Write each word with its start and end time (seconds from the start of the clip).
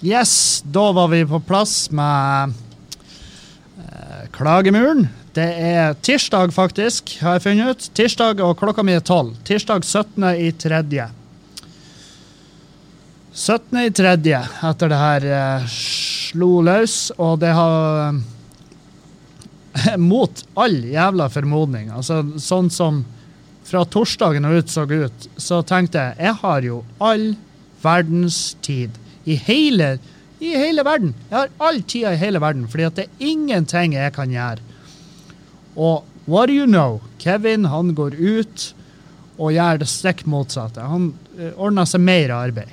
Yes, 0.00 0.62
da 0.66 0.92
var 0.92 1.08
vi 1.08 1.26
på 1.26 1.40
plass 1.40 1.90
med 1.90 2.52
eh, 3.78 4.28
klagemuren. 4.30 5.08
Det 5.34 5.46
er 5.58 5.94
tirsdag, 5.94 6.52
faktisk, 6.54 7.16
har 7.18 7.34
jeg 7.34 7.42
funnet 7.42 7.70
ut. 7.70 7.86
Tirsdag, 7.98 8.38
og 8.46 8.54
klokka 8.60 8.84
mi 8.86 8.94
er 8.94 9.02
tolv. 9.02 9.34
Tirsdag 9.42 9.82
17. 9.82 10.22
i 10.38 10.52
tredje. 10.54 11.08
17. 13.32 13.80
i 13.80 13.90
tredje, 13.90 14.44
etter 14.70 14.94
det 14.94 15.00
her 15.02 15.26
eh, 15.40 15.66
slo 15.74 16.60
løs, 16.62 17.10
og 17.18 17.42
det 17.42 17.50
har 17.58 17.98
eh, 18.04 19.96
Mot 20.12 20.44
all 20.58 20.78
jævla 20.92 21.26
formodning, 21.30 21.90
altså 21.90 22.22
sånn 22.38 22.70
som 22.70 23.02
fra 23.66 23.82
torsdagen 23.82 24.46
og 24.46 24.62
ut 24.62 24.70
så 24.72 24.86
ut, 24.86 25.28
så 25.36 25.60
tenkte 25.66 26.06
jeg 26.06 26.30
jeg 26.30 26.38
har 26.40 26.64
jo 26.70 26.80
all 27.02 27.28
verdens 27.82 28.56
tid 28.62 28.94
i 29.28 29.36
hele, 29.44 29.98
i 30.40 30.54
hele 30.56 30.84
verden. 30.86 31.12
Jeg 31.28 31.36
har 31.36 31.54
all 31.68 31.82
tida 31.82 32.14
i 32.14 32.20
hele 32.20 32.40
verden, 32.42 32.66
fordi 32.70 32.86
at 32.88 32.98
det 32.98 33.06
er 33.06 33.28
ingenting 33.30 33.96
jeg 33.98 34.14
kan 34.16 34.32
gjøre. 34.32 34.64
Og 35.76 36.04
what 36.28 36.48
do 36.48 36.56
you 36.56 36.66
know? 36.66 37.00
Kevin 37.18 37.68
han 37.68 37.94
går 37.94 38.16
ut 38.18 38.68
og 39.38 39.54
gjør 39.54 39.82
det 39.82 39.88
stikk 39.90 40.24
motsatte. 40.26 40.82
Han 40.82 41.12
uh, 41.38 41.50
ordner 41.54 41.86
seg 41.86 42.02
mer 42.02 42.34
arbeid. 42.34 42.72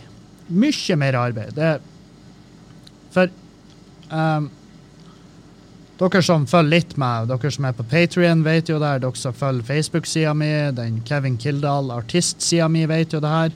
Mye 0.49 0.97
mer 1.01 1.17
arbeid. 1.17 1.53
Det, 1.57 1.73
for 3.13 3.29
um, 4.09 4.49
dere 5.99 6.21
som 6.25 6.47
følger 6.49 6.73
litt 6.73 6.97
med, 7.01 7.29
dere 7.29 7.51
som 7.53 7.67
er 7.69 7.77
på 7.77 7.85
Patrion, 7.89 8.43
vet 8.45 8.69
jo 8.69 8.79
det 8.81 8.95
her. 8.95 9.03
Dere 9.05 9.21
som 9.21 9.37
følger 9.37 9.69
Facebook-sida 9.69 10.33
mi, 10.37 10.51
den 10.75 10.99
Kevin 11.07 11.37
Kildahl 11.41 11.93
artist-sida 11.95 12.67
mi, 12.71 12.85
vet 12.89 13.13
jo 13.13 13.21
det 13.23 13.31
her. 13.31 13.55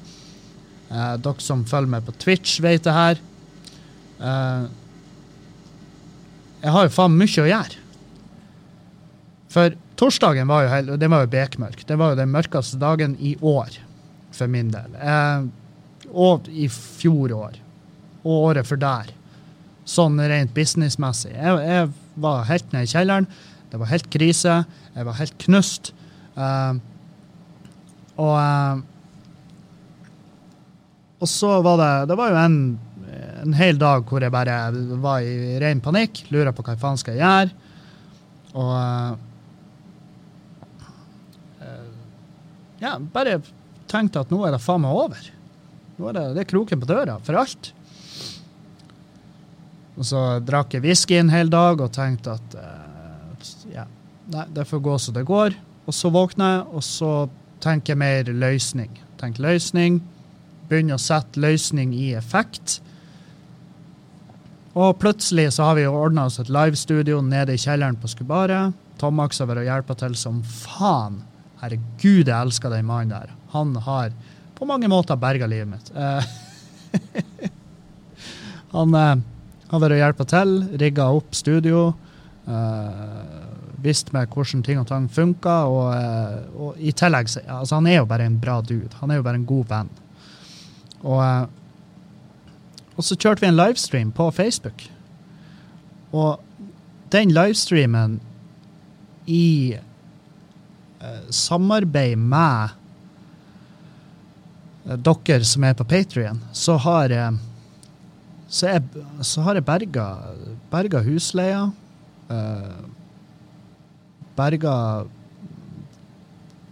Uh, 0.90 1.16
dere 1.22 1.44
som 1.46 1.66
følger 1.70 1.92
med 1.92 2.06
på 2.08 2.16
Twitch, 2.18 2.58
vet 2.66 2.86
det 2.86 2.96
her. 2.96 3.20
Uh, 4.18 4.66
jeg 6.64 6.74
har 6.76 6.88
jo 6.88 6.96
faen 6.96 7.18
mye 7.18 7.44
å 7.44 7.50
gjøre. 7.50 7.84
For 9.54 9.78
torsdagen 10.00 10.50
var 10.50 10.66
jo, 10.66 10.72
helt, 10.74 10.96
det 11.02 11.12
var 11.14 11.24
jo 11.24 11.32
bekmørk. 11.36 11.86
Det 11.88 11.98
var 12.00 12.14
jo 12.14 12.20
den 12.20 12.34
mørkeste 12.34 12.82
dagen 12.82 13.16
i 13.22 13.36
år, 13.38 13.78
for 14.36 14.50
min 14.52 14.74
del. 14.74 14.98
Uh, 14.98 15.46
og 16.10 16.50
i 16.50 16.66
fjor 16.74 17.38
år. 17.38 17.62
Og 18.26 18.50
året 18.50 18.68
for 18.68 18.82
der. 18.82 19.14
Sånn 19.90 20.18
rent 20.18 20.54
businessmessig. 20.58 21.36
Jeg, 21.38 21.64
jeg 21.70 21.90
var 22.22 22.50
helt 22.50 22.74
nede 22.74 22.90
i 22.90 22.92
kjelleren. 22.92 23.30
Det 23.70 23.78
var 23.78 23.94
helt 23.94 24.10
krise. 24.10 24.64
Jeg 24.96 25.06
var 25.06 25.22
helt 25.22 25.38
knust. 25.46 25.94
og 28.20 28.36
og 31.20 31.28
så 31.28 31.62
var 31.62 31.80
det 31.80 31.94
Det 32.12 32.18
var 32.18 32.32
jo 32.32 32.38
en, 32.40 32.60
en 33.44 33.56
hel 33.58 33.80
dag 33.80 34.06
hvor 34.08 34.24
jeg 34.24 34.34
bare 34.34 34.60
var 35.04 35.24
i 35.24 35.58
ren 35.62 35.82
panikk. 35.84 36.26
Lurer 36.32 36.54
på 36.56 36.64
hva 36.66 36.78
faen 36.80 37.00
skal 37.00 37.18
jeg 37.18 37.24
gjøre. 37.24 37.74
Og 38.60 38.76
uh, 38.76 39.18
Ja, 42.80 42.96
bare 43.00 43.42
tenkte 43.92 44.24
at 44.24 44.32
nå 44.32 44.40
er 44.48 44.56
det 44.56 44.64
faen 44.64 44.86
meg 44.86 44.96
over. 44.96 45.26
Nå 46.00 46.08
er 46.10 46.16
det, 46.16 46.26
det 46.38 46.46
er 46.46 46.52
kroken 46.54 46.80
på 46.80 46.88
døra 46.88 47.18
for 47.26 47.40
alt. 47.42 47.74
Og 50.00 50.08
så 50.08 50.22
drakk 50.48 50.78
jeg 50.78 50.86
whisky 50.86 51.18
en 51.20 51.34
hel 51.34 51.52
dag 51.52 51.82
og 51.84 51.92
tenkte 51.92 52.38
at 52.40 52.56
uh, 52.56 53.50
ja, 53.74 53.84
nei, 54.32 54.46
det 54.56 54.64
får 54.70 54.86
gå 54.86 54.96
som 55.04 55.18
det 55.18 55.26
går. 55.28 55.58
Og 55.90 55.98
så 55.98 56.12
våkner 56.14 56.54
jeg, 56.54 56.64
og 56.72 56.86
så 56.86 57.12
tenker 57.60 57.92
jeg 57.92 58.00
mer 58.00 58.32
løsning. 58.32 58.96
Tenk 59.20 59.42
løsning 59.44 60.00
begynner 60.70 60.98
å 60.98 61.02
sette 61.02 61.42
løsning 61.42 61.94
i 61.98 62.12
effekt. 62.18 62.80
Og 64.78 65.00
plutselig 65.02 65.50
så 65.56 65.70
har 65.70 65.80
vi 65.80 65.88
jo 65.88 65.96
ordna 65.98 66.28
oss 66.30 66.40
et 66.42 66.52
livestudio 66.54 67.20
nede 67.26 67.56
i 67.56 67.62
kjelleren 67.62 67.98
på 68.00 68.12
Skubaret. 68.12 68.76
Tomax 69.00 69.42
har 69.42 69.50
vært 69.50 69.64
og 69.64 69.70
hjulpet 69.70 70.02
til 70.04 70.16
som 70.20 70.42
faen. 70.46 71.22
Herregud, 71.60 72.28
jeg 72.28 72.36
elsker 72.36 72.72
den 72.72 72.88
mannen 72.88 73.16
der. 73.16 73.34
Han 73.56 73.74
har 73.84 74.14
på 74.60 74.68
mange 74.68 74.90
måter 74.92 75.20
berga 75.20 75.48
livet 75.48 75.72
mitt. 75.72 75.92
Eh, 75.96 76.24
han 78.76 78.96
uh, 78.96 79.22
har 79.72 79.84
vært 79.84 79.96
og 79.96 80.02
hjulpet 80.04 80.34
til, 80.34 80.56
rigga 80.82 81.10
opp 81.16 81.36
studio. 81.38 81.86
Uh, 82.50 83.40
visst 83.84 84.12
meg 84.16 84.32
hvordan 84.34 84.64
ting 84.66 84.82
og 84.82 84.88
tang 84.90 85.08
funka. 85.12 85.58
Og, 85.72 85.90
uh, 85.96 86.60
og, 86.60 86.78
i 86.78 86.92
tillegg 86.92 87.32
altså, 87.48 87.80
Han 87.80 87.88
er 87.88 88.02
jo 88.02 88.10
bare 88.10 88.28
en 88.28 88.40
bra 88.40 88.60
dude. 88.62 88.92
Han 89.02 89.12
er 89.12 89.22
jo 89.22 89.28
bare 89.28 89.42
en 89.42 89.50
god 89.50 89.68
venn. 89.72 89.92
Og, 91.04 91.20
eh, 91.24 91.46
og 92.96 93.06
så 93.06 93.16
kjørte 93.16 93.44
vi 93.44 93.52
en 93.52 93.60
livestream 93.60 94.12
på 94.16 94.30
Facebook. 94.36 94.84
Og 96.12 96.40
den 97.14 97.32
livestreamen 97.34 98.20
i 99.30 99.78
uh, 101.02 101.30
samarbeid 101.30 102.18
med 102.18 102.74
uh, 104.90 104.96
dere 104.98 105.46
som 105.46 105.66
er 105.66 105.78
på 105.78 105.86
Patrion, 105.90 106.42
så 106.54 106.78
har 106.82 107.14
uh, 107.14 107.38
så, 108.50 108.72
jeg, 108.74 109.06
så 109.22 109.46
har 109.46 109.60
jeg 109.60 109.66
berga, 109.68 110.08
berga 110.72 111.04
husleia. 111.06 111.68
Berga 114.38 114.74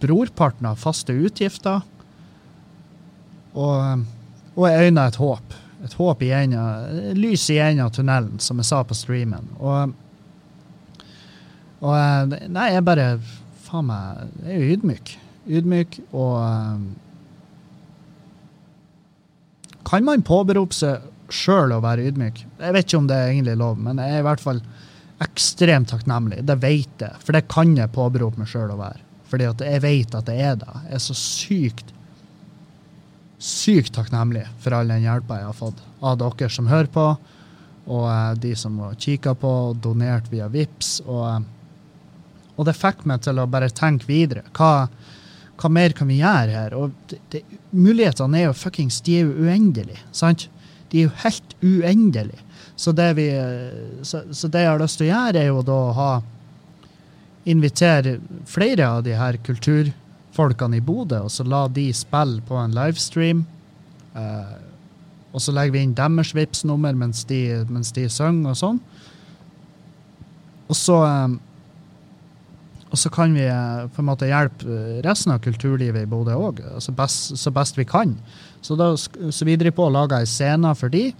brorparten 0.02 0.66
av 0.66 0.80
faste 0.82 1.14
utgifter. 1.14 1.84
Og 3.54 4.02
og 4.58 4.66
jeg 4.66 4.88
øyna 4.88 5.06
et 5.08 5.18
håp. 5.22 5.56
Et 5.86 5.94
håp 5.94 6.22
i 6.26 6.32
enda, 6.34 6.62
lys 7.14 7.44
i 7.54 7.60
enden 7.62 7.84
av 7.84 7.92
tunnelen, 7.94 8.38
som 8.42 8.58
jeg 8.58 8.66
sa 8.66 8.80
på 8.82 8.96
streamen. 8.98 9.46
Og, 9.62 9.92
og 11.84 11.92
eh, 11.94 12.48
Nei, 12.50 12.72
jeg 12.74 12.86
bare 12.86 13.12
Faen 13.68 13.84
meg 13.84 14.22
Jeg 14.42 14.54
er 14.54 14.62
jo 14.62 14.74
ydmyk. 14.78 15.12
Ydmyk 15.58 15.98
og 16.08 16.34
um, 16.40 16.88
Kan 19.88 20.06
man 20.08 20.24
påberope 20.26 20.76
seg 20.76 21.04
sjøl 21.32 21.76
å 21.76 21.82
være 21.84 22.08
ydmyk? 22.08 22.42
Jeg 22.58 22.74
vet 22.74 22.88
ikke 22.88 23.00
om 23.02 23.08
det 23.08 23.16
er 23.16 23.30
egentlig 23.30 23.58
lov, 23.60 23.78
men 23.80 24.00
jeg 24.00 24.16
er 24.16 24.22
i 24.22 24.26
hvert 24.26 24.42
fall 24.42 24.62
ekstremt 25.22 25.92
takknemlig. 25.92 26.42
Det 26.48 26.56
vet 26.62 27.04
jeg, 27.04 27.20
for 27.22 27.36
det 27.36 27.46
kan 27.52 27.76
jeg 27.76 27.92
påberope 27.94 28.40
meg 28.40 28.50
sjøl 28.50 28.72
å 28.74 28.80
være. 28.80 29.04
Fordi 29.28 29.48
at 29.48 29.64
jeg 29.64 29.84
vet 29.84 30.16
at 30.16 30.28
det 30.28 30.36
er 30.40 30.58
det. 30.60 30.74
Jeg 30.88 30.98
er 30.98 31.04
så 31.04 31.16
sykt 31.20 31.94
sykt 33.38 33.94
takknemlig 33.94 34.44
for 34.62 34.74
all 34.74 34.90
den 34.90 35.04
hjelpa 35.06 35.38
jeg 35.38 35.48
har 35.48 35.56
fått 35.56 35.82
av 36.02 36.18
dere 36.18 36.50
som 36.50 36.70
hører 36.70 36.90
på, 36.92 37.04
og 37.88 38.04
uh, 38.04 38.34
de 38.38 38.52
som 38.58 38.76
har 38.82 38.98
kikka 39.00 39.34
på 39.38 39.52
og 39.70 39.78
donert 39.82 40.26
via 40.32 40.48
VIPS. 40.52 40.98
Og, 41.06 41.22
uh, 41.24 42.50
og, 42.56 42.66
det 42.68 42.76
fikk 42.76 43.06
meg 43.08 43.22
til 43.24 43.38
å 43.38 43.46
bare 43.48 43.70
tenke 43.72 44.08
videre. 44.10 44.44
Hva, 44.58 44.88
hva 45.58 45.70
mer 45.72 45.94
kan 45.96 46.10
vi 46.10 46.18
gjøre 46.20 46.56
her? 46.56 46.76
Og 46.76 46.92
det, 47.10 47.20
det, 47.32 47.44
mulighetene 47.70 48.42
er 48.42 48.48
jo 48.48 48.58
fuckings 48.58 49.00
De 49.06 49.20
er 49.20 49.30
jo 49.30 49.46
uendelige, 49.46 50.02
sant? 50.12 50.48
De 50.90 51.00
er 51.00 51.08
jo 51.08 51.14
helt 51.22 51.54
uendelige. 51.62 52.42
Så 52.78 52.92
det, 52.94 53.08
vi, 53.18 53.30
så, 54.06 54.22
så 54.30 54.50
det 54.50 54.62
jeg 54.62 54.70
har 54.70 54.82
lyst 54.82 55.00
til 55.00 55.08
å 55.08 55.12
gjøre, 55.12 55.40
er 55.40 55.48
jo 55.50 55.64
da 55.66 55.78
å 55.86 55.94
ha 55.96 56.10
Invitere 57.48 58.18
flere 58.44 58.84
av 58.84 58.98
de 59.06 59.14
her 59.16 59.38
kultur 59.40 59.86
folkene 60.38 60.78
i 60.78 60.84
Bodø, 60.84 61.24
og 61.26 61.32
så 61.34 61.46
la 61.46 61.66
de 61.72 61.88
spille 61.96 62.42
på 62.46 62.56
en 62.60 62.76
livestream. 62.76 63.44
Uh, 64.14 64.56
og 65.34 65.42
så 65.44 65.52
legger 65.52 65.74
vi 65.74 65.82
inn 65.84 65.96
deres 65.96 66.32
vips 66.34 66.64
nummer 66.66 66.96
mens 66.96 67.24
de, 67.28 67.42
mens 67.68 67.92
de 67.94 68.06
synger 68.10 68.54
og 68.54 68.58
sånn. 68.58 68.80
Og 70.68 70.76
så 70.78 71.02
um, 71.04 71.38
og 72.88 72.96
så 72.96 73.10
kan 73.12 73.34
vi 73.36 73.44
uh, 73.44 73.84
på 73.92 74.00
en 74.00 74.08
måte 74.08 74.30
hjelpe 74.30 75.02
resten 75.04 75.34
av 75.34 75.42
kulturlivet 75.44 76.06
i 76.06 76.08
Bodø 76.08 76.38
òg, 76.40 76.62
altså 76.72 76.94
så 77.36 77.52
best 77.52 77.76
vi 77.76 77.84
kan. 77.84 78.14
Så 78.64 78.78
da 78.80 78.94
så 78.96 79.44
vi 79.44 79.58
driver 79.60 79.76
på 79.76 79.88
å 79.90 79.94
lage 79.98 80.16
ei 80.16 80.28
scene 80.28 80.72
for 80.78 80.88
de. 80.92 81.10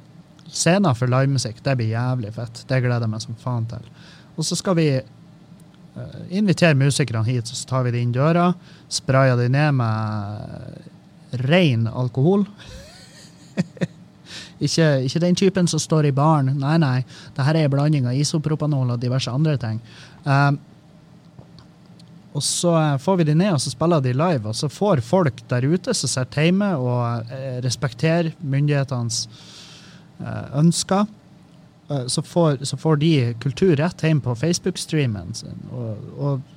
Scener 0.48 0.96
for 0.96 1.12
livemusikk. 1.12 1.60
Det 1.60 1.74
blir 1.76 1.92
jævlig 1.92 2.32
fett. 2.38 2.62
Det 2.70 2.80
gleder 2.80 3.04
jeg 3.04 3.12
meg 3.12 3.20
som 3.20 3.36
faen 3.42 3.68
til. 3.68 3.84
Og 4.40 4.46
så 4.48 4.56
skal 4.56 4.78
vi 4.78 4.88
Eh, 4.96 5.17
Inviter 6.30 6.74
musikerne 6.74 7.24
hit, 7.26 7.48
så 7.48 7.68
tar 7.68 7.86
vi 7.86 7.94
de 7.94 8.02
inn 8.02 8.14
døra. 8.14 8.52
Sprayer 8.92 9.36
de 9.38 9.48
ned 9.52 9.76
med 9.78 11.42
ren 11.44 11.86
alkohol. 11.88 12.46
ikke, 14.64 14.88
ikke, 15.04 15.22
den 15.24 15.38
typen 15.38 15.68
som 15.70 15.82
står 15.82 16.08
i 16.10 16.14
baren. 16.14 16.54
Nei, 16.60 16.78
nei. 16.82 16.96
Dette 17.36 17.50
er 17.52 17.62
en 17.64 17.74
blanding 17.74 18.08
av 18.08 18.16
isopropanol 18.16 18.94
og 18.94 19.02
diverse 19.02 19.32
andre 19.32 19.56
ting. 19.60 19.82
Um, 20.24 20.58
og 22.36 22.44
så 22.44 22.74
får 23.02 23.16
vi 23.18 23.28
de 23.30 23.34
ned, 23.34 23.54
og 23.56 23.62
så 23.62 23.72
spiller 23.72 24.02
de 24.04 24.12
live. 24.14 24.50
Og 24.50 24.54
så 24.54 24.68
får 24.70 25.02
folk 25.02 25.40
der 25.50 25.66
ute 25.66 25.94
som 25.96 26.10
sitter 26.12 26.50
hjemme 26.50 26.74
og 26.76 27.32
respekterer 27.64 28.34
myndighetenes 28.44 29.24
ønsker, 30.58 31.08
Eh, 31.08 31.14
så 32.06 32.22
får, 32.22 32.64
så 32.68 32.76
får, 32.76 32.96
de 33.00 33.12
kultur 33.40 33.76
rett 33.76 34.02
hjem 34.04 34.20
på 34.20 34.34
Facebook-streamen 34.36 35.32
sin. 35.34 35.62
Og, 35.72 36.10
og, 36.18 36.50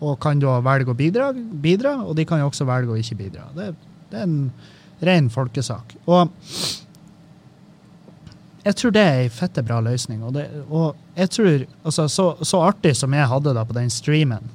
og, 0.00 0.18
kan 0.20 0.42
da 0.42 0.58
velge 0.64 0.92
å 0.92 0.98
bidra, 0.98 1.30
bidra, 1.32 1.96
og 2.04 2.16
de 2.18 2.26
kan 2.28 2.42
jo 2.42 2.50
også 2.50 2.68
velge 2.68 2.92
å 2.92 3.00
ikke 3.00 3.18
bidra. 3.22 3.48
Det, 3.56 3.72
det 4.12 4.20
er 4.20 4.28
en 4.28 4.38
ren 5.00 5.30
folkesak. 5.32 5.96
Og 6.04 6.28
jeg 8.60 8.76
tror 8.76 8.92
det 8.92 9.02
er 9.02 9.22
ei 9.22 9.32
fette 9.32 9.64
bra 9.64 9.80
løsning. 9.84 10.20
Og, 10.26 10.34
det, 10.36 10.46
og 10.68 10.96
jeg 11.16 11.32
tror, 11.32 11.66
altså, 11.80 12.08
så, 12.12 12.26
så, 12.44 12.60
artig 12.68 12.92
som 12.98 13.14
jeg 13.16 13.28
hadde 13.32 13.54
da 13.56 13.64
på 13.64 13.76
den 13.76 13.88
streamen 13.92 14.50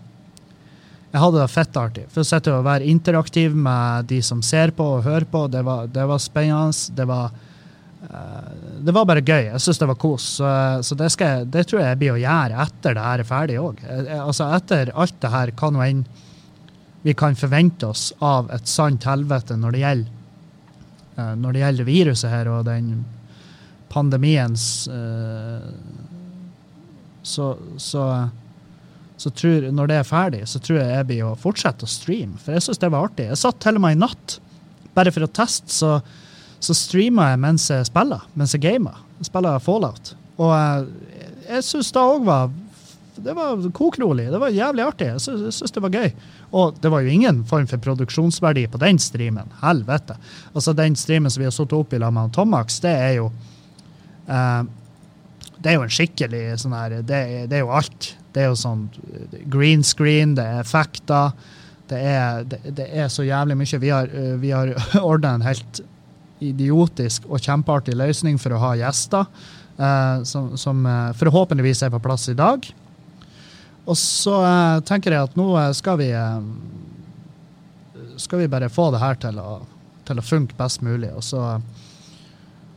Jeg 1.09 1.21
hadde 1.23 1.39
det 1.39 1.49
fett 1.49 1.77
artig. 1.79 2.05
For 2.13 2.21
å 2.21 2.27
sitte 2.27 2.53
og 2.53 2.65
være 2.67 2.85
interaktiv 2.91 3.55
med 3.55 4.09
de 4.11 4.19
som 4.25 4.41
ser 4.43 4.75
på 4.75 4.85
og 4.97 5.05
hører 5.07 5.25
på, 5.31 5.45
det 5.47 5.63
var, 5.65 5.87
det 5.87 6.05
var 6.05 6.19
spennende. 6.21 6.75
Det 6.93 7.05
var, 7.07 7.31
det 8.85 8.93
var 8.93 9.07
bare 9.09 9.23
gøy. 9.23 9.47
Jeg 9.49 9.61
syns 9.63 9.79
det 9.81 9.87
var 9.89 9.97
kos. 10.01 10.27
Så, 10.37 10.51
så 10.85 10.97
det, 10.99 11.09
jeg, 11.19 11.47
det, 11.53 11.65
tror 11.69 11.81
jeg 11.81 11.93
jeg 11.93 12.01
blir 12.01 12.13
å 12.15 12.21
gjøre 12.21 12.65
etter 12.65 12.97
det 12.97 13.05
her 13.07 13.23
er 13.23 13.29
ferdig 13.29 13.57
òg. 13.61 13.81
Altså, 14.19 14.49
etter 14.57 14.93
alt 14.93 15.17
det 15.23 15.33
her, 15.33 15.53
hva 15.57 15.71
nå 15.73 15.83
enn 15.85 16.05
vi 17.05 17.13
kan 17.17 17.37
forvente 17.37 17.87
oss 17.91 18.09
av 18.25 18.47
et 18.53 18.69
sant 18.69 19.03
helvete 19.05 19.57
når 19.61 19.75
det 19.75 19.81
gjelder 19.83 20.13
når 21.15 21.53
det 21.55 21.59
gjelder 21.61 21.87
viruset 21.87 22.27
her 22.27 22.47
og 22.51 22.65
den 22.67 22.87
pandemiens 23.87 24.63
så, 27.25 27.45
så, 27.77 28.03
så 29.17 29.29
tror, 29.31 29.69
når 29.71 29.89
det 29.89 29.99
er 29.99 30.07
ferdig, 30.07 30.41
så 30.49 30.59
tror 30.61 30.81
jeg 30.81 30.91
jeg 30.91 31.07
blir 31.09 31.23
å 31.25 31.37
fortsette 31.39 31.87
å 31.87 31.89
streame. 31.89 32.37
For 32.41 32.55
jeg 32.55 32.65
syns 32.67 32.81
det 32.83 32.91
var 32.93 33.07
artig. 33.07 33.29
Jeg 33.31 33.41
satt 33.41 33.61
til 33.63 33.79
og 33.79 33.85
med 33.85 33.95
i 33.95 34.01
natt, 34.03 34.37
bare 34.95 35.13
for 35.15 35.25
å 35.25 35.31
teste, 35.39 35.71
så, 35.73 35.95
så 36.59 36.75
streamer 36.77 37.33
jeg 37.33 37.41
mens 37.43 37.69
jeg 37.69 37.87
spiller, 37.87 38.23
mens 38.33 38.53
jeg 38.55 38.63
gamer. 38.63 39.01
Jeg 39.19 39.29
spiller 39.29 39.59
Fallout. 39.63 40.13
Og 40.37 40.51
jeg, 40.51 40.85
jeg 41.49 41.67
syns 41.67 41.91
det 41.95 42.03
òg 42.03 42.23
var 42.27 42.53
det 43.15 43.33
var 43.33 43.71
kokrolig. 43.71 44.25
Det 44.31 44.39
var 44.39 44.51
jævlig 44.51 44.83
artig. 44.83 45.07
Jeg 45.07 45.21
syns 45.23 45.71
det 45.71 45.83
var 45.83 45.93
gøy. 45.93 46.09
Og 46.55 46.75
det 46.81 46.91
var 46.91 47.03
jo 47.03 47.11
ingen 47.11 47.43
form 47.47 47.67
for 47.67 47.79
produksjonsverdi 47.81 48.65
på 48.71 48.81
den 48.81 48.99
streamen. 48.99 49.51
Helvete. 49.61 50.17
Altså 50.53 50.73
Den 50.73 50.95
streamen 50.99 51.31
som 51.31 51.41
vi 51.41 51.47
har 51.47 51.55
sittet 51.55 51.77
opp 51.77 51.93
i 51.93 51.99
sammen 51.99 52.27
med 52.27 52.33
Tomax, 52.35 52.79
det 52.83 52.95
er 52.95 53.13
jo 53.21 53.31
Uh, 54.25 54.65
det 55.61 55.69
er 55.69 55.75
jo 55.75 55.83
en 55.85 55.91
skikkelig 55.93 56.39
sånn 56.57 56.73
her 56.73 56.95
det, 57.05 57.19
det, 57.45 57.59
er 57.59 57.61
jo 57.61 57.73
alt. 57.77 58.07
Det 58.33 58.41
er 58.41 58.47
jo 58.49 58.57
sånn 58.57 58.87
green 59.53 59.83
screen, 59.85 60.33
det 60.33 60.41
er 60.49 60.63
effekter. 60.63 61.35
Det 61.85 61.99
er, 62.09 62.47
det, 62.49 62.57
det 62.79 62.87
er 62.89 63.11
så 63.13 63.21
jævlig 63.21 63.59
mye. 63.59 63.79
Vi 63.83 63.91
har, 63.93 64.09
uh, 64.09 64.33
vi 64.41 64.49
har 64.49 64.73
ordna 65.11 65.35
en 65.37 65.45
helt 65.45 65.83
idiotisk 66.43 67.27
og 67.29 67.43
kjempeartig 67.43 67.95
løsning 67.97 68.39
for 68.41 68.55
å 68.55 68.61
ha 68.63 68.73
gjester, 68.79 69.29
uh, 69.79 70.23
som, 70.27 70.53
som 70.59 70.83
forhåpentligvis 71.19 71.85
er 71.85 71.93
på 71.93 72.01
plass 72.03 72.27
i 72.31 72.37
dag. 72.37 72.65
Og 73.85 73.97
så 73.99 74.39
tenker 74.89 75.13
jeg 75.13 75.27
at 75.27 75.35
nå 75.37 75.51
skal 75.77 75.99
vi 75.99 76.07
skal 78.17 78.39
vi 78.39 78.47
bare 78.49 78.71
få 78.71 78.87
det 78.91 79.01
her 79.03 79.17
til 79.21 79.37
å, 79.37 79.59
til 80.07 80.17
å 80.17 80.23
funke 80.25 80.57
best 80.57 80.81
mulig. 80.81 81.11
Og 81.13 81.21
så 81.21 81.43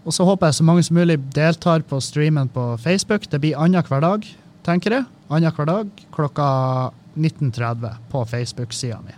og 0.09 0.15
så 0.17 0.25
håper 0.25 0.49
jeg 0.49 0.57
så 0.57 0.65
mange 0.65 0.83
som 0.87 0.97
mulig 0.97 1.19
deltar 1.37 1.83
på 1.85 1.99
streamen 2.01 2.49
på 2.49 2.63
Facebook. 2.81 3.27
Det 3.29 3.43
blir 3.43 3.59
annenhver 3.61 4.01
dag, 4.01 4.25
tenker 4.65 4.95
jeg. 4.95 5.05
Annenhver 5.29 5.69
dag 5.69 5.91
klokka 6.17 6.47
19.30 7.13 7.99
på 8.09 8.23
Facebook-sida 8.31 9.03
mi. 9.05 9.13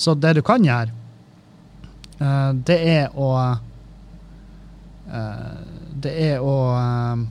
Så 0.00 0.14
det 0.16 0.32
du 0.38 0.40
kan 0.46 0.64
gjøre, 0.64 0.94
det 2.66 2.78
er 2.86 3.14
å 3.18 3.28
uh, 3.42 3.60
Det 6.02 6.12
er 6.28 6.42
å 6.42 6.56
uh, 6.76 7.22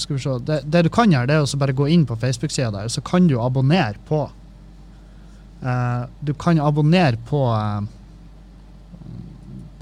Skal 0.00 0.16
vi 0.16 0.22
se 0.22 0.36
det, 0.48 0.62
det, 0.64 0.82
du 0.86 0.90
kan 0.92 1.12
gjøre, 1.12 1.28
det 1.28 1.36
er 1.36 1.44
å 1.44 1.60
bare 1.60 1.76
gå 1.76 1.86
inn 1.92 2.06
på 2.08 2.16
Facebook-sida 2.16 2.70
der, 2.72 2.88
så 2.88 3.04
kan 3.04 3.28
du 3.28 3.36
abonnere 3.40 4.00
på 4.08 4.24
Du 6.24 6.32
kan 6.40 6.58
abonnere 6.58 7.20
på 7.28 7.42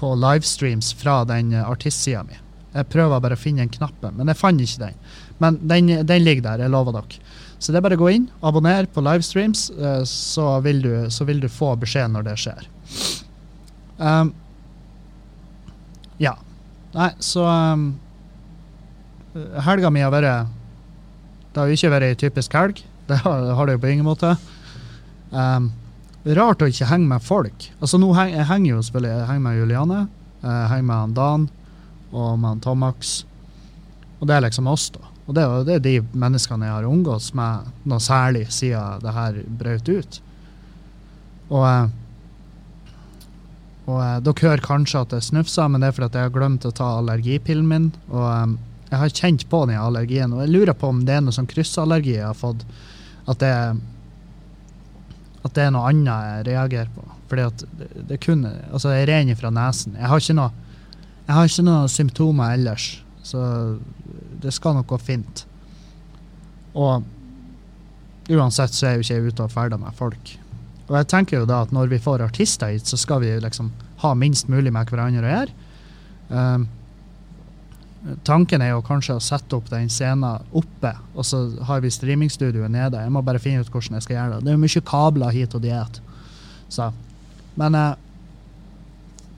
på 0.01 0.15
livestreams 0.17 0.95
fra 0.95 1.25
den 1.25 1.53
eh, 1.53 1.71
artistsida 1.71 2.23
mi. 2.25 2.39
Jeg 2.71 2.87
prøver 2.93 3.23
bare 3.23 3.35
å 3.35 3.41
finne 3.41 3.65
den 3.65 3.73
knappen, 3.73 4.15
men 4.19 4.31
jeg 4.31 4.39
fant 4.39 4.63
ikke 4.63 4.85
den. 4.85 4.99
Men 5.43 5.57
den, 5.67 5.89
den 6.07 6.23
ligger 6.23 6.45
der, 6.53 6.65
jeg 6.65 6.73
lover 6.73 6.95
dere. 7.01 7.23
Så 7.61 7.73
det 7.73 7.81
er 7.81 7.85
bare 7.85 7.99
å 7.99 8.01
gå 8.01 8.13
inn, 8.15 8.29
abonner 8.47 8.87
på 8.89 9.03
livestreams, 9.05 9.67
eh, 9.75 10.03
så 10.09 10.53
vil 10.65 10.79
du, 10.85 10.93
så 11.13 11.27
vil 11.29 11.43
du 11.43 11.49
få 11.53 11.75
beskjed 11.81 12.15
når 12.15 12.29
det 12.31 12.37
skjer. 12.41 12.71
Um, 13.99 14.31
ja. 16.23 16.37
Nei, 16.95 17.11
så 17.23 17.45
um, 17.45 17.91
Helga 19.67 19.91
mi 19.95 20.01
har 20.03 20.11
vært 20.11 20.49
Det 21.53 21.61
har 21.61 21.69
jo 21.69 21.77
ikke 21.77 21.91
vært 21.93 22.09
ei 22.09 22.17
typisk 22.19 22.57
helg. 22.57 22.81
Det 23.11 23.19
har, 23.25 23.67
det 23.67 23.75
jo 23.75 23.83
på 23.83 23.91
ingen 23.91 24.07
måte. 24.07 24.37
Um, 25.35 25.73
rart 26.39 26.63
å 26.63 26.69
ikke 26.71 26.87
henge 26.87 27.11
med 27.11 27.25
folk. 27.27 27.67
Altså 27.83 27.99
nå 27.99 28.13
heng, 28.15 28.37
Jeg 28.37 28.47
henger 28.47 28.71
jo 28.71 28.83
selvfølgelig 28.87 29.11
jeg 29.11 29.29
henger 29.33 29.45
med 29.49 29.57
Juliane, 29.59 30.03
jeg 30.45 30.69
henger 30.71 30.87
med 30.93 31.17
Dan 31.19 31.49
og 32.11 32.39
med 32.43 32.63
Tomax. 32.65 33.21
Og 34.21 34.29
det 34.29 34.37
er 34.37 34.45
liksom 34.47 34.69
oss, 34.71 34.91
da. 34.95 35.07
Og 35.27 35.37
det, 35.37 35.45
det 35.69 35.77
er 35.77 35.85
de 35.85 35.95
menneskene 36.19 36.67
jeg 36.67 36.75
har 36.75 36.89
omgått 36.89 37.29
med 37.39 37.69
noe 37.89 38.03
særlig 38.03 38.49
siden 38.53 39.03
det 39.05 39.15
her 39.15 39.39
brøt 39.61 39.91
ut. 39.91 40.19
Og, 41.51 41.63
eh, 41.67 42.97
og 43.87 44.01
eh, 44.03 44.17
dere 44.27 44.49
hører 44.49 44.65
kanskje 44.65 45.05
at 45.05 45.15
det 45.15 45.23
snufser, 45.29 45.71
men 45.71 45.83
det 45.83 45.91
er 45.91 45.97
fordi 45.97 46.19
jeg 46.19 46.31
har 46.31 46.35
glemt 46.35 46.67
å 46.67 46.75
ta 46.75 46.97
allergipillen 46.99 47.71
min. 47.71 47.89
Og 48.11 48.27
eh, 48.27 48.59
jeg 48.91 49.03
har 49.05 49.17
kjent 49.23 49.47
på 49.53 49.63
den 49.71 49.79
allergien, 49.79 50.35
og 50.35 50.43
jeg 50.43 50.55
lurer 50.55 50.75
på 50.75 50.91
om 50.91 51.05
det 51.07 51.15
er 51.17 51.23
noe 51.23 51.37
sånn 51.37 51.51
kryssallergi 51.51 52.17
jeg 52.17 52.27
har 52.27 52.39
fått. 52.39 52.67
At 53.31 53.43
det 53.43 53.55
er 53.55 53.79
at 55.41 55.55
det 55.57 55.63
er 55.65 55.71
noe 55.73 55.89
annet 55.89 56.11
jeg 56.11 56.47
reagerer 56.51 56.91
på. 56.93 57.05
Fordi 57.31 57.45
at 57.47 57.63
det, 57.79 57.87
det 58.11 58.19
kun, 58.21 58.43
altså 58.45 58.93
Jeg 58.93 59.09
renner 59.09 59.39
fra 59.39 59.53
nesen. 59.55 59.95
Jeg 59.97 60.11
har 60.11 60.21
ikke 60.21 60.37
noe 60.37 60.51
jeg 61.31 61.37
har 61.37 61.47
ikke 61.47 61.63
noen 61.63 61.91
symptomer 61.91 62.57
ellers, 62.57 62.85
så 63.23 63.41
det 64.43 64.51
skal 64.57 64.75
nok 64.75 64.89
gå 64.91 64.97
fint. 64.99 65.45
Og 66.75 67.05
uansett 68.35 68.75
så 68.75 68.89
er 68.89 68.97
jo 68.97 69.05
ikke 69.05 69.15
jeg 69.15 69.31
ute 69.31 69.47
og 69.47 69.53
ferder 69.55 69.79
med 69.79 69.95
folk. 69.95 70.33
Og 70.89 70.97
jeg 70.99 71.07
tenker 71.13 71.39
jo 71.39 71.47
da 71.47 71.61
at 71.63 71.71
når 71.71 71.93
vi 71.93 72.01
får 72.03 72.25
artister 72.27 72.75
hit, 72.75 72.91
så 72.91 72.99
skal 72.99 73.23
vi 73.23 73.31
liksom 73.45 73.71
ha 74.03 74.11
minst 74.19 74.51
mulig 74.51 74.73
med 74.75 74.91
hverandre 74.91 75.23
å 75.23 75.33
gjøre. 75.37 75.57
Um, 76.35 76.67
Tanken 78.27 78.63
er 78.65 78.73
jo 78.73 78.83
kanskje 78.83 79.19
å 79.19 79.23
sette 79.23 79.55
opp 79.55 79.69
den 79.71 79.91
scenen 79.93 80.47
oppe, 80.57 80.95
og 81.15 81.27
så 81.29 81.45
har 81.69 81.83
vi 81.85 81.93
streamingstudioet 81.95 82.73
nede. 82.73 82.99
Jeg 83.05 83.13
må 83.13 83.23
bare 83.23 83.43
finne 83.43 83.63
ut 83.63 83.71
hvordan 83.71 84.01
jeg 84.01 84.07
skal 84.09 84.17
gjøre 84.17 84.39
det. 84.39 84.47
Det 84.47 84.51
er 84.51 84.57
jo 84.57 84.63
mye 84.65 84.83
kabler 84.91 85.37
hit 85.37 85.55
og 85.55 85.63
dit. 85.63 86.01
Men, 87.61 87.77
eh, 87.77 87.99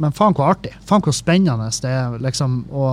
men 0.03 0.15
faen 0.17 0.35
hvor 0.37 0.51
artig. 0.53 0.75
Faen 0.87 1.05
hvor 1.05 1.15
spennende 1.17 1.71
det 1.83 1.91
er 1.91 2.19
liksom 2.23 2.63
å, 2.75 2.89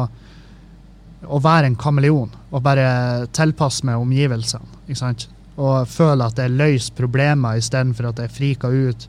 å 1.25 1.41
være 1.43 1.71
en 1.71 1.79
kameleon 1.79 2.35
og 2.49 2.63
bare 2.65 3.27
tilpasse 3.35 3.85
meg 3.87 4.01
omgivelsene. 4.01 4.83
ikke 4.87 5.01
sant? 5.01 5.27
Og 5.59 5.89
føle 5.91 6.27
at 6.29 6.39
jeg 6.39 6.55
løser 6.55 6.95
problemer 6.95 7.59
istedenfor 7.59 8.11
at 8.11 8.21
jeg 8.23 8.35
friker 8.35 8.75
ut, 8.89 9.07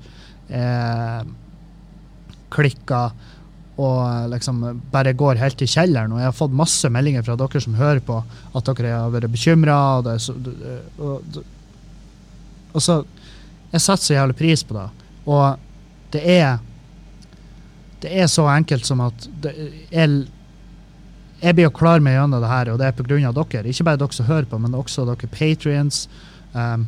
eh, 0.50 1.20
klikker 2.50 3.12
og 3.80 4.30
liksom 4.32 4.58
bare 4.92 5.14
går 5.16 5.38
helt 5.40 5.62
i 5.62 5.68
kjelleren. 5.70 6.12
Og 6.12 6.20
jeg 6.20 6.28
har 6.28 6.36
fått 6.36 6.56
masse 6.56 6.88
meldinger 6.92 7.24
fra 7.24 7.36
dere 7.40 7.62
som 7.64 7.78
hører 7.78 8.02
på, 8.04 8.18
at 8.52 8.68
dere 8.68 8.92
har 8.92 9.14
vært 9.14 9.32
bekymra. 9.32 9.78
Og, 10.00 10.10
og, 10.98 11.40
og, 12.74 12.82
så 12.82 13.02
Jeg 13.70 13.80
setter 13.84 14.02
så 14.02 14.14
jævlig 14.16 14.36
pris 14.36 14.64
på 14.66 14.74
det. 14.74 14.88
Og 15.30 15.56
det 16.10 16.24
er 16.26 16.58
Det 18.00 18.12
er 18.22 18.28
så 18.32 18.46
enkelt 18.48 18.86
som 18.88 19.02
at 19.04 19.26
det, 19.44 19.52
jeg, 19.92 20.22
jeg 21.40 21.56
blir 21.56 21.66
jo 21.66 21.74
klar 21.76 22.00
med 22.04 22.16
gjennom 22.16 22.42
det 22.42 22.52
her, 22.52 22.70
og 22.72 22.80
det 22.80 22.88
er 22.88 22.96
pga. 22.96 23.32
dere. 23.32 23.68
Ikke 23.68 23.84
bare 23.84 24.00
dere 24.00 24.16
som 24.16 24.28
hører 24.28 24.48
på, 24.48 24.58
men 24.58 24.76
også 24.76 25.04
dere 25.08 25.30
patrients. 25.32 26.06
Um, 26.52 26.86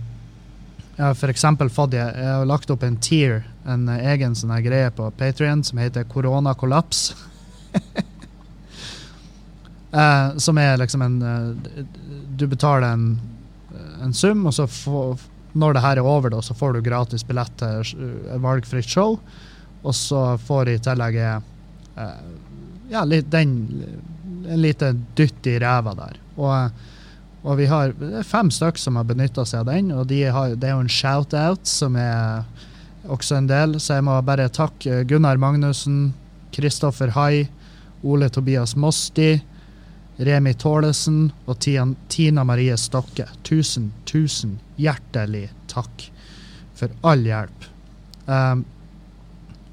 jeg 0.96 1.04
har 1.04 1.16
f.eks. 1.16 1.44
fått 1.72 1.94
jeg, 1.96 2.14
jeg 2.16 2.32
har 2.36 2.48
lagt 2.48 2.70
opp 2.70 2.82
en 2.84 2.98
tier, 3.00 3.42
en 3.64 3.88
egen 3.88 4.34
sånn 4.36 4.52
greie 4.64 4.90
på 4.92 5.08
Patrion 5.16 5.62
som 5.64 5.80
heter 5.80 6.04
Koronakollaps. 6.08 7.14
uh, 9.92 10.36
som 10.44 10.60
er 10.60 10.76
liksom 10.80 11.04
en 11.06 11.16
uh, 11.22 11.84
Du 12.36 12.44
betaler 12.46 12.90
en, 12.92 13.06
en 14.04 14.12
sum, 14.12 14.44
og 14.46 14.56
så 14.56 14.66
får, 14.68 15.24
når 15.52 15.76
det 15.76 15.84
her 15.86 16.00
er 16.00 16.08
over, 16.08 16.32
da, 16.32 16.42
så 16.44 16.56
får 16.56 16.76
du 16.76 16.84
gratis 16.84 17.24
billett 17.24 17.56
til 17.60 17.96
uh, 17.96 18.36
valgfritt 18.44 18.88
show. 18.88 19.16
Og 19.82 19.94
så 19.98 20.22
får 20.38 20.70
i 20.72 20.78
tillegg 20.82 21.18
ja, 21.18 23.04
litt, 23.04 23.30
den, 23.32 23.54
en 24.46 24.62
liten 24.62 25.06
dytt 25.18 25.46
i 25.50 25.58
ræva 25.62 25.94
der. 25.98 26.18
Og 26.36 26.82
og 27.42 27.58
vi 27.58 27.66
har 27.66 27.90
fem 28.22 28.50
stykker 28.54 28.78
som 28.78 28.98
har 28.98 29.06
benytta 29.08 29.44
seg 29.46 29.64
av 29.64 29.72
den, 29.72 29.90
og 29.90 30.06
de 30.12 30.20
har, 30.30 30.54
det 30.54 30.68
er 30.68 30.76
jo 30.76 30.84
en 30.84 30.92
shout-out 30.92 31.66
som 31.66 31.96
er 31.98 32.44
også 33.10 33.40
en 33.40 33.48
del. 33.50 33.78
Så 33.82 33.98
jeg 33.98 34.06
må 34.06 34.14
bare 34.22 34.50
takke 34.52 35.02
Gunnar 35.10 35.40
Magnussen, 35.42 36.12
Kristoffer 36.54 37.10
Hai, 37.16 37.48
Ole 38.06 38.28
Tobias 38.30 38.76
Mosti, 38.78 39.34
Remi 40.22 40.52
Tålesen 40.54 41.32
og 41.50 41.58
Tina 41.58 42.44
Marie 42.46 42.76
Stokke. 42.78 43.26
Tusen, 43.42 43.90
tusen 44.06 44.60
hjertelig 44.78 45.48
takk 45.72 46.06
for 46.78 46.94
all 47.02 47.26
hjelp. 47.26 47.66
Um, 48.28 48.62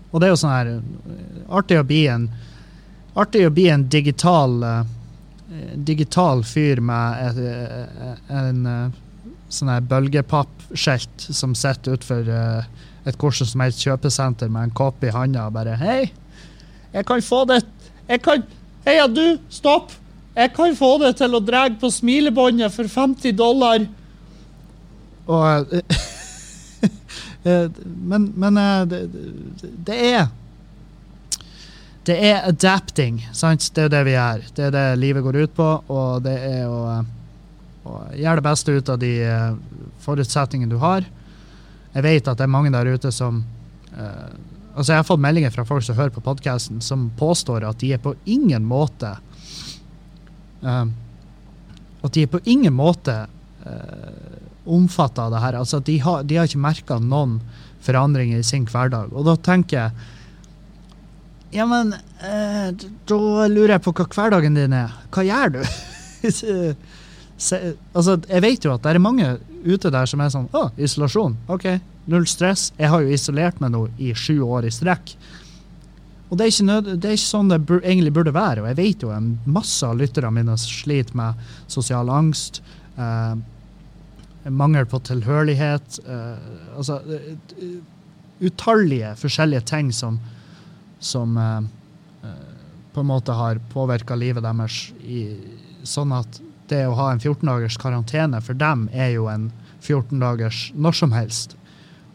Og 0.10 0.22
det 0.22 0.28
er 0.28 0.34
jo 0.34 0.40
sånn 0.42 0.56
her 0.56 0.72
eh, 0.76 1.42
artig 1.60 1.80
å 1.80 1.88
bli 1.88 2.06
en 2.12 2.30
artig 3.20 3.44
å 3.48 3.54
bli 3.54 3.68
en 3.74 3.86
digital 3.92 4.56
uh, 4.64 4.82
digital 5.74 6.44
fyr 6.46 6.80
med 6.86 7.24
et, 7.26 7.40
eh, 7.42 8.12
en 8.38 8.60
uh, 8.70 9.32
sånn 9.50 9.72
her 9.74 9.86
bølgepappskjelt 9.90 11.26
som 11.34 11.56
sitter 11.58 11.98
utenfor 11.98 12.30
uh, 12.30 12.86
et 13.10 13.18
hvordan 13.18 13.50
som 13.50 13.64
helst 13.66 13.82
kjøpesenter 13.82 14.52
med 14.54 14.70
en 14.70 14.76
kopp 14.78 15.04
i 15.04 15.14
handa 15.14 15.48
og 15.48 15.56
bare 15.58 15.74
Hei, 15.82 16.12
jeg 16.94 17.08
kan 17.10 17.26
få 17.26 17.44
det 17.50 17.64
Jeg 18.08 18.22
kan 18.26 18.46
Heia, 18.86 19.10
du, 19.12 19.38
stopp! 19.52 19.92
Jeg 20.38 20.54
kan 20.56 20.76
få 20.78 20.94
det 21.02 21.16
til 21.20 21.36
å 21.36 21.42
dra 21.44 21.66
på 21.82 21.90
smilebåndet 21.92 22.72
for 22.72 22.88
50 22.88 23.34
dollar. 23.38 23.84
Og 25.28 25.74
Men, 27.44 28.34
men 28.36 28.58
eh, 28.58 28.86
det, 28.86 29.00
det 29.88 30.00
er 30.12 30.28
Det 32.04 32.16
er 32.26 32.48
adapting, 32.48 33.22
sant? 33.38 33.70
Det 33.76 33.84
er 33.86 33.92
det 33.94 34.02
vi 34.08 34.16
gjør. 34.16 34.44
Det 34.56 34.64
er 34.66 34.72
det 34.74 34.86
livet 34.98 35.24
går 35.24 35.36
ut 35.44 35.54
på, 35.54 35.68
og 35.94 36.24
det 36.26 36.36
er 36.48 36.64
å, 36.66 37.04
å 37.86 37.98
gjøre 38.18 38.40
det 38.40 38.46
beste 38.48 38.74
ut 38.74 38.90
av 38.90 38.98
de 39.02 39.12
eh, 39.28 39.52
forutsetningene 40.02 40.74
du 40.74 40.80
har. 40.82 41.06
Jeg 41.94 42.06
vet 42.06 42.32
at 42.32 42.40
det 42.40 42.48
er 42.48 42.54
mange 42.54 42.72
der 42.74 42.90
ute 42.90 43.12
som 43.14 43.44
uh, 43.98 44.30
Altså, 44.70 44.94
jeg 44.94 45.00
har 45.02 45.08
fått 45.08 45.20
meldinger 45.20 45.52
fra 45.52 45.66
folk 45.68 45.84
som 45.84 45.98
hører 45.98 46.14
på 46.14 46.22
podkasten, 46.24 46.78
som 46.80 47.08
påstår 47.20 47.66
at 47.68 47.82
de 47.82 47.90
er 47.96 48.00
på 48.00 48.14
ingen 48.30 48.64
måte 48.70 49.16
uh, 50.62 50.86
At 52.06 52.14
de 52.16 52.24
er 52.24 52.30
på 52.32 52.40
ingen 52.46 52.76
måte 52.78 53.16
uh, 53.66 54.39
omfatta 54.76 55.28
av 55.28 55.34
det 55.34 55.42
her. 55.44 55.58
Altså, 55.60 55.80
de 55.86 55.98
har, 56.04 56.24
de 56.28 56.38
har 56.40 56.50
ikke 56.50 56.62
merka 56.62 57.00
noen 57.02 57.40
forandringer 57.86 58.42
i 58.42 58.48
sin 58.48 58.68
hverdag. 58.70 59.14
Og 59.16 59.28
da 59.28 59.38
tenker 59.50 59.78
jeg 59.80 60.16
Ja, 61.50 61.66
men 61.66 61.96
eh, 62.22 62.70
da 63.10 63.20
lurer 63.50 63.78
jeg 63.78 63.84
på 63.88 63.94
hva 63.98 64.06
hverdagen 64.14 64.58
din 64.58 64.76
er. 64.78 64.94
Hva 65.10 65.26
gjør 65.26 65.56
du? 65.58 65.62
Se, 67.40 67.56
altså, 67.96 68.18
jeg 68.28 68.44
vet 68.44 68.66
jo 68.68 68.74
at 68.74 68.84
det 68.84 68.92
er 68.92 69.00
mange 69.00 69.28
ute 69.64 69.92
der 69.94 70.10
som 70.12 70.20
er 70.20 70.32
sånn 70.34 70.50
Å, 70.52 70.66
isolasjon. 70.76 71.38
OK, 71.48 71.70
null 72.12 72.28
stress. 72.28 72.70
Jeg 72.78 72.92
har 72.92 73.06
jo 73.06 73.14
isolert 73.16 73.62
meg 73.64 73.72
nå 73.74 73.86
i 73.98 74.12
sju 74.12 74.42
år 74.44 74.68
i 74.68 74.74
strekk. 74.76 75.14
Og 76.30 76.38
det 76.38 76.46
er 76.46 76.52
ikke, 76.52 76.66
nød, 76.68 76.90
det 77.02 77.10
er 77.10 77.16
ikke 77.18 77.26
sånn 77.26 77.50
det 77.50 77.62
bur, 77.66 77.80
egentlig 77.80 78.12
burde 78.14 78.34
være. 78.36 78.62
Og 78.62 78.68
jeg 78.70 78.78
vet 78.78 79.06
jo 79.06 79.14
en 79.16 79.32
masse 79.50 79.88
av 79.88 79.98
lytterne 79.98 80.34
mine 80.36 80.58
sliter 80.62 81.18
med 81.18 81.40
sosial 81.72 82.12
angst. 82.14 82.62
Eh, 83.00 83.34
mangel 84.50 84.88
på 84.90 85.00
tilhørighet. 85.08 86.00
Uh, 86.08 86.78
altså 86.78 87.00
eh, 87.06 87.80
utallige 88.40 89.16
forskjellige 89.20 89.66
ting 89.70 89.94
som, 89.94 90.20
som 91.00 91.38
uh, 91.38 91.62
på 92.94 93.04
en 93.04 93.10
måte 93.10 93.36
har 93.36 93.62
påvirka 93.74 94.16
livet 94.16 94.44
deres 94.44 94.90
i, 95.04 95.26
sånn 95.88 96.14
at 96.16 96.42
det 96.70 96.86
å 96.88 96.98
ha 96.98 97.12
en 97.12 97.22
14 97.22 97.46
dagers 97.48 97.78
karantene 97.82 98.42
for 98.46 98.58
dem 98.58 98.88
er 98.94 99.16
jo 99.16 99.30
en 99.32 99.50
14 99.82 100.20
dagers 100.22 100.68
når 100.76 100.98
som 101.00 101.16
helst. 101.16 101.56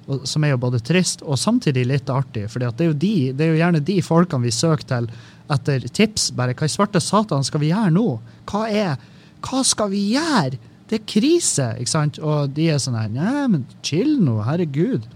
Og, 0.05 0.27
som 0.29 0.45
er 0.45 0.53
jo 0.53 0.61
både 0.61 0.83
trist 0.85 1.23
og 1.25 1.41
samtidig 1.41 1.87
litt 1.89 2.11
artig. 2.13 2.47
For 2.53 2.61
det, 2.61 2.91
de, 3.01 3.15
det 3.33 3.47
er 3.47 3.55
jo 3.55 3.61
gjerne 3.63 3.81
de 3.89 3.97
folkene 4.05 4.45
vi 4.45 4.53
søker 4.53 4.87
til 4.91 5.09
etter 5.53 5.89
tips. 5.97 6.31
bare 6.37 6.55
Hva 6.57 6.69
i 6.69 6.73
svarte 6.73 7.01
satan 7.01 7.45
skal 7.47 7.63
vi 7.63 7.73
gjøre 7.73 7.95
nå? 7.95 8.07
Hva, 8.51 8.67
er, 8.69 9.01
hva 9.45 9.65
skal 9.67 9.91
vi 9.93 10.05
gjøre? 10.13 10.61
Det 10.89 11.01
er 11.01 11.07
krise, 11.09 11.69
ikke 11.81 11.91
sant? 11.91 12.21
Og 12.21 12.53
de 12.57 12.69
er 12.73 12.81
sånn 12.83 12.99
her 12.99 13.13
Nei, 13.13 13.47
men 13.51 13.65
chill 13.87 14.19
nå, 14.21 14.41
herregud. 14.45 15.07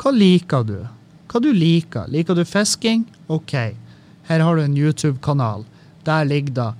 Hva 0.00 0.12
liker 0.16 0.64
du? 0.66 0.78
Hva 1.28 1.40
du 1.40 1.50
liker? 1.54 2.08
Liker 2.12 2.36
du 2.36 2.44
fisking? 2.48 3.04
OK. 3.32 3.54
Her 4.28 4.44
har 4.44 4.56
du 4.56 4.64
en 4.64 4.78
YouTube-kanal. 4.78 5.66
Der 6.06 6.24
ligger 6.24 6.56
det 6.56 6.70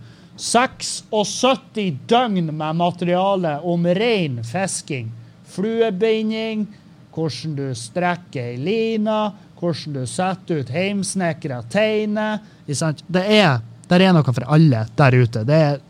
76 0.43 2.01
døgn 2.09 2.51
med 2.57 2.77
materiale 2.77 3.59
om 3.61 3.87
ren 3.87 4.41
fisking. 4.45 5.13
Fluebinding, 5.53 6.67
hvordan 7.15 7.57
du 7.57 7.67
strekker 7.77 8.55
ei 8.55 8.57
line, 8.57 9.19
hvordan 9.61 9.99
du 10.01 10.07
setter 10.09 10.63
ut 10.63 10.73
heimsnekra 10.73 11.61
teiner. 11.71 12.41
Det 12.67 13.23
er, 13.23 13.61
det 13.89 14.01
er 14.01 14.17
noe 14.17 14.33
for 14.33 14.49
alle 14.49 14.87
der 14.99 15.19
ute. 15.21 15.45
Det 15.47 15.61
er, 15.69 15.83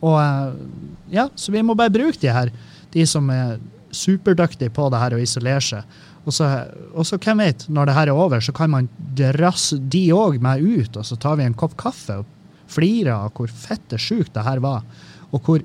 og 0.00 0.16
ja, 1.10 1.28
Så 1.34 1.52
vi 1.52 1.62
må 1.62 1.74
bare 1.74 1.92
bruke 1.92 2.18
de 2.22 2.30
her, 2.32 2.52
de 2.94 3.06
som 3.06 3.28
er 3.34 3.58
superdyktige 3.90 4.70
på 4.72 4.86
det 4.92 5.00
her 5.02 5.16
å 5.16 5.20
isolere 5.20 5.62
seg. 5.64 5.98
Og 6.28 6.34
så, 6.36 6.46
og 6.92 7.06
så, 7.08 7.18
hvem 7.18 7.40
vet, 7.42 7.64
når 7.72 7.88
det 7.88 7.96
her 7.96 8.10
er 8.12 8.20
over, 8.22 8.42
så 8.44 8.52
kan 8.54 8.70
man 8.70 8.88
drasse 9.18 9.78
de 9.90 10.04
òg 10.14 10.38
med 10.42 10.62
ut, 10.62 10.96
og 11.00 11.06
så 11.06 11.16
tar 11.18 11.40
vi 11.40 11.46
en 11.48 11.56
kopp 11.58 11.74
kaffe 11.80 12.20
og 12.20 12.28
flirer 12.70 13.14
av 13.16 13.32
hvor 13.34 13.50
fette 13.50 13.98
sjukt 13.98 14.34
det 14.36 14.44
her 14.46 14.60
var. 14.62 14.84
Og 15.32 15.42
hvor 15.46 15.64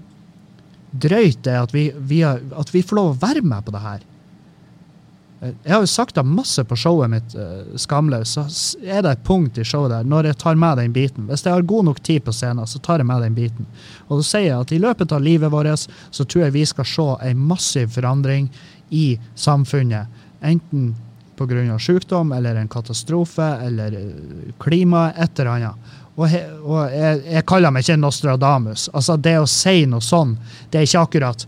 drøyt 0.95 1.43
det 1.45 1.53
er 1.53 1.65
at 1.65 1.73
vi, 1.75 1.89
vi 1.93 2.23
at 2.25 2.71
vi 2.73 2.83
får 2.85 2.97
lov 2.97 3.13
å 3.13 3.19
være 3.21 3.43
med 3.45 3.65
på 3.67 3.75
det 3.75 3.83
her. 3.83 4.05
Jeg 5.41 5.73
har 5.73 5.83
jo 5.83 5.89
sagt 5.89 6.15
det 6.15 6.23
masse 6.25 6.63
på 6.65 6.77
showet 6.79 7.11
mitt, 7.11 7.35
uh, 7.35 7.75
Skamløs, 7.77 8.31
så 8.33 8.45
er 8.81 9.03
det 9.03 9.11
et 9.11 9.23
punkt 9.27 9.57
i 9.59 9.65
showet 9.67 9.91
der 9.91 10.07
når 10.07 10.31
jeg 10.31 10.39
tar 10.41 10.57
med 10.59 10.79
den 10.79 10.93
biten. 10.95 11.27
Hvis 11.29 11.43
jeg 11.45 11.53
har 11.53 11.67
god 11.67 11.89
nok 11.89 11.99
tid 12.03 12.23
på 12.25 12.33
scenen, 12.33 12.65
så 12.67 12.79
tar 12.79 13.03
jeg 13.03 13.09
med 13.09 13.21
den 13.25 13.35
biten. 13.37 13.67
Og 14.07 14.21
da 14.21 14.27
sier 14.27 14.47
jeg 14.47 14.59
at 14.59 14.73
i 14.73 14.81
løpet 14.81 15.13
av 15.13 15.25
livet 15.25 15.51
vårt 15.53 15.85
så 15.85 16.23
tror 16.23 16.47
jeg 16.47 16.55
vi 16.55 16.65
skal 16.65 16.87
se 16.89 17.07
en 17.29 17.43
massiv 17.51 17.91
forandring 17.93 18.47
i 18.95 19.19
samfunnet. 19.35 20.23
Enten 20.45 20.93
pga. 21.35 21.79
sykdom 21.79 22.31
eller 22.31 22.55
en 22.55 22.67
katastrofe 22.67 23.43
eller 23.43 23.93
eh, 23.93 24.53
klima, 24.59 25.11
et 25.11 25.39
eller 25.39 25.51
annet. 25.51 25.93
Og, 26.15 26.27
he, 26.31 26.41
og 26.63 26.93
jeg, 26.93 27.21
jeg, 27.27 27.43
kaller 27.47 27.73
meg 27.75 27.83
ikke 27.83 27.99
Nostradamus. 27.99 28.87
Altså, 28.93 29.17
det 29.17 29.35
å 29.39 29.47
si 29.49 29.83
noe 29.89 30.03
sånn, 30.03 30.37
det 30.71 30.79
er 30.79 30.87
ikke 30.87 31.03
akkurat 31.03 31.47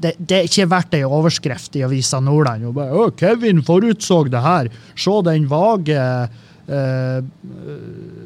det, 0.00 0.14
det, 0.18 0.36
er 0.36 0.48
ikke 0.48 0.68
verdt 0.70 0.94
ei 0.96 1.02
overskrift 1.04 1.76
i 1.76 1.84
Avisa 1.84 2.20
Nordland. 2.24 2.64
Og 2.70 2.76
bare, 2.78 2.92
å, 2.96 3.10
'Kevin 3.12 3.62
forutså 3.64 4.22
det 4.32 4.40
her'. 4.44 4.70
Se 4.96 5.16
den 5.26 5.48
vage 5.50 6.00
eh, 6.00 7.20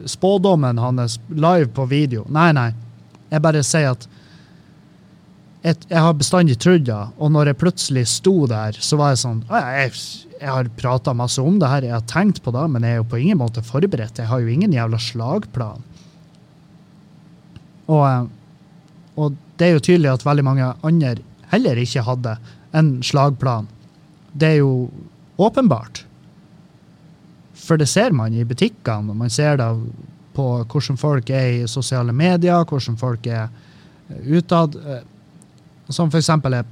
spådommen 0.06 0.78
hans 0.78 1.18
live 1.28 1.72
på 1.74 1.88
video. 1.90 2.26
Nei, 2.30 2.52
nei. 2.54 2.70
Jeg 3.32 3.42
bare 3.42 3.64
sier 3.66 3.94
at 3.94 4.06
et, 5.64 5.86
jeg 5.88 6.00
har 6.04 6.12
bestandig 6.12 6.58
trodd 6.60 6.84
det, 6.84 7.00
og 7.16 7.30
når 7.32 7.50
jeg 7.50 7.60
plutselig 7.62 8.04
sto 8.12 8.34
der, 8.50 8.76
så 8.84 8.98
var 9.00 9.14
jeg 9.14 9.22
sånn 9.22 9.38
Jeg, 9.48 9.94
jeg 10.36 10.50
har 10.50 10.68
prata 10.76 11.14
masse 11.16 11.40
om 11.40 11.56
det 11.56 11.70
her, 11.70 11.86
jeg 11.88 11.94
har 11.94 12.04
tenkt 12.10 12.42
på 12.44 12.52
det, 12.52 12.66
men 12.68 12.84
jeg 12.84 12.98
er 12.98 13.00
jo 13.00 13.06
på 13.08 13.20
ingen 13.22 13.40
måte 13.40 13.64
forberedt. 13.64 14.20
Jeg 14.20 14.28
har 14.28 14.44
jo 14.44 14.52
ingen 14.52 14.76
jævla 14.76 15.00
slagplan. 15.00 15.86
Og, 17.88 18.02
eh, 18.04 18.26
og 19.16 19.40
det 19.56 19.66
er 19.66 19.78
jo 19.78 19.86
tydelig 19.88 20.12
at 20.12 20.26
veldig 20.26 20.44
mange 20.44 20.68
andre 20.84 21.16
heller 21.52 21.80
ikke 21.80 22.04
hadde 22.06 22.36
en 22.74 22.90
slagplan. 23.02 23.68
Det 24.32 24.48
er 24.54 24.60
jo 24.62 24.90
åpenbart. 25.38 26.04
For 27.54 27.80
det 27.80 27.88
ser 27.88 28.12
man 28.12 28.34
i 28.34 28.44
butikkene, 28.44 29.14
man 29.14 29.30
ser 29.30 29.56
det 29.60 29.68
på 30.34 30.46
hvordan 30.66 30.98
folk 30.98 31.30
er 31.30 31.62
i 31.62 31.68
sosiale 31.70 32.12
medier, 32.12 32.64
hvordan 32.64 32.98
folk 32.98 33.26
er 33.26 33.48
utad. 34.26 34.74
Som 35.88 36.10
for 36.10 36.18
eksempel 36.18 36.58
jeg 36.58 36.64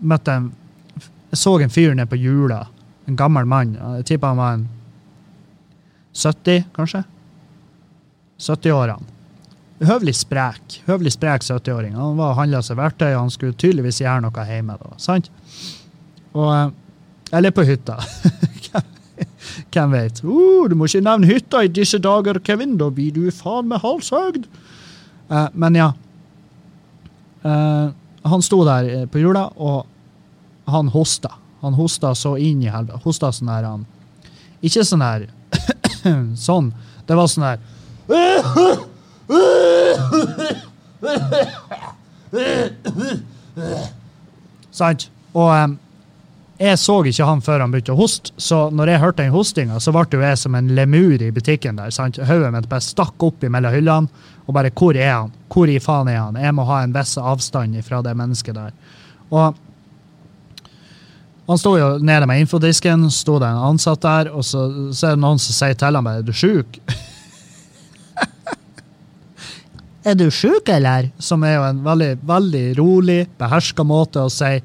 møtte 0.00 0.32
en 0.32 0.50
Jeg 1.30 1.38
så 1.38 1.60
en 1.60 1.70
fyr 1.70 1.92
nede 1.94 2.10
på 2.10 2.16
Jula. 2.18 2.66
En 3.06 3.16
gammel 3.16 3.46
mann. 3.46 3.76
Jeg 3.98 4.04
tipper 4.04 4.32
han 4.32 4.36
var 4.36 4.54
en 4.54 4.68
70, 6.12 6.64
kanskje? 6.74 7.04
70-årene 8.40 9.19
høvelig 9.86 10.14
sprek 10.20 10.80
høvelig 10.88 11.14
sprek 11.16 11.44
70-åring. 11.46 11.94
Han 11.96 12.18
var 12.18 12.36
handla 12.38 12.62
seg 12.64 12.78
verktøy, 12.80 13.12
han 13.14 13.32
skulle 13.32 13.56
tydeligvis 13.58 14.00
gjøre 14.02 14.24
noe 14.26 14.46
hjemme. 14.48 14.76
da, 14.80 14.96
sant? 15.00 15.30
Og, 16.32 16.50
eh, 16.54 17.36
eller 17.38 17.54
på 17.54 17.64
hytta. 17.66 17.98
Hvem 19.72 19.92
vet? 19.94 20.22
Uh, 20.24 20.68
du 20.68 20.76
må 20.78 20.88
ikke 20.88 21.04
nevne 21.04 21.28
hytta 21.30 21.64
i 21.64 21.72
disse 21.72 21.98
dager, 22.02 22.40
Kevin. 22.44 22.76
Da 22.80 22.90
blir 22.90 23.12
du 23.14 23.30
faen 23.34 23.68
meg 23.70 23.82
halshøgd. 23.84 24.46
Uh, 25.30 25.48
men 25.54 25.78
ja. 25.78 25.90
Uh, 27.44 27.92
han 28.26 28.44
sto 28.44 28.62
der 28.68 29.06
på 29.10 29.22
jula, 29.22 29.48
og 29.56 29.86
han 30.70 30.90
hosta. 30.92 31.34
Han 31.64 31.76
hosta 31.76 32.14
så 32.16 32.36
inn 32.40 32.62
i 32.64 32.72
helvete. 32.72 33.00
Hosta 33.04 33.32
sånn 33.32 33.50
her 33.52 33.66
han 33.68 33.84
Ikke 34.64 34.84
sånn 34.84 35.04
her 35.04 35.26
Sånn. 36.48 36.70
Det 37.08 37.16
var 37.16 37.28
sånn 37.28 37.44
her 37.44 37.60
Sant? 44.72 45.10
Og 45.34 45.50
um, 45.50 45.78
jeg 46.60 46.76
så 46.76 46.98
ikke 47.08 47.24
han 47.24 47.40
før 47.40 47.62
han 47.62 47.72
begynte 47.72 47.94
å 47.94 47.96
hoste, 47.96 48.34
så 48.36 48.68
når 48.74 48.92
jeg 48.92 49.00
hørte 49.00 49.22
den 49.22 49.32
hostinga, 49.32 49.78
så 49.80 49.94
ble 49.96 50.04
jo 50.12 50.20
jeg 50.20 50.36
som 50.42 50.54
en 50.58 50.68
lemur 50.76 51.22
i 51.22 51.30
butikken 51.32 51.78
der. 51.80 51.90
sant? 51.94 52.18
Hodet 52.28 52.52
mitt 52.52 52.68
bare 52.68 52.84
stakk 52.84 53.22
opp 53.24 53.46
mellom 53.46 53.72
hyllene, 53.72 54.08
og 54.44 54.54
bare 54.56 54.72
Hvor 54.74 54.96
er 54.98 55.12
han? 55.14 55.32
Hvor 55.48 55.70
i 55.70 55.78
faen 55.80 56.08
er 56.10 56.18
han? 56.18 56.36
Jeg 56.36 56.52
må 56.54 56.66
ha 56.68 56.82
en 56.82 56.92
viss 56.92 57.16
avstand 57.16 57.80
fra 57.86 58.02
det 58.02 58.16
mennesket 58.18 58.54
der. 58.54 58.72
Og, 59.30 59.54
Han 61.50 61.58
sto 61.58 61.78
jo 61.78 61.98
nede 61.98 62.26
med 62.30 62.40
infodisken, 62.44 63.10
sto 63.10 63.38
det 63.42 63.48
en 63.48 63.64
ansatt 63.72 64.02
der, 64.02 64.28
og 64.30 64.44
så, 64.44 64.92
så 64.94 65.06
er 65.08 65.16
det 65.16 65.22
noen 65.24 65.38
som 65.42 65.54
sier 65.56 65.74
til 65.74 65.96
ham 65.96 66.04
bare, 66.06 66.20
er 66.20 66.28
du 66.28 66.32
sjuk? 66.32 66.78
Er 70.04 70.16
du 70.16 70.28
sjuk, 70.32 70.68
eller? 70.72 71.10
Som 71.22 71.44
er 71.44 71.56
jo 71.58 71.64
en 71.68 71.80
veldig, 71.84 72.10
veldig 72.28 72.66
rolig, 72.78 73.20
beherska 73.40 73.84
måte 73.86 74.24
å 74.24 74.32
si 74.32 74.58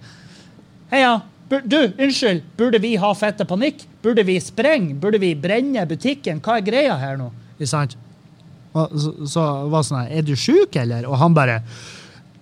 Heia, 0.92 1.18
du, 1.50 1.80
unnskyld, 2.02 2.44
burde 2.58 2.80
vi 2.82 2.94
ha 3.02 3.10
fette 3.18 3.46
panikk? 3.48 3.84
Burde 4.06 4.24
vi 4.26 4.38
sprenge? 4.42 4.94
Burde 5.02 5.20
vi 5.22 5.34
brenne 5.38 5.84
butikken? 5.90 6.40
Hva 6.46 6.60
er 6.60 6.66
greia 6.66 6.96
her 7.02 7.18
nå? 7.20 7.32
Ikke 7.58 7.70
sant? 7.70 7.98
Så, 8.76 9.12
så 9.32 9.44
var 9.72 9.82
det 9.82 9.88
sånn 9.88 10.14
er 10.20 10.26
du 10.28 10.34
sjuk, 10.40 10.76
eller? 10.80 11.08
Og 11.10 11.18
han 11.22 11.36
bare 11.38 11.62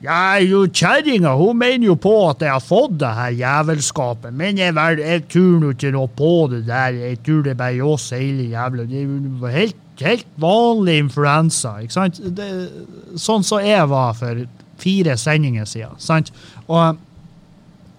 ja, 0.03 0.39
jo, 0.43 0.65
kjerringa 0.67 1.31
mener 1.55 1.87
jo 1.87 1.93
på 1.95 2.11
at 2.27 2.41
jeg 2.43 2.51
har 2.51 2.63
fått 2.63 2.97
det 2.99 3.11
her 3.15 3.35
jævelskapet, 3.39 4.33
men 4.35 4.59
jeg, 4.59 4.75
jeg 4.99 5.23
tror 5.31 5.61
nå 5.61 5.69
ikke 5.71 5.93
noe 5.95 6.09
på 6.11 6.31
det 6.51 6.65
der. 6.67 6.97
Jeg 6.99 7.21
tror 7.23 7.45
det 7.45 7.55
bare 7.59 7.87
oss 7.87 8.09
hele 8.11 8.49
jævla 8.51 8.83
Det 8.89 8.99
er 8.99 9.53
helt, 9.55 9.79
helt 10.03 10.27
vanlig 10.35 10.97
influensa, 11.05 11.77
ikke 11.85 11.95
sant? 11.95 12.19
Det, 12.19 12.49
sånn 13.15 13.47
som 13.47 13.63
jeg 13.63 13.87
var 13.93 14.11
for 14.19 14.43
fire 14.83 15.15
sendinger 15.19 15.69
siden, 15.71 15.95
sant? 16.03 16.33
Og 16.67 16.99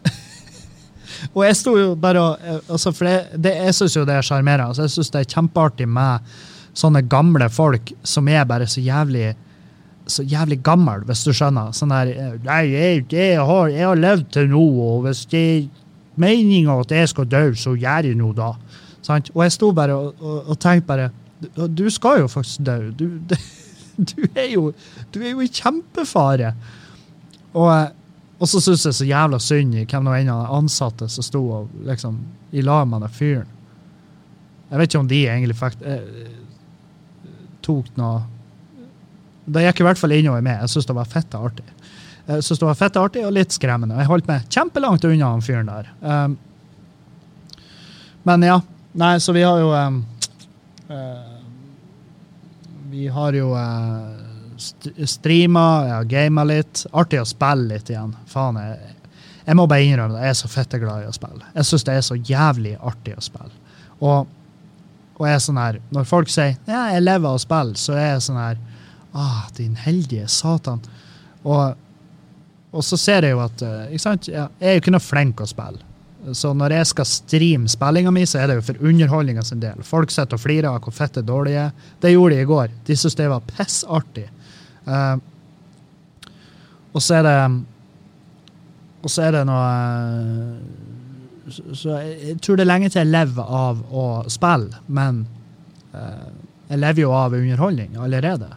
og 1.35 1.41
jeg 1.47 1.57
sto 1.57 1.73
jo 1.79 1.95
bare 1.97 2.21
og 2.21 2.69
altså 2.69 2.93
For 2.93 3.09
det, 3.09 3.41
det, 3.47 3.55
jeg 3.65 3.79
syns 3.79 3.97
jo 3.97 4.05
det 4.05 4.19
er 4.19 4.29
sjarmerende. 4.29 4.75
Altså, 4.75 4.85
jeg 4.85 4.99
syns 4.99 5.15
det 5.15 5.25
er 5.25 5.33
kjempeartig 5.39 5.89
med 5.89 6.37
sånne 6.77 7.01
gamle 7.09 7.49
folk 7.49 7.95
som 8.05 8.29
er 8.29 8.45
bare 8.51 8.69
så 8.69 8.85
jævlig 8.85 9.31
så 10.07 10.23
jævlig 10.29 10.61
gammel, 10.65 11.05
hvis 11.09 11.25
du 11.25 11.33
skjønner. 11.33 11.73
Sånn 11.77 11.93
der 11.93 12.13
Nei, 12.45 12.61
jeg, 12.73 13.05
jeg, 13.13 13.41
har, 13.41 13.73
jeg 13.73 13.89
har 13.89 14.01
levd 14.01 14.31
til 14.37 14.51
nå, 14.53 14.63
og 14.85 15.05
hvis 15.07 15.25
det 15.33 15.43
er 15.43 15.67
meninga 16.21 16.77
at 16.83 16.93
jeg 16.95 17.11
skal 17.11 17.29
dø, 17.31 17.45
så 17.59 17.75
gjør 17.75 18.11
jeg 18.11 18.19
noe 18.19 18.37
da. 18.37 18.53
Sant? 19.05 19.31
Og 19.35 19.45
jeg 19.47 19.57
sto 19.57 19.73
bare 19.77 19.97
og, 19.97 20.21
og, 20.21 20.39
og 20.53 20.61
tenkte 20.61 20.89
bare 20.89 21.11
Du 21.45 21.67
du 21.69 21.91
skal 21.93 22.23
jo 22.23 22.31
faktisk 22.31 22.65
dø. 22.67 22.79
Du, 23.95 24.07
du, 24.11 24.25
er, 24.35 24.49
jo, 24.51 24.73
du 25.15 25.21
er 25.23 25.37
jo 25.37 25.43
i 25.45 25.47
kjempefare. 25.47 26.49
Og, 27.55 27.93
og 28.43 28.49
så 28.51 28.59
syns 28.59 28.89
jeg 28.89 28.97
så 28.99 29.05
jævla 29.07 29.39
synd 29.39 29.77
i 29.79 29.85
hvem 29.87 30.03
nå 30.03 30.11
av 30.11 30.25
de 30.27 30.55
ansatte 30.57 31.07
som 31.15 31.23
sto 31.23 31.43
og 31.61 31.69
liksom 31.87 32.17
i 32.59 32.65
lag 32.67 32.89
med 32.91 33.05
den 33.07 33.15
fyren. 33.15 33.53
Jeg 34.71 34.81
vet 34.81 34.91
ikke 34.91 35.03
om 35.05 35.11
de 35.13 35.21
egentlig 35.29 35.55
fikk 35.61 35.85
eh, 35.87 36.33
tok 37.63 37.93
noe 38.01 38.25
Det 39.45 39.65
gikk 39.67 39.83
i 39.83 39.87
hvert 39.89 40.01
fall 40.01 40.15
innover 40.17 40.45
meg. 40.45 40.63
Jeg 40.63 40.73
syntes 40.73 40.89
det 40.89 40.97
var 40.97 41.11
fette 41.11 41.41
artig. 41.41 41.67
Jeg 42.25 42.45
synes 42.47 42.61
det 42.63 42.69
var 42.71 42.79
fette 42.81 43.01
artig 43.01 43.25
og 43.27 43.35
litt 43.37 43.53
skremmende. 43.53 43.99
Jeg 44.01 44.09
holdt 44.09 44.29
meg 44.31 44.47
kjempelangt 44.49 45.05
unna 45.05 45.33
han 45.35 45.45
fyren 45.45 45.69
der. 45.69 45.91
Um, 46.01 46.37
men 48.25 48.47
ja. 48.49 48.61
Nei, 48.95 49.19
så 49.21 49.35
vi 49.35 49.43
har 49.43 49.59
jo 49.59 49.73
um, 49.75 49.97
uh, 50.87 51.33
Vi 52.93 53.09
har 53.11 53.35
jo 53.35 53.49
uh, 53.53 54.15
st 54.57 54.95
streama, 55.11 55.65
har 55.91 56.09
gama 56.09 56.47
litt. 56.49 56.87
Artig 56.93 57.21
å 57.21 57.29
spille 57.29 57.75
litt 57.75 57.91
igjen. 57.93 58.15
Faen, 58.31 58.57
jeg, 58.63 58.95
jeg 59.45 59.59
må 59.59 59.67
bare 59.69 59.85
innrømme 59.85 60.17
det. 60.17 60.25
Jeg 60.25 60.37
er 60.37 60.41
så 60.41 60.53
fette 60.53 60.81
glad 60.81 61.05
i 61.05 61.11
å 61.11 61.17
spille. 61.17 61.45
Jeg 61.59 61.69
syns 61.69 61.85
det 61.85 61.99
er 61.99 62.07
så 62.07 62.17
jævlig 62.17 62.79
artig 62.81 63.19
å 63.19 63.25
spille. 63.27 63.53
Og, 63.99 64.31
og 65.19 65.27
jeg 65.29 65.37
er 65.37 65.45
sånn 65.45 65.61
her, 65.61 65.83
når 65.93 66.09
folk 66.09 66.33
sier 66.33 66.55
ja, 66.71 66.87
jeg 66.95 67.05
lever 67.05 67.29
av 67.29 67.37
å 67.37 67.43
spille, 67.43 67.77
så 67.79 67.99
er 67.99 68.15
jeg 68.15 68.25
sånn 68.31 68.41
her 68.41 68.63
ah, 69.15 69.47
din 69.57 69.77
heldige 69.79 70.29
satan. 70.29 70.83
Og, 71.45 71.75
og 72.75 72.85
så 72.85 72.99
ser 73.01 73.27
jeg 73.27 73.37
jo 73.37 73.43
at 73.45 73.65
eh, 73.65 73.91
ikke 73.95 74.05
sant? 74.05 74.31
Jeg 74.31 74.49
er 74.61 74.77
jo 74.77 74.83
ikke 74.83 74.95
noe 74.95 75.05
flink 75.05 75.43
å 75.43 75.49
spille. 75.49 75.83
Så 76.33 76.55
når 76.57 76.73
jeg 76.79 76.89
skal 76.89 77.09
streame 77.09 77.69
spillinga 77.69 78.13
mi, 78.15 78.23
så 78.27 78.41
er 78.41 78.49
det 78.49 78.57
jo 78.57 78.65
for 78.71 78.87
underholdninga 78.89 79.43
sin 79.45 79.61
del. 79.61 79.83
Folk 79.85 80.13
sitter 80.13 80.39
og 80.39 80.41
flirer 80.41 80.71
av 80.71 80.81
hvor 80.85 80.95
fett 80.97 81.19
det 81.19 81.27
dårlige 81.29 81.67
er. 81.67 81.91
Det 82.01 82.15
gjorde 82.15 82.39
de 82.39 82.47
i 82.47 82.49
går. 82.49 82.73
De 82.89 82.97
syntes 82.97 83.19
det 83.19 83.29
var 83.29 83.45
pissartig. 83.51 84.25
Uh, 84.89 85.21
og 86.95 87.03
så 87.03 87.19
er 87.19 87.23
det 87.27 87.37
Og 89.05 89.11
så 89.11 89.23
er 89.25 89.33
det 89.33 89.41
noe 89.49 89.63
så, 91.53 91.63
så 91.77 91.97
jeg, 92.01 92.13
jeg 92.29 92.37
tror 92.41 92.57
det 92.57 92.65
er 92.65 92.71
lenge 92.71 92.89
til 92.89 93.03
jeg 93.03 93.13
lever 93.13 93.51
av 93.59 93.81
å 93.93 94.05
spille, 94.33 94.81
men 94.89 95.27
uh, 95.93 96.31
jeg 96.71 96.81
lever 96.81 97.05
jo 97.05 97.11
av 97.13 97.37
underholdning 97.37 97.99
allerede. 98.01 98.49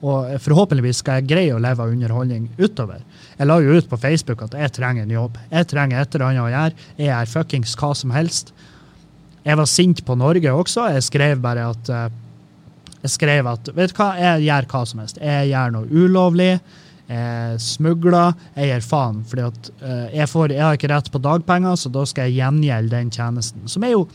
Og 0.00 0.32
forhåpentligvis 0.40 1.02
skal 1.02 1.20
jeg 1.20 1.28
greie 1.28 1.52
å 1.52 1.60
leve 1.60 1.84
av 1.84 1.92
underholdning 1.92 2.46
utover. 2.56 3.02
Jeg 3.36 3.48
la 3.48 3.58
jo 3.60 3.76
ut 3.76 3.88
på 3.90 3.98
Facebook 4.00 4.46
at 4.46 4.56
jeg 4.56 4.72
trenger 4.78 5.04
en 5.04 5.12
jobb. 5.12 5.36
Jeg 5.50 5.68
trenger 5.68 6.00
et 6.00 6.14
eller 6.16 6.26
annet 6.30 6.44
å 6.44 6.52
gjøre. 6.54 6.88
Jeg 6.96 7.12
er 7.18 7.32
fuckings 7.34 7.76
hva 7.76 7.92
som 7.98 8.14
helst. 8.16 8.54
Jeg 9.44 9.60
var 9.60 9.68
sint 9.68 10.00
på 10.04 10.16
Norge 10.16 10.52
også. 10.56 10.88
Jeg 10.94 11.04
skrev 11.04 11.40
bare 11.44 11.68
at 11.74 11.92
uh, 11.92 12.06
Jeg 13.00 13.12
skrev 13.16 13.46
at 13.48 13.68
vet 13.76 13.92
du 13.92 13.96
hva, 13.96 14.12
jeg 14.20 14.46
gjør 14.48 14.70
hva 14.72 14.84
som 14.88 15.04
helst. 15.04 15.20
Jeg 15.20 15.52
gjør 15.52 15.76
noe 15.76 15.92
ulovlig. 15.92 16.50
Jeg 17.10 17.60
smugler. 17.64 18.40
Jeg 18.56 18.72
gir 18.72 18.88
faen. 18.88 19.22
fordi 19.28 19.48
at 19.50 19.72
uh, 19.84 20.08
jeg, 20.16 20.28
får, 20.32 20.56
jeg 20.56 20.64
har 20.64 20.80
ikke 20.80 20.94
rett 20.94 21.12
på 21.12 21.24
dagpenger, 21.28 21.76
så 21.76 21.92
da 21.92 22.08
skal 22.08 22.28
jeg 22.28 22.40
gjengjelde 22.40 22.96
den 22.96 23.12
tjenesten. 23.12 23.68
Som 23.68 23.84
er 23.84 23.98
jo 23.98 24.06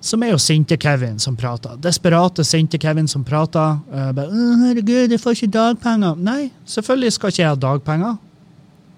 som 0.00 0.22
er 0.22 0.30
jo 0.30 0.38
sinte-Kevin 0.38 1.18
som 1.18 1.36
prater. 1.36 1.76
Desperate 1.82 2.44
sinte-Kevin 2.46 3.08
som 3.10 3.24
prater. 3.24 3.80
Uh, 3.90 4.12
bare, 4.14 4.30
'Herregud, 4.30 5.10
jeg 5.10 5.20
får 5.20 5.30
ikke 5.30 5.52
dagpenger.' 5.58 6.16
Nei, 6.16 6.50
selvfølgelig 6.66 7.12
skal 7.12 7.28
ikke 7.28 7.42
jeg 7.42 7.48
ha 7.48 7.54
dagpenger. 7.54 8.16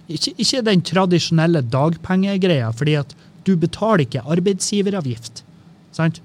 Ikke, 0.08 0.34
ikke 0.38 0.62
den 0.66 0.82
tradisjonelle 0.82 1.62
dagpengegreia, 1.62 2.70
fordi 2.70 2.94
at 2.94 3.14
du 3.46 3.56
betaler 3.56 4.04
ikke 4.04 4.24
arbeidsgiveravgift. 4.26 5.44
Sant? 5.92 6.20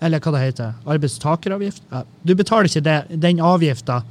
Eller 0.00 0.22
hva 0.22 0.32
det 0.34 0.44
heter. 0.44 0.74
Arbeidstakeravgift? 0.86 1.82
Ja. 1.92 2.02
Du 2.26 2.34
betaler 2.38 2.70
ikke 2.70 2.84
det, 2.86 3.22
den 3.22 3.40
avgifta 3.40 4.02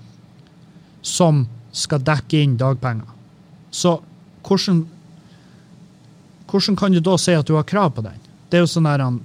som 1.02 1.46
skal 1.72 2.04
dekke 2.04 2.44
inn 2.44 2.58
dagpenger. 2.60 3.08
Så 3.72 4.00
hvordan 4.48 4.86
hvordan 6.48 6.78
kan 6.80 6.92
du 6.96 7.02
da 7.04 7.18
si 7.20 7.36
at 7.36 7.48
du 7.48 7.56
har 7.56 7.68
krav 7.68 7.92
på 7.96 8.02
den? 8.06 8.18
Det 8.50 8.60
er 8.60 8.64
jo 8.64 8.72
sånn 8.72 8.88
der 8.88 9.04
han 9.04 9.20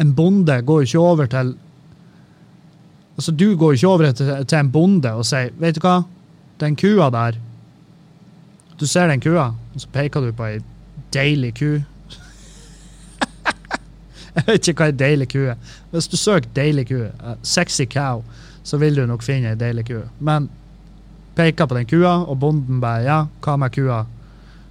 En 0.00 0.10
bonde 0.16 0.56
går 0.66 0.82
jo 0.82 0.88
ikke 0.88 1.02
over 1.12 1.28
til 1.30 1.54
Altså, 3.14 3.30
du 3.30 3.54
går 3.56 3.74
jo 3.74 3.78
ikke 3.78 3.88
over 3.88 4.12
til, 4.12 4.30
til 4.46 4.58
en 4.58 4.70
bonde 4.74 5.12
og 5.14 5.26
sier 5.28 5.52
Vet 5.60 5.76
du 5.76 5.84
hva, 5.84 6.00
den 6.62 6.76
kua 6.76 7.10
der 7.14 7.38
Du 8.80 8.86
ser 8.90 9.08
den 9.08 9.20
kua, 9.22 9.52
og 9.74 9.80
så 9.82 9.90
peker 9.92 10.24
du 10.24 10.32
på 10.34 10.48
ei 10.48 10.62
deilig 11.14 11.52
ku. 11.54 11.68
Jeg 14.34 14.44
vet 14.48 14.68
ikke 14.68 14.80
hva 14.80 14.88
ei 14.90 14.96
deilig 14.98 15.28
ku 15.30 15.44
er. 15.52 15.60
Hvis 15.92 16.08
du 16.10 16.16
søker 16.18 16.50
deilig 16.56 16.88
ku, 16.88 17.04
uh, 17.06 17.36
sexy 17.46 17.86
cow, 17.86 18.24
så 18.66 18.80
vil 18.82 18.98
du 18.98 19.04
nok 19.06 19.22
finne 19.22 19.52
ei 19.52 19.60
deilig 19.60 19.86
ku. 19.92 20.00
Men 20.18 20.48
peker 21.38 21.70
på 21.70 21.78
den 21.78 21.86
kua, 21.86 22.16
og 22.26 22.40
bonden 22.42 22.82
bare 22.82 23.06
Ja, 23.06 23.20
hva 23.46 23.56
med 23.62 23.70
kua? 23.78 24.02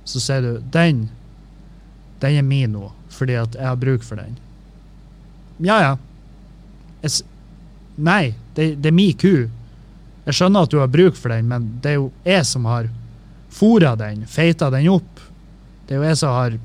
Så 0.03 0.21
sier 0.21 0.43
du 0.43 0.63
den 0.73 1.07
den 2.23 2.37
er 2.39 2.45
min 2.47 2.71
nå, 2.71 2.87
fordi 3.11 3.35
at 3.35 3.55
jeg 3.57 3.67
har 3.67 3.79
bruk 3.79 4.03
for 4.07 4.15
den. 4.15 4.37
Ja, 5.59 5.75
ja. 5.83 5.93
Jeg, 7.03 7.25
nei, 7.99 8.33
det, 8.55 8.67
det, 8.79 8.93
er 8.93 8.95
min 8.95 9.17
ku. 9.19 9.49
Jeg 10.23 10.37
skjønner 10.37 10.63
at 10.63 10.71
du 10.71 10.79
har 10.79 10.91
bruk 10.91 11.19
for 11.19 11.33
den, 11.33 11.49
men 11.51 11.67
det 11.83 11.91
er 11.91 11.97
jo 11.99 12.11
jeg 12.23 12.45
som 12.47 12.69
har 12.71 12.87
fôra 13.51 13.91
den, 13.99 14.23
feita 14.29 14.71
den 14.71 14.87
opp. 14.93 15.19
Det 15.83 15.97
er 15.97 15.99
jo 15.99 16.07
jeg 16.07 16.21
som 16.21 16.37
har 16.37 16.55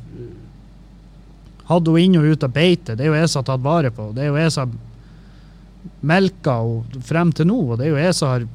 hatt 1.69 1.91
henne 1.91 2.05
inn 2.07 2.21
og 2.21 2.29
ut 2.31 2.47
av 2.47 2.55
beite. 2.55 2.95
Det 2.95 3.09
er 3.09 3.11
jo 3.11 3.19
jeg 3.19 3.33
som 3.33 3.43
har 3.43 3.49
tatt 3.51 3.65
vare 3.67 3.91
på 3.93 4.13
Det 4.15 4.23
er 4.25 4.31
jo 4.31 4.39
jeg 4.39 4.55
som 4.55 4.71
har 4.71 4.87
melka 6.07 6.55
henne 6.63 7.03
frem 7.05 7.35
til 7.35 7.51
nå. 7.51 7.59
og 7.73 7.81
det 7.81 7.89
er 7.89 7.97
jo 7.97 8.01
jeg 8.05 8.15
som 8.15 8.35
har 8.37 8.47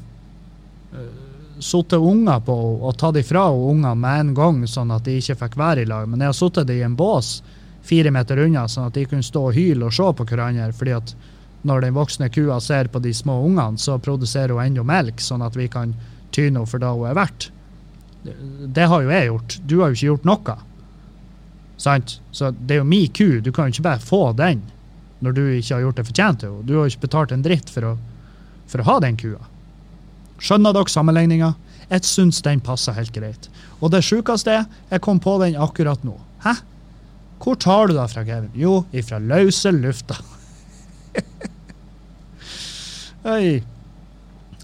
sittet 1.64 2.00
unger 2.00 2.40
på 2.46 2.56
og 2.84 2.98
tatt 3.00 3.18
ifra 3.22 3.48
ungene 3.52 3.96
med 3.96 4.20
en 4.20 4.34
gang, 4.38 4.64
sånn 4.68 4.92
at 4.94 5.06
de 5.08 5.18
ikke 5.20 5.40
fikk 5.46 5.58
være 5.60 5.84
i 5.84 5.90
lag. 5.90 6.10
Men 6.10 6.22
jeg 6.24 6.34
har 6.34 6.40
satt 6.40 6.62
dem 6.68 6.76
i 6.76 6.86
en 6.86 6.98
bås 7.00 7.38
fire 7.84 8.12
meter 8.16 8.40
unna, 8.46 8.68
sånn 8.68 8.88
at 8.88 8.98
de 8.98 9.06
kunne 9.10 9.26
stå 9.26 9.48
og 9.50 9.58
hyle 9.58 9.88
og 9.88 9.96
se 9.96 10.10
på 10.18 10.28
hverandre. 10.30 10.72
fordi 10.74 10.96
at 10.96 11.16
når 11.64 11.82
den 11.82 11.96
voksne 11.96 12.30
kua 12.30 12.60
ser 12.60 12.88
på 12.92 13.00
de 13.00 13.14
små 13.16 13.40
ungene, 13.46 13.80
så 13.80 13.98
produserer 14.00 14.52
hun 14.52 14.66
enda 14.66 14.84
melk, 14.84 15.22
sånn 15.24 15.44
at 15.44 15.56
vi 15.56 15.68
kan 15.72 15.96
tyne 16.32 16.60
henne 16.60 16.68
for 16.68 16.84
det 16.84 16.92
hun 16.92 17.08
er 17.08 17.16
verdt. 17.16 17.50
Det 18.24 18.88
har 18.88 19.04
jo 19.04 19.12
jeg 19.12 19.28
gjort. 19.28 19.58
Du 19.68 19.80
har 19.80 19.92
jo 19.92 19.98
ikke 19.98 20.12
gjort 20.12 20.28
noe. 20.28 20.58
Sant? 21.78 22.20
Så 22.32 22.52
det 22.52 22.78
er 22.78 22.84
jo 22.84 22.88
min 22.88 23.10
ku. 23.12 23.40
Du 23.44 23.52
kan 23.52 23.68
jo 23.68 23.76
ikke 23.76 23.90
bare 23.90 24.04
få 24.04 24.26
den 24.38 24.64
når 25.24 25.36
du 25.36 25.44
ikke 25.48 25.76
har 25.76 25.86
gjort 25.86 26.00
det 26.00 26.08
fortjent 26.10 26.44
til 26.44 26.52
henne. 26.52 26.68
Du 26.68 26.76
har 26.76 26.86
jo 26.86 26.94
ikke 26.94 27.08
betalt 27.08 27.32
en 27.32 27.44
dritt 27.44 27.72
for 27.72 27.88
å, 27.88 27.96
for 28.68 28.84
å 28.84 28.88
ha 28.88 29.00
den 29.04 29.20
kua. 29.20 29.40
Skjønner 30.44 30.76
dere 30.76 30.92
sammenligninga? 30.92 31.54
Jeg 31.90 32.04
syns 32.08 32.42
den 32.44 32.62
passer 32.64 32.96
helt 32.98 33.14
greit. 33.16 33.50
Og 33.80 33.92
det 33.94 34.04
sjukeste 34.04 34.52
er, 34.52 34.66
jeg 34.92 35.04
kom 35.04 35.20
på 35.24 35.38
den 35.44 35.56
akkurat 35.60 36.04
nå. 36.04 36.18
Hæ? 36.44 36.58
Hvor 37.44 37.56
tar 37.60 37.88
du 37.88 37.94
det 37.98 38.08
fra, 38.12 38.24
Kevin? 38.24 38.52
Jo, 38.56 38.84
ifra 38.96 39.20
løse 39.20 39.72
lufta. 39.76 40.16
Oi. 43.36 43.62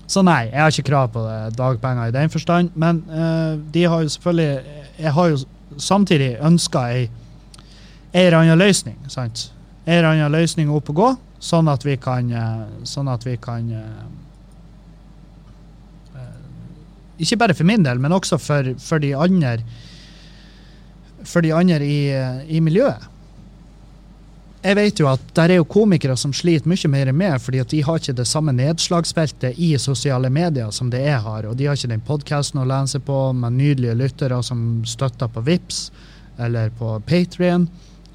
Så 0.09 0.23
nei, 0.25 0.47
jeg 0.49 0.61
har 0.61 0.73
ikke 0.73 0.89
krav 0.89 1.11
på 1.13 1.21
det, 1.21 1.57
dagpenger 1.59 2.09
i 2.09 2.15
den 2.15 2.31
forstand. 2.33 2.71
Men 2.79 3.03
uh, 3.11 3.59
de 3.73 3.83
har 3.83 4.01
jo 4.01 4.09
selvfølgelig 4.09 4.63
Jeg 4.99 5.13
har 5.13 5.27
jo 5.27 5.37
samtidig 5.77 6.37
ønska 6.41 6.79
ei, 6.91 7.09
eller 8.13 8.37
annen 8.39 8.57
løsning. 8.57 8.97
sant? 9.07 9.53
Ei 9.85 9.97
eller 9.97 10.09
annen 10.09 10.31
løsning 10.31 10.71
opp 10.73 10.89
og 10.89 10.95
gå, 10.95 11.15
sånn 11.39 11.67
at 11.71 11.85
vi 11.85 11.95
kan, 11.97 12.31
eh, 12.31 12.65
sånn 12.83 13.07
at 13.07 13.25
vi 13.25 13.37
kan 13.37 13.71
eh, 13.71 14.03
eh, 16.15 16.19
Ikke 17.19 17.37
bare 17.39 17.55
for 17.55 17.67
min 17.67 17.83
del, 17.85 17.99
men 17.99 18.15
også 18.15 18.39
for, 18.39 18.73
for 18.79 19.03
de 19.03 19.13
andre 19.17 19.59
for 21.27 21.43
de 21.43 21.51
andre 21.53 21.83
i, 21.83 22.01
i 22.47 22.61
miljøet. 22.63 23.09
Jeg 24.59 24.75
vet 24.75 24.99
jo 24.99 25.07
at 25.07 25.21
der 25.37 25.53
er 25.53 25.61
jo 25.61 25.67
komikere 25.71 26.17
som 26.19 26.33
sliter 26.35 26.67
mye 26.67 26.89
mer 26.91 27.11
med, 27.15 27.39
fordi 27.39 27.61
at 27.63 27.71
de 27.71 27.79
har 27.83 27.99
ikke 27.99 28.17
det 28.17 28.27
samme 28.27 28.51
nedslagsfeltet 28.51 29.55
i 29.55 29.69
sosiale 29.79 30.27
medier 30.29 30.71
som 30.75 30.89
det 30.91 30.99
jeg 31.05 31.21
har. 31.23 31.47
Og 31.47 31.55
de 31.55 31.69
har 31.69 31.79
ikke 31.79 31.91
den 31.93 32.03
podkasten 32.03 32.59
å 32.59 32.67
lene 32.67 32.91
seg 32.91 33.05
på 33.07 33.19
med 33.39 33.55
nydelige 33.55 33.95
lyttere 33.95 34.41
som 34.43 34.81
støtter 34.83 35.31
på 35.31 35.45
VIPS 35.47 35.79
eller 36.43 36.75
på 36.75 36.97
Patrion. 37.07 37.69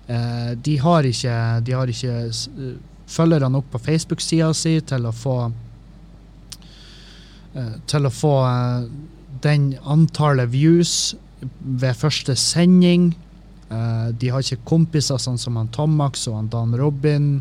Eh, 0.06 0.52
de 0.60 0.76
har 0.84 1.08
ikke, 1.08 1.38
de 1.64 1.72
har 1.72 1.88
ikke 1.88 2.18
eh, 2.28 2.74
følgerne 3.08 3.62
opp 3.62 3.72
på 3.72 3.80
Facebook-sida 3.86 4.52
si 4.52 4.76
til 4.84 5.08
å 5.08 5.16
få 5.16 5.38
Til 7.90 8.08
å 8.08 8.12
få 8.12 8.32
eh, 8.48 8.86
den 9.44 9.74
antallet 9.84 10.50
views 10.52 11.14
ved 11.60 11.96
første 11.98 12.36
sending. 12.38 13.12
Eh, 13.70 14.08
de 14.18 14.30
har 14.32 14.44
ikke 14.44 14.64
kompiser 14.68 15.20
sånn 15.20 15.40
som 15.40 15.58
han 15.60 15.72
Tomax 15.74 16.28
og 16.30 16.38
han 16.38 16.52
Dan 16.52 16.76
Robin 16.78 17.36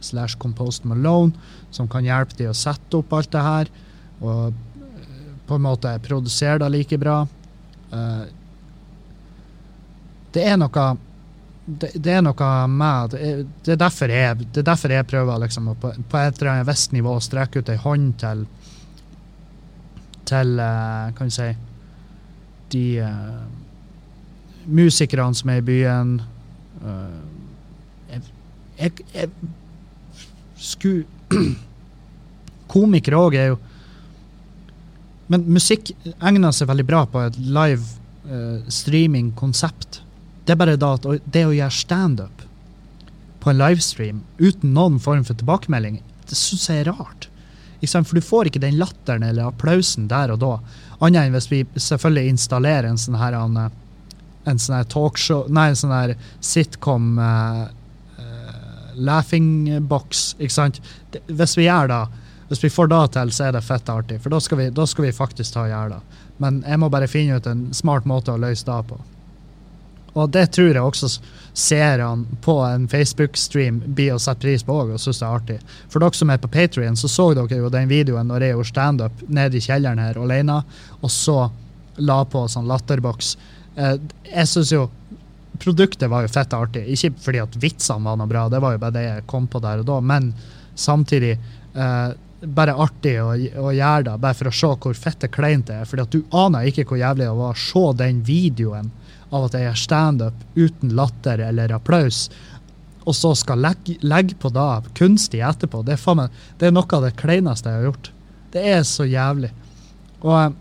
slash 0.00 0.38
Compost 0.40 0.86
Malone, 0.88 1.34
som 1.70 1.88
kan 1.90 2.06
hjelpe 2.06 2.38
de 2.38 2.48
å 2.48 2.56
sette 2.56 3.00
opp 3.00 3.12
alt 3.16 3.32
det 3.34 3.44
her. 3.44 3.70
Og 4.20 4.48
eh, 4.48 5.28
på 5.46 5.58
en 5.58 5.66
måte 5.66 5.94
produsere 6.06 6.60
det 6.62 6.72
like 6.74 6.98
bra. 7.00 7.22
Eh, 7.92 8.26
det 10.34 10.46
er 10.46 10.58
noe 10.60 10.90
det, 11.70 11.90
det 12.02 12.12
er 12.16 12.22
noe 12.24 12.50
med 12.70 13.12
det 13.12 13.18
er, 13.20 13.42
det, 13.64 13.74
er 13.74 13.78
derfor 13.78 14.10
jeg, 14.10 14.46
det 14.54 14.62
er 14.62 14.66
derfor 14.66 14.94
jeg 14.94 15.06
prøver 15.10 15.42
liksom, 15.42 15.68
å 15.70 15.74
på, 15.78 15.90
på 16.10 16.18
et 16.18 16.38
eller 16.40 16.52
annet 16.54 16.68
visst 16.70 16.94
nivå 16.94 17.12
å 17.14 17.22
strekke 17.22 17.60
ut 17.60 17.70
ei 17.70 17.78
hånd 17.78 18.16
til 18.22 18.46
til 20.30 20.60
eh, 20.62 21.10
kan 21.18 21.32
si 21.34 21.48
de 22.70 22.84
eh, 23.02 23.40
musikerne 24.70 25.34
som 25.34 25.50
er 25.50 25.62
i 25.62 25.66
byen. 25.66 26.12
Eh, 26.84 27.16
jeg, 28.10 28.22
jeg, 28.78 28.92
jeg 29.14 29.30
skulle 30.60 31.06
Komikere 32.70 33.18
òg 33.18 33.34
er 33.38 33.48
jo 33.52 33.56
Men 35.30 35.46
musikk 35.50 35.92
egner 36.18 36.54
seg 36.54 36.68
veldig 36.70 36.86
bra 36.86 37.04
på 37.06 37.20
et 37.22 37.36
live 37.38 37.84
uh, 38.26 38.66
streaming-konsept. 38.66 40.00
Det 40.42 40.54
er 40.54 40.58
bare 40.58 40.74
da 40.80 40.96
at 40.96 41.06
det 41.22 41.44
å 41.46 41.52
gjøre 41.54 41.74
standup 41.74 42.42
på 43.38 43.52
en 43.52 43.60
livestream 43.60 44.24
uten 44.40 44.74
noen 44.74 44.98
form 45.02 45.22
for 45.26 45.38
tilbakemelding, 45.38 46.00
det 46.26 46.38
syns 46.38 46.66
jeg 46.66 46.82
er 46.82 46.90
rart. 46.90 47.29
For 47.80 48.14
du 48.14 48.20
får 48.24 48.50
ikke 48.50 48.62
den 48.62 48.78
latteren 48.80 49.24
eller 49.24 49.48
applausen 49.48 50.08
der 50.10 50.34
og 50.34 50.40
da. 50.42 50.54
Annet 51.00 51.26
enn 51.28 51.36
hvis 51.36 51.50
vi 51.50 51.60
selvfølgelig 51.80 52.34
installerer 52.34 52.90
en 52.90 53.00
sånn 53.00 53.18
her 53.20 53.36
en, 53.38 53.56
en 54.44 54.60
sånn 54.60 54.76
her 54.76 54.88
talkshow 54.92 55.46
Nei, 55.48 55.70
en 55.70 55.78
sånn 55.80 55.94
her 55.94 56.14
sitcom 56.44 57.14
uh, 57.16 57.64
uh, 58.20 58.90
laughing 58.96 59.80
box, 59.88 60.34
ikke 60.38 60.56
sant? 60.56 60.82
Hvis 61.26 61.56
vi 61.56 61.68
gjør 61.70 61.88
det, 61.88 62.02
hvis 62.50 62.64
vi 62.64 62.72
får 62.74 62.90
det 62.90 63.04
til, 63.14 63.32
så 63.32 63.46
er 63.46 63.56
det 63.56 63.62
fett 63.62 63.88
artig. 63.88 64.18
For 64.20 64.34
da 64.34 64.40
skal 64.42 64.58
vi, 64.58 64.68
da 64.74 64.84
skal 64.90 65.06
vi 65.06 65.14
faktisk 65.14 65.54
ta 65.54 65.64
og 65.64 65.72
gjøre. 65.72 66.00
Men 66.42 66.60
jeg 66.66 66.80
må 66.82 66.88
bare 66.92 67.08
finne 67.08 67.38
ut 67.38 67.46
en 67.46 67.68
smart 67.76 68.08
måte 68.08 68.34
å 68.34 68.40
løse 68.40 68.66
det 68.66 68.80
på. 68.88 68.98
Og 70.14 70.30
det 70.34 70.46
tror 70.56 70.72
jeg 70.72 70.82
også 70.82 71.10
seerne 71.56 72.38
på 72.44 72.56
en 72.64 72.86
Facebook-stream 72.90 73.80
blir 73.94 74.14
å 74.14 74.20
sette 74.22 74.44
pris 74.44 74.64
på 74.66 74.76
og 74.82 74.94
synes 74.98 75.20
det 75.20 75.26
er 75.26 75.38
artig. 75.38 75.58
For 75.90 76.02
dere 76.02 76.18
som 76.18 76.32
er 76.32 76.40
på 76.42 76.50
Patrion, 76.52 76.98
så 76.98 77.10
så 77.10 77.30
dere 77.36 77.60
jo 77.60 77.72
den 77.72 77.90
videoen 77.90 78.30
når 78.30 78.46
jeg 78.46 78.56
gjorde 78.56 78.72
standup 78.72 79.24
nede 79.28 79.58
i 79.58 79.64
kjelleren 79.64 80.02
her 80.02 80.18
alene, 80.20 80.60
og 81.00 81.12
så 81.14 81.38
la 82.00 82.22
på 82.24 82.46
sånn 82.48 82.70
latterboks. 82.70 83.34
Eh, 83.76 83.96
jeg 84.30 84.50
syns 84.50 84.72
jo 84.72 84.88
produktet 85.60 86.08
var 86.10 86.24
jo 86.24 86.32
fett 86.32 86.54
artig. 86.56 86.86
Ikke 86.94 87.12
fordi 87.20 87.42
at 87.42 87.58
vitsene 87.60 88.06
var 88.06 88.16
noe 88.16 88.30
bra, 88.30 88.46
det 88.48 88.62
var 88.62 88.74
jo 88.74 88.82
bare 88.82 88.96
det 88.96 89.06
jeg 89.06 89.28
kom 89.30 89.48
på 89.50 89.60
der 89.62 89.82
og 89.82 89.88
da, 89.90 90.00
men 90.00 90.32
samtidig 90.78 91.34
eh, 91.36 92.10
bare 92.40 92.76
artig 92.80 93.16
å, 93.20 93.32
å 93.34 93.72
gjøre 93.74 94.06
det, 94.06 94.14
bare 94.22 94.36
for 94.38 94.48
å 94.48 94.54
se 94.54 94.70
hvor 94.82 94.96
fette 94.96 95.28
kleint 95.32 95.68
det 95.68 95.80
er. 95.82 95.88
Fordi 95.88 96.06
at 96.06 96.14
du 96.14 96.36
aner 96.36 96.68
ikke 96.70 96.86
hvor 96.88 97.00
jævlig 97.00 97.26
det 97.26 97.36
var 97.40 97.56
å 97.56 97.64
se 97.64 97.84
den 98.00 98.22
videoen 98.26 98.90
av 99.30 99.46
at 99.46 99.56
jeg 99.56 99.66
gjør 99.66 99.82
standup 99.82 100.46
uten 100.56 100.94
latter 100.98 101.42
eller 101.44 101.74
applaus, 101.76 102.24
og 103.08 103.14
så 103.16 103.32
skal 103.38 103.62
legge, 103.62 103.96
legge 104.04 104.36
på 104.40 104.50
da 104.52 104.80
kunstig 104.96 105.40
etterpå. 105.44 105.82
Det 105.86 105.96
er, 105.96 106.16
meg, 106.18 106.40
det 106.60 106.68
er 106.68 106.74
noe 106.74 106.96
av 106.96 107.06
det 107.06 107.14
kleineste 107.20 107.70
jeg 107.70 107.80
har 107.80 107.88
gjort. 107.90 108.10
Det 108.52 108.64
er 108.74 108.82
så 108.86 109.06
jævlig. 109.08 109.52
Og 110.20 110.34
eh, 110.36 110.56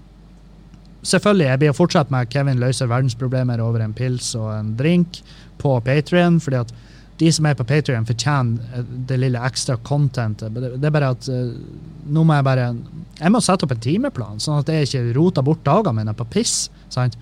selvfølgelig, 1.02 1.48
jeg 1.50 1.62
blir 1.64 1.74
å 1.74 1.78
fortsette 1.78 2.16
med 2.16 2.32
Kevin 2.32 2.62
løser 2.62 2.92
verdensproblemer 2.92 3.64
over 3.64 3.84
en 3.84 3.96
pils 3.98 4.32
og 4.40 4.52
en 4.54 4.72
drink 4.80 5.22
på 5.60 5.76
Patrion, 5.84 6.40
fordi 6.44 6.62
at 6.62 6.74
de 7.20 7.32
som 7.36 7.48
er 7.50 7.58
på 7.60 7.66
Patrion, 7.68 8.08
fortjener 8.08 8.78
eh, 8.78 8.86
det 9.10 9.18
lille 9.20 9.42
ekstra 9.44 9.76
contentet. 9.84 10.56
Det, 10.56 10.80
er 10.88 10.94
bare 10.96 11.12
at 11.16 11.28
eh, 11.32 11.52
nå 12.10 12.24
må 12.24 12.38
jeg 12.38 12.48
bare 12.48 12.70
Jeg 13.20 13.34
må 13.34 13.42
sette 13.44 13.68
opp 13.68 13.74
en 13.76 13.84
timeplan, 13.84 14.40
sånn 14.40 14.62
at 14.62 14.72
jeg 14.72 14.88
ikke 14.88 15.18
roter 15.18 15.44
bort 15.44 15.66
dagene 15.68 16.00
mine 16.00 16.16
på 16.16 16.28
piss. 16.32 16.70
sant? 16.94 17.18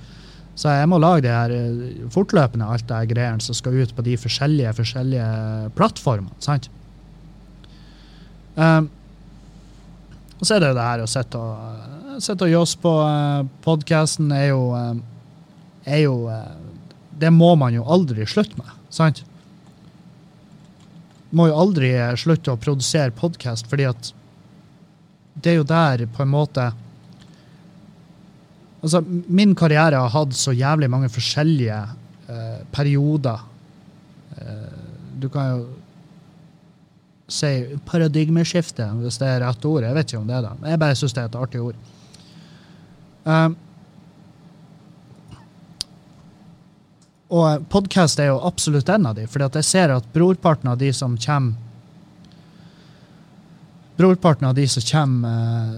Så 0.57 0.73
jeg 0.73 0.89
må 0.89 0.99
lage 1.01 1.25
det 1.25 1.33
her 1.33 1.53
eh, 1.53 2.03
fortløpende, 2.13 2.67
alt 2.69 2.85
det 2.89 3.01
greiene 3.13 3.41
som 3.43 3.57
skal 3.57 3.79
ut 3.81 3.95
på 3.97 4.05
de 4.05 4.17
forskjellige, 4.21 4.75
forskjellige 4.77 5.31
plattformene. 5.77 6.37
sant? 6.45 6.69
Um, 8.57 8.87
og 10.37 10.45
så 10.45 10.55
er 10.55 10.61
det 10.61 10.69
jo 10.71 10.77
det 10.77 10.85
her 10.85 11.01
å 11.03 11.09
sitte 11.09 11.41
og, 11.41 12.21
sitte 12.25 12.45
og 12.47 12.49
josse 12.49 12.79
på 12.81 12.89
uh, 12.89 13.45
podkasten 13.61 14.31
er 14.33 14.47
jo 14.49 14.63
er 15.85 15.99
jo 16.01 16.15
Det 17.21 17.29
må 17.29 17.51
man 17.55 17.75
jo 17.77 17.85
aldri 17.85 18.25
slutte 18.25 18.57
med, 18.57 18.73
sant? 18.93 19.21
Må 21.35 21.49
jo 21.49 21.57
aldri 21.59 21.91
slutte 22.19 22.53
å 22.53 22.59
produsere 22.61 23.15
podkast, 23.15 23.67
fordi 23.71 23.87
at 23.89 24.11
det 25.37 25.53
er 25.53 25.59
jo 25.59 25.67
der 25.67 26.07
på 26.11 26.25
en 26.25 26.33
måte 26.33 26.71
Altså, 28.77 29.01
min 29.09 29.55
karriere 29.57 29.97
har 29.97 30.11
hatt 30.13 30.35
så 30.37 30.53
jævlig 30.53 30.87
mange 30.93 31.07
forskjellige 31.09 31.79
eh, 32.29 32.59
perioder. 32.71 33.41
Eh, 34.37 34.83
du 35.17 35.25
kan 35.33 35.47
jo 35.49 35.63
si 37.27 37.49
paradigmeskifte, 37.89 38.85
hvis 39.01 39.17
det 39.19 39.31
er 39.31 39.41
rett 39.43 39.65
ord. 39.67 39.83
Jeg 39.83 39.97
vet 39.97 40.13
ikke 40.13 40.21
om 40.21 40.29
det 40.29 40.37
er 40.37 40.45
det. 40.45 40.53
Jeg 40.71 40.81
bare 40.85 40.99
syns 40.99 41.17
det 41.17 41.23
er 41.23 41.31
et 41.31 41.39
artig 41.41 41.63
ord. 41.65 41.81
Um, 43.25 43.57
og 47.27 47.65
podkast 47.71 48.21
er 48.23 48.29
jo 48.31 48.41
absolutt 48.47 48.89
en 48.89 49.09
av 49.09 49.17
de, 49.17 49.25
at 49.27 49.57
jeg 49.59 49.67
ser 49.67 49.91
at 49.91 50.05
brorparten 50.13 50.69
av 50.71 50.77
de 50.79 50.93
som 50.95 51.17
kommer 51.19 51.63
Brorparten 53.97 54.45
av 54.45 54.53
de 54.53 54.67
som 54.69 54.83
kommer 54.85 55.31
eh, 55.31 55.77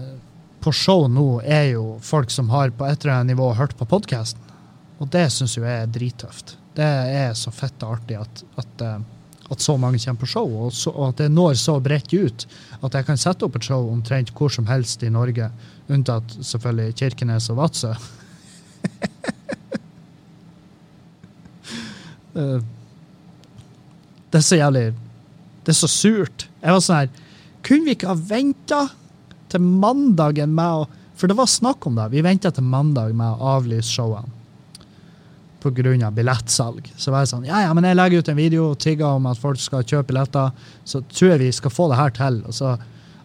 på 0.60 0.72
show 0.76 1.06
nå, 1.08 1.40
er 1.40 1.70
jo 1.72 1.94
folk 2.04 2.28
som 2.30 2.50
har 2.52 2.68
på 2.76 2.84
et 2.84 3.00
eller 3.00 3.14
annet 3.14 3.32
nivå 3.32 3.46
hørt 3.56 3.72
på 3.78 3.86
podkasten. 3.88 4.42
Og 5.00 5.08
det 5.08 5.22
syns 5.32 5.56
jeg 5.56 5.64
er 5.64 5.88
drittøft. 5.88 6.52
Det 6.76 6.84
er 6.84 7.32
så 7.32 7.48
fett 7.48 7.80
og 7.80 7.94
artig 7.94 8.18
at, 8.20 8.42
at, 8.60 8.84
eh, 8.84 9.00
at 9.48 9.64
så 9.64 9.78
mange 9.80 10.02
kommer 10.04 10.20
på 10.20 10.28
show, 10.34 10.52
og, 10.66 10.76
så, 10.76 10.92
og 10.92 11.14
at 11.14 11.22
det 11.24 11.30
når 11.32 11.56
så 11.62 11.78
bredt 11.80 12.12
ut 12.12 12.44
at 12.82 13.00
jeg 13.00 13.08
kan 13.08 13.24
sette 13.24 13.48
opp 13.48 13.56
et 13.56 13.70
show 13.70 13.88
omtrent 13.88 14.34
hvor 14.36 14.52
som 14.52 14.68
helst 14.68 15.00
i 15.00 15.08
Norge, 15.08 15.48
unntatt 15.88 16.36
selvfølgelig 16.44 16.98
Kirkenes 17.00 17.48
og 17.54 17.62
Vadsø. 17.64 17.96
Eh, 22.34 22.60
det 24.30 24.38
er 24.38 24.46
så 24.46 24.58
jævlig 24.60 24.84
Det 25.66 25.72
er 25.72 25.78
så 25.80 25.88
surt. 25.90 26.46
Jeg 26.62 26.74
var 26.76 26.82
sånn 26.84 27.00
her 27.00 27.08
Kunne 27.66 27.88
vi 27.88 27.96
ikke 27.96 28.12
ha 28.12 28.14
venta 28.14 28.84
til 29.50 29.64
mandagen 29.66 30.54
med 30.54 30.82
å 30.82 30.84
For 31.18 31.30
det 31.30 31.36
var 31.36 31.50
snakk 31.50 31.84
om 31.88 31.98
det. 31.98 32.10
Vi 32.14 32.22
venta 32.24 32.52
til 32.54 32.64
mandag 32.64 33.12
med 33.16 33.34
å 33.34 33.56
avlyse 33.58 33.90
showene 33.90 34.30
pga. 35.60 36.10
billettsalg. 36.10 36.92
Så 36.96 37.10
var 37.10 37.20
jeg 37.20 37.28
sånn, 37.34 37.44
ja, 37.44 37.62
ja, 37.66 37.74
men 37.74 37.84
jeg 37.84 37.98
legger 37.98 38.18
ut 38.22 38.28
en 38.32 38.38
video 38.38 38.70
og 38.70 38.78
tigger 38.80 39.18
om 39.18 39.26
at 39.28 39.38
folk 39.38 39.60
skal 39.60 39.84
kjøpe 39.84 40.08
billetter. 40.12 40.52
Så 40.84 41.02
tror 41.12 41.34
jeg 41.34 41.42
vi 41.42 41.52
skal 41.52 41.70
få 41.70 41.90
det 41.90 41.98
her 42.00 42.14
til. 42.16 42.40
Og 42.46 42.54
så, 42.56 42.76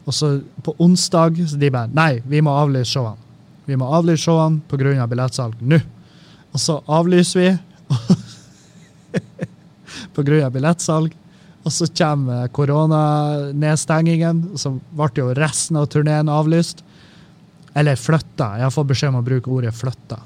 og 0.06 0.14
så 0.14 0.32
på 0.64 0.76
onsdag 0.84 1.40
så 1.48 1.60
de 1.60 1.72
bare 1.72 1.92
Nei, 1.94 2.22
vi 2.26 2.42
må 2.44 2.52
avlyse 2.52 2.92
showene. 2.92 3.22
Vi 3.66 3.78
må 3.80 3.88
avlyse 3.88 4.26
showene 4.28 4.62
pga. 4.70 5.08
billettsalg 5.08 5.56
nå. 5.62 5.80
Og 6.54 6.60
så 6.60 6.82
avlyser 6.88 7.40
vi 7.40 7.50
pga. 10.16 10.50
billettsalg. 10.50 11.14
Og 11.66 11.74
så 11.74 11.88
kommer 11.98 12.50
koronanedstengingen, 12.54 14.44
som 14.62 14.78
ble 14.94 15.10
jo 15.18 15.32
resten 15.34 15.80
av 15.82 15.88
turneen 15.90 16.30
avlyst. 16.30 16.84
Eller 17.76 17.98
flytta. 17.98 18.52
Jeg 18.60 18.68
har 18.68 18.74
fått 18.74 18.92
beskjed 18.94 19.12
om 19.12 19.20
å 19.20 19.26
bruke 19.26 19.52
ordet 19.52 19.74
'flytta'. 19.74 20.20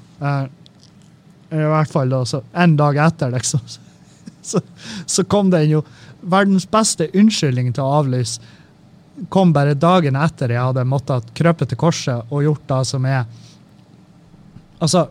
I 1.50 1.66
hvert 1.66 1.90
fall 1.90 2.12
da, 2.12 2.24
så 2.24 2.42
en 2.52 2.76
dag 2.76 2.96
etter, 2.96 3.30
liksom. 3.30 3.60
Så, 4.42 4.60
så 5.06 5.24
kom 5.24 5.50
den 5.50 5.68
jo 5.68 5.82
verdens 6.20 6.64
beste 6.70 7.10
unnskyldning 7.12 7.74
til 7.76 7.84
å 7.84 8.00
avlyse. 8.00 8.40
Kom 9.28 9.52
bare 9.52 9.76
dagen 9.76 10.16
etter 10.16 10.54
jeg 10.54 10.64
hadde 10.64 10.86
måttet 10.88 11.28
krøpe 11.36 11.66
til 11.68 11.80
korset 11.80 12.30
og 12.32 12.46
gjort 12.46 12.68
det 12.68 12.84
som 12.88 13.04
er 13.04 13.24
Altså, 14.80 15.10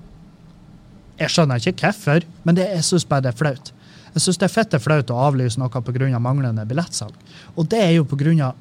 jeg 1.19 1.33
skjønner 1.33 1.59
ikke 1.59 1.75
hvorfor, 1.83 2.25
men 2.47 2.55
det, 2.55 2.69
jeg 2.77 2.85
syns 2.87 3.05
bare 3.07 3.25
det 3.25 3.33
er 3.33 3.39
flaut. 3.39 3.71
Jeg 4.13 4.23
syns 4.23 4.39
det 4.41 4.47
er 4.47 4.53
fette 4.53 4.79
flaut 4.81 5.11
å 5.13 5.19
avlyse 5.27 5.59
noe 5.59 5.69
pga. 5.69 6.19
manglende 6.19 6.65
billettsalg. 6.65 7.15
Og 7.55 7.67
det 7.69 7.81
er 7.83 7.91
jo 7.97 8.05
pga. 8.07 8.53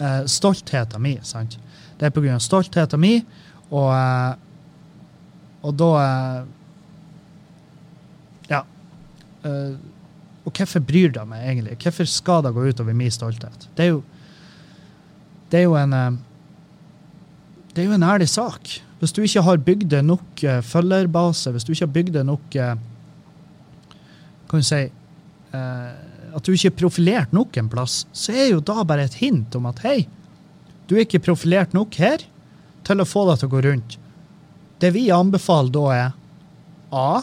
Eh, 0.00 0.22
stoltheten 0.24 1.02
min. 1.02 1.22
sant? 1.22 1.58
Det 1.98 2.06
er 2.06 2.10
pga. 2.10 2.38
stoltheten 2.40 3.00
min, 3.00 3.26
og, 3.70 3.90
eh, 3.92 4.34
og 5.62 5.74
da 5.76 5.90
eh, 6.04 6.44
Ja. 8.50 8.64
Eh, 9.44 9.76
og 10.46 10.52
hvorfor 10.56 10.80
bryr 10.80 11.12
det 11.12 11.26
meg 11.28 11.44
egentlig? 11.44 11.76
Hvorfor 11.76 12.04
skal 12.08 12.42
det 12.42 12.54
gå 12.54 12.64
utover 12.70 12.94
min 12.94 13.10
stolthet? 13.10 13.68
Det 13.76 13.84
er 13.84 13.88
jo, 13.90 14.02
det 15.50 15.60
er 15.60 15.64
jo 15.64 15.74
en 15.76 15.90
Det 17.74 17.84
er 17.84 17.86
jo 17.86 17.92
en 17.92 18.02
ærlig 18.02 18.28
sak. 18.28 18.80
Hvis 19.00 19.14
du 19.16 19.22
ikke 19.24 19.44
har 19.46 19.62
bygd 19.64 19.96
nok 20.04 20.44
uh, 20.44 20.60
følgerbase, 20.60 21.52
hvis 21.54 21.64
du 21.64 21.72
ikke 21.72 21.86
har 21.86 21.94
bygd 21.94 22.18
nok 22.28 22.56
uh, 22.60 22.74
Kan 24.50 24.60
du 24.60 24.66
si 24.66 24.82
uh, 25.54 25.90
At 26.36 26.44
du 26.44 26.52
ikke 26.52 26.68
er 26.72 26.78
profilert 26.82 27.32
nok 27.36 27.56
en 27.56 27.70
plass, 27.72 28.04
så 28.12 28.34
er 28.36 28.50
jo 28.52 28.60
da 28.60 28.84
bare 28.84 29.08
et 29.08 29.18
hint 29.22 29.56
om 29.58 29.66
at 29.70 29.80
hei, 29.82 30.04
du 30.86 30.94
er 30.96 31.06
ikke 31.06 31.22
profilert 31.24 31.74
nok 31.74 31.96
her 31.98 32.22
til 32.86 33.02
å 33.02 33.08
få 33.08 33.24
deg 33.28 33.40
til 33.40 33.50
å 33.50 33.54
gå 33.54 33.62
rundt. 33.66 33.96
Det 34.82 34.92
vi 34.94 35.08
anbefaler 35.14 35.72
da, 35.74 35.84
er 35.94 36.12
A. 36.90 37.22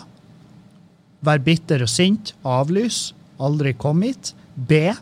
Vær 1.25 1.39
bitter 1.43 1.83
og 1.83 1.91
sint. 1.91 2.33
Avlys. 2.47 3.11
Aldri 3.43 3.73
kom 3.77 4.03
hit. 4.05 4.33
B. 4.55 4.93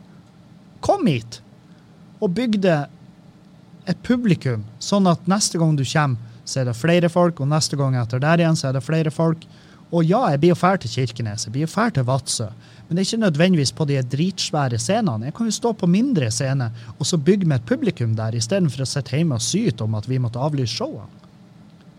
Kom 0.86 1.06
hit. 1.10 1.42
Og 2.22 2.34
bygg 2.38 2.60
det 2.64 2.80
et 3.86 4.00
publikum, 4.06 4.64
sånn 4.82 5.06
at 5.10 5.28
neste 5.30 5.60
gang 5.62 5.76
du 5.78 5.84
kommer, 5.86 6.25
så 6.46 6.62
er 6.62 6.70
det 6.70 6.78
flere 6.78 7.10
folk, 7.12 7.42
og 7.42 7.50
neste 7.52 7.78
gang 7.80 7.98
etter 8.00 8.22
der 8.22 8.42
igjen 8.42 8.58
så 8.58 8.70
er 8.70 8.78
det 8.78 8.86
flere 8.86 9.14
folk. 9.14 9.46
Og 9.94 10.06
ja, 10.06 10.22
jeg 10.34 10.42
blir 10.42 10.54
jo 10.54 10.58
fæl 10.58 10.80
til 10.82 10.94
Kirkenes, 10.94 11.46
jeg 11.46 11.54
blir 11.54 11.66
jo 11.66 11.72
fæl 11.72 11.92
til 11.94 12.08
Vadsø, 12.08 12.48
men 12.86 12.98
det 12.98 13.02
er 13.02 13.08
ikke 13.10 13.26
nødvendigvis 13.26 13.74
på 13.74 13.86
de 13.90 14.00
dritsvære 14.02 14.80
scenene. 14.82 15.26
Jeg 15.30 15.34
kan 15.38 15.50
jo 15.50 15.54
stå 15.58 15.72
på 15.74 15.90
mindre 15.90 16.30
scene 16.32 16.70
og 17.00 17.06
så 17.06 17.18
bygge 17.18 17.48
med 17.50 17.62
et 17.62 17.70
publikum 17.70 18.14
der, 18.18 18.38
istedenfor 18.38 18.86
å 18.86 18.90
sitte 18.90 19.18
hjemme 19.18 19.40
og 19.40 19.46
syte 19.46 19.86
om 19.86 19.96
at 19.98 20.10
vi 20.10 20.22
måtte 20.22 20.42
avlyse 20.42 20.78
showene. 20.78 21.24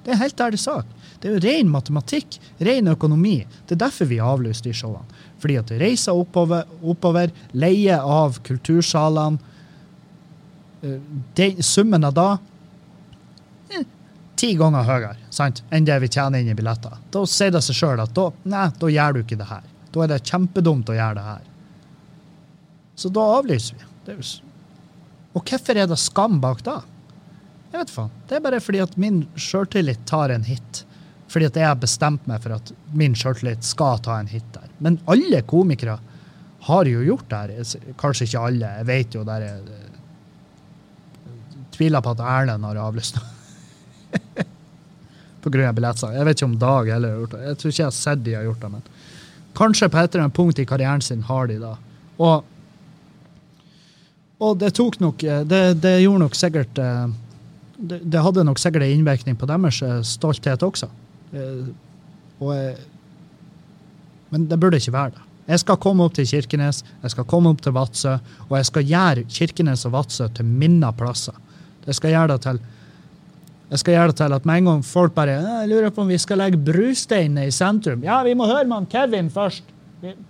Det 0.06 0.14
er 0.14 0.20
helt 0.20 0.40
ærlig 0.40 0.61
sak. 0.62 0.87
Det 1.18 1.26
er 1.26 1.35
jo 1.35 1.42
ren 1.42 1.70
matematikk, 1.72 2.37
ren 2.62 2.92
økonomi. 2.92 3.40
Det 3.66 3.74
er 3.74 3.80
derfor 3.88 4.06
vi 4.06 4.20
har 4.22 4.37
avlyst 4.37 4.62
de 4.68 4.74
showene. 4.76 5.02
Fordi 5.42 5.56
at 5.59 5.72
det 5.72 5.80
reiser 5.82 6.14
oppover, 6.14 6.62
oppover 6.87 7.32
leie 7.59 7.96
av 7.98 8.38
kultursalene 8.46 9.38
eh, 10.87 11.59
Summen 11.59 12.06
av 12.06 12.14
da 12.14 12.28
ti 14.37 14.53
ganger 14.59 14.87
høyere 14.87 15.16
sant, 15.33 15.62
enn 15.70 15.87
det 15.88 15.96
vi 16.03 16.11
tjener 16.12 16.42
inn 16.42 16.53
i 16.53 16.57
billetter. 16.57 16.99
Da 17.12 17.25
sier 17.31 17.53
det 17.55 17.62
seg 17.64 17.79
sjøl 17.79 18.03
at 18.03 18.14
da, 18.16 18.31
nei, 18.49 18.66
da 18.81 18.90
gjør 18.92 19.16
du 19.16 19.22
ikke 19.22 19.38
det 19.40 19.49
her. 19.51 19.68
Da 19.94 20.05
er 20.05 20.12
det 20.12 20.25
kjempedumt 20.29 20.92
å 20.92 20.96
gjøre 20.96 21.18
det 21.18 21.27
her. 21.27 21.46
Så 22.96 23.12
da 23.12 23.25
avlyser 23.38 23.79
vi. 23.79 23.88
Det 24.07 24.16
jo, 24.16 24.27
og 25.37 25.44
hvorfor 25.44 25.77
er 25.77 25.88
det 25.90 25.99
skam 26.01 26.40
bak 26.40 26.62
da? 26.64 26.81
Jeg 27.72 27.83
vet 27.83 27.92
faen. 27.92 28.12
Det 28.29 28.38
er 28.38 28.44
bare 28.44 28.61
fordi 28.62 28.81
at 28.81 28.94
min 29.01 29.25
sjøltillit 29.37 30.07
tar 30.09 30.33
en 30.33 30.46
hit. 30.46 30.85
Fordi 31.29 31.49
at 31.51 31.59
jeg 31.59 31.68
har 31.68 31.81
bestemt 31.81 32.29
meg 32.31 32.40
for 32.44 32.57
at 32.57 32.72
min 32.96 33.16
sjøltillit 33.18 33.66
skal 33.66 34.01
ta 34.05 34.16
en 34.20 34.31
hit 34.31 34.46
der. 34.55 34.70
Men 34.81 34.96
alle 35.11 35.42
komikere 35.44 35.99
har 36.68 36.88
jo 36.88 37.03
gjort 37.05 37.29
det 37.31 37.42
her. 37.42 37.92
Kanskje 38.01 38.31
ikke 38.31 38.44
alle. 38.49 38.72
Jeg 38.81 38.88
vet 38.88 39.18
jo 39.18 39.25
der 39.29 39.44
jeg 39.44 39.83
tviler 41.77 42.01
på 42.01 42.14
at 42.16 42.22
Erlend 42.25 42.64
har 42.64 42.85
avlyst 42.87 43.18
noe. 43.18 43.33
på 45.42 45.52
grunn 45.55 45.68
av 45.68 45.76
billettsalg. 45.76 46.16
Jeg 46.16 46.29
vet 46.29 46.40
ikke 46.40 46.48
om 46.50 46.59
Dag 46.62 46.90
heller 46.90 47.14
har 47.14 47.22
gjort 47.22 47.37
det. 47.37 47.42
Jeg 47.46 47.61
tror 47.61 47.72
ikke 47.72 47.83
jeg 47.83 47.88
har 47.88 47.96
sett 48.00 48.24
de 48.26 48.35
har 48.35 48.48
gjort 48.48 48.64
det, 48.64 48.72
men 48.74 48.88
kanskje 49.57 49.90
på 49.92 50.00
et 50.00 50.14
eller 50.14 50.26
annet 50.26 50.37
punkt 50.37 50.61
i 50.61 50.66
karrieren 50.68 51.05
sin 51.05 51.22
har 51.29 51.48
de 51.50 51.61
da. 51.62 51.76
Og, 52.16 52.50
og 54.40 54.59
det 54.61 54.72
tok 54.76 54.98
nok 55.00 55.20
Det, 55.20 55.62
det 55.81 55.94
gjorde 56.00 56.22
nok 56.24 56.37
sikkert 56.37 56.79
eh, 56.81 57.07
det, 57.76 58.00
det, 58.05 58.22
hadde 58.24 58.44
nok 58.48 58.61
sikkert 58.61 58.87
en 58.87 58.94
innvirkning 58.98 59.37
på 59.37 59.48
deres 59.48 59.83
eh, 59.85 60.00
stolthet 60.05 60.64
også. 60.64 60.88
Og 62.40 62.52
jeg, 62.57 62.76
men 64.33 64.46
det 64.50 64.59
burde 64.61 64.81
ikke 64.81 64.94
være 64.94 65.14
det. 65.14 65.24
Jeg 65.46 65.62
skal 65.62 65.79
komme 65.79 66.07
opp 66.07 66.16
til 66.16 66.26
Kirkenes, 66.26 66.81
jeg 67.05 67.12
skal 67.12 67.26
komme 67.31 67.52
opp 67.52 67.61
til 67.62 67.74
Vadsø, 67.76 68.16
og 68.48 68.57
jeg 68.59 68.66
skal 68.66 68.88
gjøre 68.90 69.26
Kirkenes 69.31 69.85
og 69.87 69.92
Vadsø 69.94 70.26
til 70.35 70.48
mine 70.48 70.90
plasser. 70.98 71.37
Jeg 71.87 71.94
skal 71.94 72.16
gjøre 72.16 72.33
det 72.35 72.40
til 72.42 72.59
jeg 73.66 73.83
skal 73.83 73.96
gjøre 73.96 74.12
det 74.12 74.18
til 74.20 74.35
at 74.37 74.44
med 74.46 74.61
en 74.61 74.68
gang 74.70 74.85
folk 74.87 75.14
bare 75.16 75.40
jeg 75.40 75.70
lurer 75.72 75.90
på 75.94 76.05
om 76.05 76.11
vi 76.12 76.18
skal 76.22 76.38
legge 76.38 76.61
brusteinene 76.68 77.48
i 77.48 77.55
sentrum. 77.55 78.05
Ja, 78.07 78.20
vi 78.22 78.37
må 78.38 78.46
høre 78.46 78.66
med 78.70 78.87
Kevin 78.92 79.31
først. 79.33 79.72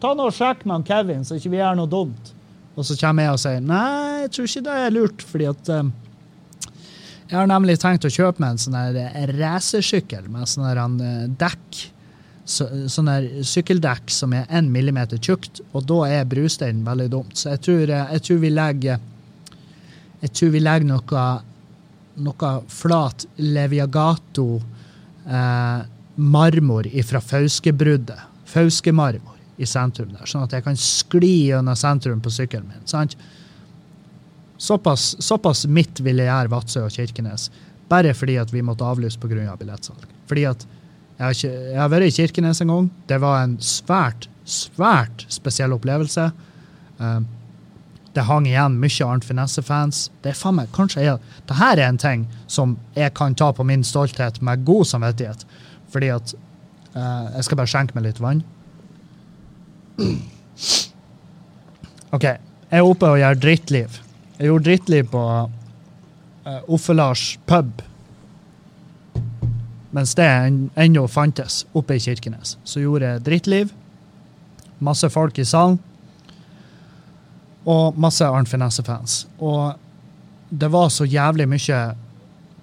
Ta 0.00 0.14
nå 0.16 0.30
og 0.30 0.32
Sjekk 0.32 0.64
med 0.68 0.86
Kevin, 0.88 1.24
så 1.26 1.36
ikke 1.36 1.52
vi 1.52 1.60
gjør 1.60 1.76
noe 1.76 1.90
dumt. 1.90 2.32
Og 2.76 2.84
så 2.86 2.96
kommer 3.00 3.26
jeg 3.26 3.36
og 3.36 3.42
sier 3.42 3.64
nei, 3.64 4.22
jeg 4.24 4.32
tror 4.32 4.48
ikke 4.48 4.64
det 4.66 4.76
er 4.80 4.94
lurt, 4.94 5.24
fordi 5.24 5.48
at 5.48 5.70
um, 5.72 5.92
Jeg 7.26 7.34
har 7.40 7.48
nemlig 7.50 7.74
tenkt 7.82 8.06
å 8.06 8.12
kjøpe 8.12 8.38
meg 8.38 8.54
en 8.54 8.60
sånn 8.62 9.30
racersykkel 9.36 10.28
med 10.30 10.48
sånn 10.48 11.00
uh, 11.02 11.26
dekk. 11.40 11.82
Så, 12.46 12.68
sånn 12.86 13.10
sykkeldekk 13.42 14.12
som 14.14 14.30
er 14.38 14.46
én 14.54 14.68
millimeter 14.70 15.18
tjukt, 15.18 15.58
og 15.74 15.88
da 15.90 16.04
er 16.20 16.28
brusteinen 16.30 16.84
veldig 16.86 17.08
dumt. 17.10 17.34
Så 17.34 17.56
jeg 17.56 17.62
tror, 17.66 17.90
eh, 17.90 18.12
jeg 18.14 18.22
tror 18.28 18.38
vi 18.44 18.50
legger 18.54 19.00
Jeg 20.22 20.30
tror 20.30 20.52
vi 20.54 20.60
legger 20.62 20.86
noe 20.86 21.24
noe 22.22 22.52
flat 22.72 23.26
Leviagato 23.36 24.60
eh, 25.26 25.80
marmor 26.16 26.88
fra 27.04 27.20
Fauskebruddet. 27.20 28.20
Fauskemarmor 28.46 29.36
i 29.56 29.66
sentrum 29.68 30.12
der, 30.12 30.28
sånn 30.28 30.44
at 30.44 30.52
jeg 30.52 30.64
kan 30.66 30.76
skli 30.76 31.32
gjennom 31.48 31.76
sentrum 31.78 32.20
på 32.24 32.32
sykkelen 32.32 32.68
min. 32.68 32.84
sant? 32.88 33.16
Såpass, 34.60 35.14
såpass 35.20 35.66
midt 35.68 36.00
vil 36.04 36.20
jeg 36.20 36.28
gjøre 36.28 36.52
Vadsø 36.52 36.84
og 36.86 36.92
Kirkenes, 36.92 37.50
bare 37.88 38.14
fordi 38.16 38.38
at 38.40 38.52
vi 38.52 38.64
måtte 38.64 38.84
avlyse 38.84 39.20
pga. 39.20 39.56
billettsalg. 39.56 40.04
Fordi 40.28 40.44
at 40.48 40.66
jeg 41.16 41.24
har, 41.24 41.32
ikke, 41.32 41.52
jeg 41.72 41.80
har 41.80 41.92
vært 41.92 42.06
i 42.06 42.16
Kirkenes 42.16 42.60
en 42.60 42.72
gang. 42.72 42.88
Det 43.08 43.18
var 43.20 43.42
en 43.42 43.56
svært, 43.64 44.28
svært 44.44 45.24
spesiell 45.32 45.72
opplevelse. 45.72 46.26
Uh, 47.00 47.20
det 48.16 48.24
hang 48.26 48.46
igjen 48.48 48.78
mye 48.80 49.06
Arnt 49.06 49.26
Finesse-fans. 49.28 50.06
Det 50.24 50.32
er 50.32 50.38
faen 50.38 50.56
meg, 50.58 50.70
kanskje 50.74 51.04
jeg, 51.04 51.20
det 51.48 51.58
her 51.58 51.76
er 51.78 51.90
en 51.90 52.00
ting 52.00 52.26
som 52.50 52.76
jeg 52.96 53.12
kan 53.16 53.36
ta 53.36 53.52
på 53.52 53.66
min 53.66 53.84
stolthet 53.84 54.40
med 54.44 54.64
god 54.66 54.88
samvittighet. 54.88 55.44
Fordi 55.92 56.10
at 56.14 56.34
uh, 56.96 57.28
Jeg 57.36 57.44
skal 57.44 57.60
bare 57.60 57.70
skjenke 57.70 57.96
meg 57.96 58.08
litt 58.08 58.20
vann. 58.20 58.42
OK. 62.16 62.24
Jeg 62.24 62.80
er 62.80 62.88
oppe 62.88 63.08
og 63.12 63.20
gjør 63.20 63.38
drittliv. 63.38 64.00
Jeg 64.38 64.50
gjorde 64.50 64.66
drittliv 64.66 65.10
på 65.12 65.22
uh, 65.46 66.60
Offelars 66.72 67.36
pub. 67.46 67.82
Mens 69.96 70.14
det 70.18 70.26
ennå 70.76 71.06
fantes 71.08 71.64
oppe 71.76 71.96
i 71.96 72.02
Kirkenes. 72.02 72.56
Så 72.64 72.82
gjorde 72.82 73.12
jeg 73.12 73.24
drittliv. 73.28 73.70
Masse 74.84 75.08
folk 75.12 75.38
i 75.40 75.46
salen 75.48 75.78
og 77.66 77.98
masse 77.98 78.24
Arnt 78.24 78.48
Finesse-fans. 78.48 79.24
Og 79.42 79.74
det 80.50 80.70
var 80.70 80.88
så 80.94 81.04
jævlig 81.04 81.48
mye 81.50 81.80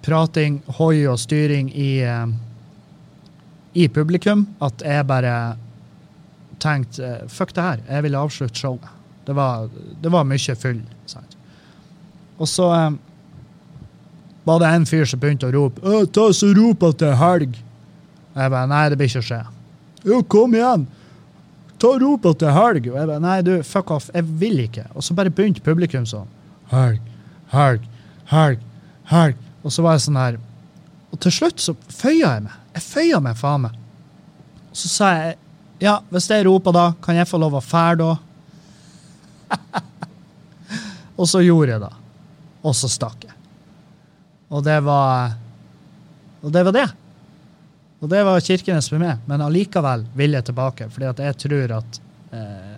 prating, 0.04 0.62
hoi 0.78 1.04
og 1.08 1.18
styring 1.20 1.70
i, 1.76 2.04
uh, 2.04 2.28
i 3.74 3.88
publikum 3.88 4.46
at 4.64 4.84
jeg 4.84 5.06
bare 5.08 5.36
tenkte 6.60 7.04
uh, 7.04 7.28
fuck 7.28 7.54
det 7.56 7.64
her, 7.64 7.84
jeg 7.88 8.06
ville 8.06 8.20
avslutte 8.20 8.60
showet. 8.60 8.88
Det 9.24 9.36
var, 9.36 9.68
det 10.00 10.12
var 10.12 10.26
mye 10.28 10.56
full. 10.60 10.80
Sant? 11.08 11.36
Og 12.38 12.48
så 12.48 12.68
um, 12.72 12.98
var 14.44 14.60
det 14.60 14.72
en 14.72 14.88
fyr 14.88 15.06
som 15.08 15.20
begynte 15.20 15.48
å 15.48 15.54
rope 15.54 15.80
'Ta 16.12 16.28
så 16.32 16.52
Rop 16.56 16.82
at 16.82 16.98
det 17.00 17.08
er 17.12 17.20
helg'. 17.20 17.56
Jeg 18.34 18.50
bare 18.50 18.68
Nei, 18.68 18.88
det 18.90 18.98
blir 18.98 19.08
ikke 19.08 19.22
å 19.22 19.28
skje. 19.28 19.40
Jo, 20.04 20.22
kom 20.28 20.56
igjen! 20.56 20.88
Ta 21.84 21.90
roper 22.00 22.32
til 22.40 22.54
helg! 22.56 22.86
Og 22.88 22.96
jeg 22.96 23.08
bare 23.10 23.20
Nei, 23.20 23.38
du, 23.44 23.58
fuck 23.66 23.90
off. 23.92 24.08
Jeg 24.14 24.24
vil 24.40 24.62
ikke. 24.64 24.86
Og 24.96 25.04
så 25.04 25.16
bare 25.16 25.32
begynte 25.32 25.60
publikum 25.64 26.06
sånn. 26.08 26.30
Helg, 26.70 27.02
helg, 27.52 27.84
helg, 28.30 28.62
helg. 29.10 29.40
Og 29.64 29.72
så 29.74 29.84
var 29.84 29.98
jeg 29.98 30.04
sånn 30.06 30.16
her 30.20 30.38
Og 31.12 31.20
til 31.24 31.32
slutt 31.32 31.60
så 31.60 31.74
føya 31.92 32.30
jeg 32.38 32.44
meg. 32.46 32.54
Jeg 32.78 32.86
føya 32.86 33.20
meg, 33.26 33.36
faen 33.36 33.66
meg. 33.66 33.76
Og 34.70 34.80
så 34.80 34.90
sa 34.90 35.10
jeg 35.18 35.40
ja, 35.82 35.98
hvis 36.08 36.30
jeg 36.30 36.46
roper 36.46 36.72
da, 36.72 36.84
kan 37.02 37.18
jeg 37.18 37.28
få 37.28 37.36
lov 37.42 37.58
å 37.58 37.60
fære 37.60 37.98
da? 38.00 38.12
og 41.18 41.28
så 41.28 41.42
gjorde 41.44 41.74
jeg 41.74 41.82
det. 41.82 41.90
Og 42.64 42.76
så 42.78 42.88
stakk 42.88 43.26
jeg. 43.26 43.34
Og 44.54 44.64
det 44.64 44.78
var 44.86 45.34
Og 46.44 46.52
det 46.54 46.64
var 46.64 46.76
det. 46.76 46.88
Og 48.04 48.10
det 48.12 48.20
var 48.26 48.42
Kirkenes 48.44 48.90
for 48.92 49.00
meg. 49.00 49.22
Men 49.24 49.40
allikevel 49.40 50.04
vil 50.16 50.36
jeg 50.36 50.44
tilbake, 50.50 50.90
at 51.08 51.22
jeg 51.24 51.36
tror 51.46 51.78
at 51.78 52.00
eh, 52.36 52.74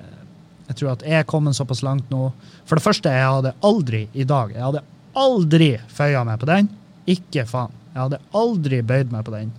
jeg 0.69 0.79
tror 0.79 0.93
at 0.93 1.03
jeg 1.07 1.19
er 1.23 1.27
kommet 1.27 1.59
såpass 1.59 1.83
langt 1.87 2.11
nå. 2.11 2.29
For 2.67 2.79
det 2.79 2.85
første, 2.85 3.11
jeg 3.11 3.27
hadde 3.27 3.55
aldri 3.67 4.07
i 4.15 4.27
dag 4.27 4.55
Jeg 4.55 4.63
hadde 4.63 4.85
aldri 5.17 5.71
føya 5.91 6.23
meg 6.27 6.39
på 6.43 6.49
den. 6.51 6.71
Ikke 7.11 7.47
faen. 7.49 7.75
Jeg 7.93 8.03
hadde 8.05 8.23
aldri 8.37 8.83
bøyd 8.87 9.13
meg 9.15 9.27
på 9.27 9.35
den. 9.35 9.53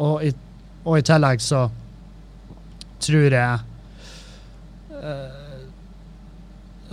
Og 0.00 0.24
i, 0.24 0.32
og 0.84 0.98
i 0.98 1.06
tillegg 1.06 1.42
så 1.44 1.66
tror 3.04 3.36
jeg 3.36 3.58
eh, 4.94 5.43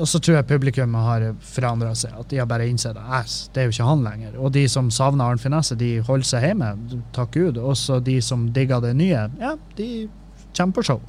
Og 0.02 0.10
så 0.10 0.18
tror 0.18 0.40
jeg 0.40 0.48
publikum 0.50 0.96
har 0.98 1.28
forandra 1.46 1.92
seg. 1.98 2.16
At 2.18 2.32
de 2.32 2.40
har 2.42 2.48
bare 2.50 2.66
innsett 2.70 2.98
at 2.98 3.36
det 3.54 3.62
er 3.62 3.70
jo 3.70 3.76
ikke 3.76 3.90
han 3.92 4.02
lenger. 4.06 4.38
Og 4.42 4.54
de 4.56 4.64
som 4.72 4.90
savner 4.94 5.30
Arnt 5.30 5.44
Finesse, 5.44 5.78
de 5.78 6.00
holder 6.08 6.28
seg 6.28 6.48
hjemme. 6.48 6.72
Takk 7.14 7.36
Gud. 7.38 7.60
Også 7.62 8.00
de 8.02 8.18
som 8.26 8.48
digger 8.56 8.82
det 8.82 8.96
nye, 8.98 9.28
ja, 9.38 9.54
de 9.78 9.90
kommer 10.58 10.74
på 10.80 10.86
show. 10.90 11.02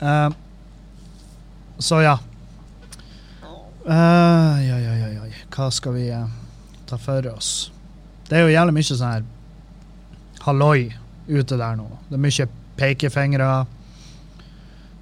Uh, 0.00 0.30
så 1.78 2.00
ja. 2.06 2.16
Uh, 3.84 4.56
ja, 4.64 4.78
ja, 4.78 4.94
ja, 4.94 5.08
ja. 5.18 5.28
Hva 5.52 5.68
skal 5.74 5.96
vi 5.98 6.08
uh, 6.14 6.28
ta 6.88 6.96
for 7.02 7.28
oss? 7.34 7.72
Det 8.28 8.38
er 8.38 8.46
jo 8.46 8.54
jævlig 8.54 8.76
mye 8.76 8.88
sånn 8.88 9.08
her 9.08 9.26
halloi 10.44 10.92
ute 11.28 11.58
der 11.58 11.76
nå. 11.76 11.88
Det 12.08 12.16
er 12.16 12.24
mye 12.24 12.48
pekefingre. 12.78 13.48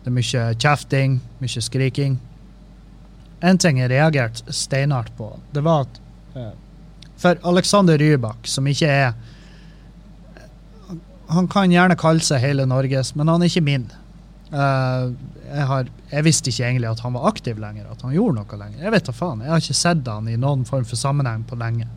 Det 0.06 0.12
er 0.12 0.14
mye 0.14 0.42
kjefting, 0.62 1.14
mye 1.42 1.60
skriking. 1.66 2.12
En 3.42 3.58
ting 3.58 3.80
jeg 3.80 3.90
reagerte 3.90 4.52
steinhardt 4.54 5.10
på, 5.18 5.32
det 5.50 5.64
var 5.66 5.82
at 5.82 5.96
uh, 6.36 6.52
For 7.18 7.40
Alexander 7.50 7.98
Rybak, 7.98 8.46
som 8.46 8.68
ikke 8.70 8.86
er 8.86 9.16
Han 11.34 11.48
kan 11.50 11.72
gjerne 11.74 11.96
kalle 11.98 12.22
seg 12.22 12.38
hele 12.38 12.68
Norges, 12.70 13.16
men 13.18 13.26
han 13.26 13.42
er 13.42 13.50
ikke 13.50 13.64
min. 13.66 13.88
Uh, 14.52 15.10
jeg, 15.48 15.64
har, 15.72 15.90
jeg, 16.12 16.24
visste 16.28 16.52
ikke 16.52 16.68
egentlig 16.68 16.90
at 16.92 17.02
han 17.02 17.16
var 17.16 17.26
aktiv 17.32 17.58
lenger, 17.58 17.88
at 17.90 18.04
han 18.06 18.14
gjorde 18.14 18.36
noe 18.38 18.58
lenger. 18.60 18.84
Jeg 18.84 18.94
vet 18.94 19.10
da 19.10 19.14
faen, 19.16 19.42
jeg 19.42 19.50
har 19.50 19.64
ikke 19.64 19.78
sett 19.80 20.12
han 20.12 20.28
i 20.30 20.36
noen 20.38 20.62
form 20.68 20.86
for 20.86 21.00
sammenheng 21.00 21.42
på 21.50 21.58
lenge. 21.58 21.88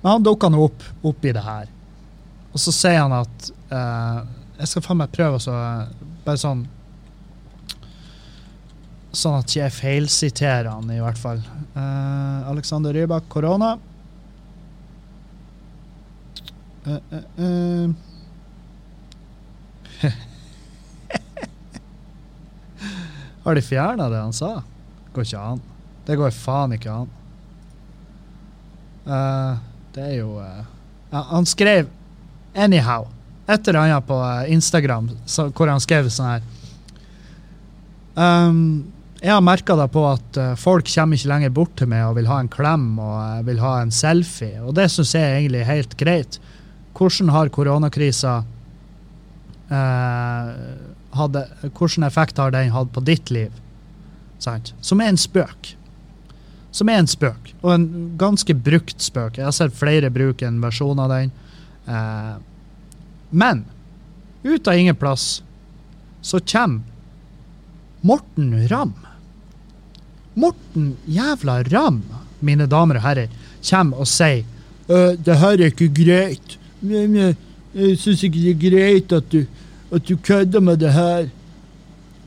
Men 0.00 0.08
han 0.08 0.24
dukka 0.24 0.48
nå 0.48 0.64
opp, 0.70 0.88
opp 1.04 1.28
i 1.28 1.36
det 1.36 1.44
her. 1.44 1.68
Og 2.54 2.64
så 2.64 2.72
sier 2.72 3.02
han 3.02 3.12
at 3.12 3.52
uh, 3.68 4.24
Jeg 4.56 4.72
skal 4.72 4.86
faen 4.88 5.02
meg 5.02 5.12
prøve 5.12 5.36
å 5.36 5.60
Bare 6.24 6.40
sånn 6.40 6.64
Sånn 9.16 9.38
at 9.40 9.48
jeg 9.56 9.72
feilsiterer 9.72 10.68
han, 10.68 10.90
i 10.92 11.00
hvert 11.00 11.16
fall. 11.20 11.40
Uh, 11.72 12.50
Alexander 12.50 12.92
Rybak, 12.92 13.24
korona. 13.32 13.78
Uh, 16.86 17.00
uh, 17.40 17.88
Har 23.46 23.54
de 23.56 23.62
fjerna 23.64 24.08
det 24.12 24.20
han 24.20 24.36
sa? 24.36 24.62
Går 25.14 25.24
ikke 25.24 25.40
an. 25.54 25.60
Det 26.06 26.16
går 26.20 26.30
faen 26.36 26.72
ikke 26.76 26.92
an. 26.92 27.08
Uh, 29.06 29.52
det 29.94 30.02
er 30.02 30.14
jo 30.18 30.30
uh, 30.42 30.64
ja, 31.12 31.20
Han 31.30 31.46
skrev 31.46 31.86
'anyhow' 32.54 33.06
et 33.46 33.68
eller 33.68 33.80
annet 33.80 34.06
på 34.06 34.18
Instagram 34.50 35.10
hvor 35.54 35.68
han 35.70 35.80
skrev 35.80 36.08
sånn 36.10 36.26
her 36.26 36.42
um, 38.18 38.82
Jeg 39.26 39.34
har 39.34 39.42
merka 39.42 39.74
det 39.74 39.88
på 39.90 40.04
at 40.06 40.36
folk 40.62 40.86
kommer 40.86 41.18
ikke 41.18 41.30
lenger 41.32 41.50
bort 41.50 41.72
til 41.74 41.88
meg 41.90 42.04
og 42.06 42.14
vil 42.20 42.28
ha 42.30 42.36
en 42.38 42.50
klem 42.52 42.92
og 43.02 43.48
vil 43.48 43.58
ha 43.58 43.72
en 43.82 43.90
selfie, 43.90 44.60
og 44.62 44.76
det 44.78 44.84
syns 44.92 45.16
jeg 45.18 45.40
egentlig 45.40 45.64
er 45.64 45.72
helt 45.72 45.96
greit. 45.98 46.36
Hvordan 46.94 47.32
har 47.34 47.50
koronakrisa 47.50 48.36
hadde, 51.16 51.42
hvilken 51.64 52.06
effekt 52.06 52.38
har 52.38 52.54
den 52.54 52.70
hatt 52.70 52.92
på 52.94 53.02
ditt 53.02 53.32
liv? 53.34 53.50
Sant? 54.38 54.74
Som 54.80 55.02
er 55.02 55.10
en 55.10 55.18
spøk. 55.18 55.72
Som 56.70 56.92
er 56.92 57.00
en 57.00 57.10
spøk, 57.10 57.54
og 57.62 57.72
en 57.72 57.88
ganske 58.20 58.54
brukt 58.54 59.00
spøk. 59.02 59.40
Jeg 59.40 59.48
har 59.48 59.56
sett 59.56 59.74
flere 59.74 60.12
bruke 60.12 60.46
en 60.46 60.60
versjon 60.62 61.00
av 61.02 61.10
den. 61.10 61.32
Eh, 61.88 62.34
men 63.30 63.64
ut 64.44 64.68
av 64.68 64.78
ingen 64.78 64.98
plass 64.98 65.40
så 66.22 66.38
kommer 66.46 66.84
Morten 68.06 68.68
Ramm. 68.70 68.94
Morten 70.36 70.96
jævla 71.08 71.62
Ramm, 71.72 72.02
mine 72.44 72.66
damer 72.68 73.00
og 73.00 73.06
herrer, 73.06 73.32
kommer 73.64 74.04
og 74.04 74.08
sier 74.10 74.44
det 74.86 75.38
her 75.40 75.56
er 75.58 75.72
ikke 75.72 75.88
greit. 75.90 76.58
men 76.80 77.36
Jeg 77.74 77.96
syns 77.98 78.22
ikke 78.22 78.38
det 78.38 78.50
er 78.52 78.60
greit 78.70 79.12
at 79.12 79.32
du 79.32 79.46
at 79.94 80.08
du 80.08 80.16
kødder 80.16 80.60
med 80.60 80.76
det 80.76 80.92
her. 80.92 81.28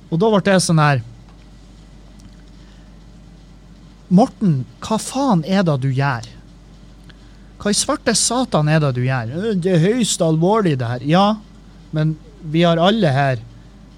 Og 0.10 0.20
da 0.20 0.30
ble 0.32 0.54
jeg 0.54 0.64
sånn 0.64 0.82
her 0.82 1.02
Morten, 4.10 4.64
hva 4.82 4.98
faen 4.98 5.44
er 5.46 5.62
det 5.68 5.76
du 5.84 5.92
gjør? 5.94 6.26
Hva 7.62 7.70
i 7.70 7.78
svarte 7.78 8.16
satan 8.18 8.72
er 8.72 8.80
det 8.82 8.96
du 8.96 9.04
gjør? 9.06 9.36
Det 9.62 9.76
er 9.76 9.84
høyst 9.84 10.24
alvorlig, 10.26 10.80
det 10.82 10.88
her. 10.90 11.06
Ja, 11.06 11.26
men 11.94 12.16
vi 12.42 12.64
har 12.66 12.82
alle 12.82 13.12
her 13.14 13.44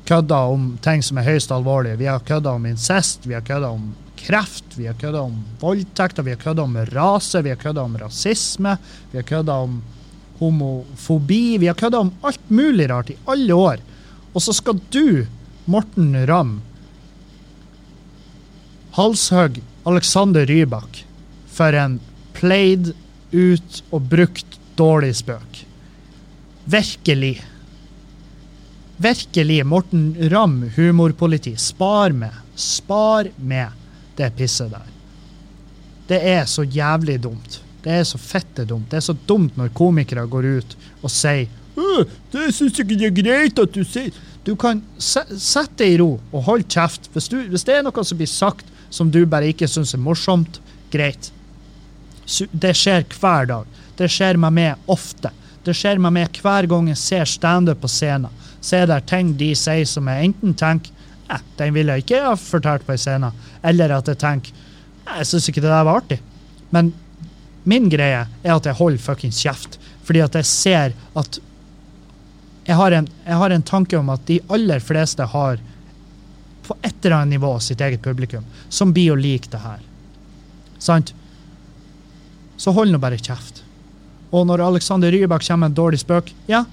kødda 0.10 0.42
om 0.52 0.66
ting 0.84 1.00
som 1.06 1.22
er 1.22 1.30
høyst 1.30 1.54
alvorlige. 1.56 1.96
Vi 2.02 2.10
har 2.12 2.20
kødda 2.28 2.58
om 2.58 2.66
incest, 2.68 3.24
vi 3.24 3.38
har 3.38 3.46
kødda 3.48 3.70
om 3.72 3.94
kreft, 4.22 4.78
vi 4.78 4.86
har 4.90 4.98
kødda 5.00 5.26
om 5.28 5.40
voldtekter, 5.62 6.24
vi 6.24 6.34
har 6.36 6.42
kødda 6.42 6.64
om 6.64 6.78
rase, 6.94 7.42
vi 7.44 7.52
har 7.54 7.60
kødda 7.60 7.82
om 7.82 7.98
rasisme, 8.02 8.78
vi 9.12 9.20
har 9.22 9.28
kødda 9.28 9.58
om 9.66 9.82
homofobi. 10.42 11.58
Vi 11.62 11.70
har 11.70 11.78
kødda 11.78 12.02
om 12.02 12.12
alt 12.26 12.50
mulig 12.50 12.90
rart 12.90 13.14
i 13.14 13.20
alle 13.30 13.54
år. 13.54 13.82
Og 14.34 14.42
så 14.42 14.56
skal 14.56 14.82
du, 14.94 15.26
Morten 15.70 16.16
Ramm, 16.30 16.60
halshugge 18.98 19.64
Alexander 19.88 20.46
Rybak 20.50 21.04
for 21.52 21.78
en 21.78 22.00
played 22.34 22.94
ut 23.32 23.84
og 23.92 24.10
brukt 24.10 24.58
dårlig 24.80 25.14
spøk. 25.20 25.66
Virkelig. 26.66 27.36
Virkelig, 29.02 29.62
Morten 29.66 30.16
Ramm, 30.32 30.64
humorpoliti, 30.76 31.56
spar 31.58 32.14
med. 32.14 32.34
Spar 32.56 33.30
med 33.38 33.81
det 34.22 34.32
pisset 34.38 34.72
der. 34.72 34.88
Det 36.12 36.22
er 36.32 36.46
så 36.50 36.64
jævlig 36.64 37.18
dumt. 37.24 37.62
Det 37.82 37.98
er 37.98 38.06
så 38.06 38.20
fette 38.22 38.66
dumt. 38.70 38.90
Det 38.92 39.00
er 39.00 39.08
så 39.10 39.16
dumt 39.28 39.58
når 39.58 39.74
komikere 39.78 40.28
går 40.30 40.48
ut 40.60 40.78
og 41.02 41.12
sier 41.12 41.50
det 42.32 42.52
syns 42.54 42.80
ikke 42.82 42.98
det 43.00 43.08
er 43.08 43.16
greit 43.16 43.60
at 43.62 43.74
du 43.74 43.84
sier 43.88 44.12
Du 44.46 44.56
kan 44.60 44.82
sette 44.98 45.78
deg 45.80 45.94
i 45.94 45.98
ro 46.02 46.16
og 46.32 46.44
holde 46.48 46.66
kjeft. 46.66 47.12
Hvis, 47.14 47.28
du, 47.30 47.38
hvis, 47.46 47.62
det 47.68 47.76
er 47.78 47.84
noe 47.86 48.04
som 48.04 48.18
blir 48.18 48.30
sagt 48.30 48.66
som 48.92 49.12
du 49.14 49.20
bare 49.30 49.52
ikke 49.54 49.70
syns 49.70 49.94
er 49.94 50.02
morsomt, 50.02 50.58
greit. 50.92 51.30
Det 52.50 52.72
skjer 52.76 53.06
hver 53.14 53.46
dag. 53.52 53.68
Det 54.00 54.10
skjer 54.10 54.40
meg 54.42 54.56
med 54.58 54.90
ofte. 54.90 55.30
Det 55.62 55.76
skjer 55.78 56.02
meg 56.02 56.16
med 56.16 56.42
hver 56.42 56.66
gang 56.72 56.90
jeg 56.90 56.98
ser 56.98 57.30
standup 57.30 57.84
på 57.84 57.92
scenen. 57.92 58.34
Ser 58.66 58.90
der 58.90 59.06
ting 59.06 59.36
de 59.38 59.52
sier 59.54 59.86
som 59.86 60.10
jeg 60.10 60.32
enten 60.32 60.58
tenker 60.58 60.90
den 61.60 61.74
ville 61.76 61.96
jeg 61.96 62.06
ikke 62.06 62.24
ha 62.26 62.34
fortalt 62.40 62.84
på 62.88 62.96
en 62.96 63.02
scene, 63.02 63.32
eller 63.64 63.94
at 63.96 64.10
jeg 64.12 64.20
tenker 64.22 64.68
jeg 65.12 65.28
syns 65.28 65.48
ikke 65.50 65.64
det 65.64 65.72
der 65.72 65.86
var 65.88 66.02
artig. 66.04 66.20
Men 66.72 66.92
Min 67.64 67.90
greie 67.94 68.26
er 68.26 68.54
at 68.56 68.66
jeg 68.66 68.78
holder 68.80 69.02
fuckings 69.02 69.42
kjeft. 69.44 69.78
Fordi 70.06 70.24
at 70.24 70.36
jeg 70.38 70.50
ser 70.50 70.96
at 71.18 71.40
jeg 72.66 72.78
har, 72.78 72.94
en, 72.94 73.08
jeg 73.26 73.38
har 73.42 73.54
en 73.54 73.66
tanke 73.66 73.98
om 73.98 74.10
at 74.14 74.24
de 74.30 74.40
aller 74.54 74.82
fleste 74.82 75.26
har 75.34 75.62
på 76.66 76.78
et 76.86 76.94
eller 77.04 77.18
annet 77.18 77.36
nivå 77.36 77.52
sitt 77.62 77.82
eget 77.82 78.04
publikum 78.06 78.46
som 78.70 78.94
blir 78.94 79.14
å 79.14 79.20
like 79.20 79.50
det 79.52 79.62
her. 79.64 79.82
Sant? 80.82 81.14
Så 82.58 82.74
hold 82.74 82.94
nå 82.94 83.02
bare 83.02 83.20
kjeft. 83.22 83.64
Og 84.32 84.46
når 84.48 84.64
Alexander 84.64 85.12
Rybak 85.12 85.44
kommer 85.44 85.66
med 85.66 85.74
en 85.74 85.80
dårlig 85.82 86.02
spøk, 86.04 86.30
ja, 86.50 86.64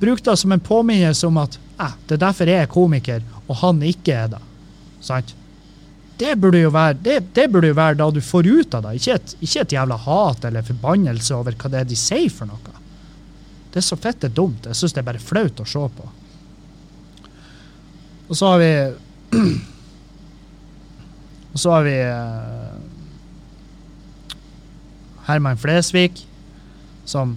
bruk 0.00 0.22
det 0.24 0.36
som 0.36 0.52
en 0.52 0.60
påminnelse 0.60 1.26
om 1.26 1.38
at 1.42 1.58
eh, 1.80 1.92
det 2.06 2.16
er 2.16 2.24
derfor 2.24 2.50
jeg 2.50 2.64
er 2.64 2.72
komiker, 2.72 3.22
og 3.46 3.60
han 3.62 3.82
ikke 3.84 4.16
er 4.16 4.32
det. 4.34 4.42
Sant? 5.04 5.34
Det 6.20 6.34
burde 6.36 6.60
jo 6.60 6.70
være 6.72 6.98
det, 7.00 7.18
det 7.36 7.46
burde 7.52 7.70
jo 7.70 7.76
være 7.78 7.96
da 7.96 8.10
du 8.12 8.20
får 8.20 8.48
ut 8.48 8.74
av 8.76 8.84
det, 8.84 8.98
ikke 8.98 9.16
et, 9.16 9.34
ikke 9.40 9.62
et, 9.62 9.74
jævla 9.76 9.96
hat 10.04 10.44
eller 10.44 10.66
forbannelse 10.66 11.36
over 11.36 11.56
hva 11.56 11.72
det 11.72 11.80
er 11.80 11.88
de 11.88 11.96
sier 11.96 12.32
for 12.32 12.50
noe. 12.50 12.78
Det 13.70 13.80
er 13.80 13.86
så 13.86 13.96
fette 13.96 14.28
dumt. 14.34 14.66
Jeg 14.66 14.76
syns 14.76 14.96
det 14.96 15.00
er 15.00 15.06
bare 15.06 15.22
flaut 15.22 15.62
å 15.62 15.68
se 15.68 15.84
på. 15.96 16.08
Og 18.30 18.38
så 18.38 18.50
har 18.52 18.58
vi 18.60 18.72
Og 21.50 21.58
så 21.58 21.72
har 21.74 21.82
vi 21.82 21.94
uh, 21.98 22.76
Herman 25.26 25.58
Flesvig, 25.58 26.20
som 27.02 27.32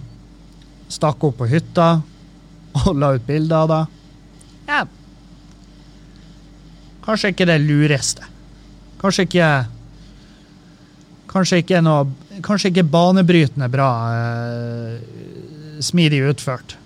stakk 0.92 1.24
opp 1.26 1.40
på 1.40 1.48
hytta 1.50 1.88
og 2.82 2.94
la 2.98 3.14
ut 3.14 3.26
bilder 3.26 3.56
av 3.56 3.70
det. 3.70 3.82
Ja. 4.64 4.84
kanskje 7.04 7.34
ikke 7.34 7.46
det 7.46 7.60
lureste. 7.60 8.24
Kanskje 9.00 9.26
ikke 9.28 9.48
Kanskje 11.34 11.58
ikke 11.60 11.80
noe 11.82 12.06
Kanskje 12.44 12.70
ikke 12.70 12.86
banebrytende 12.88 13.68
bra 13.70 13.88
eh, 14.14 14.94
smidig 15.82 16.22
utført. 16.30 16.76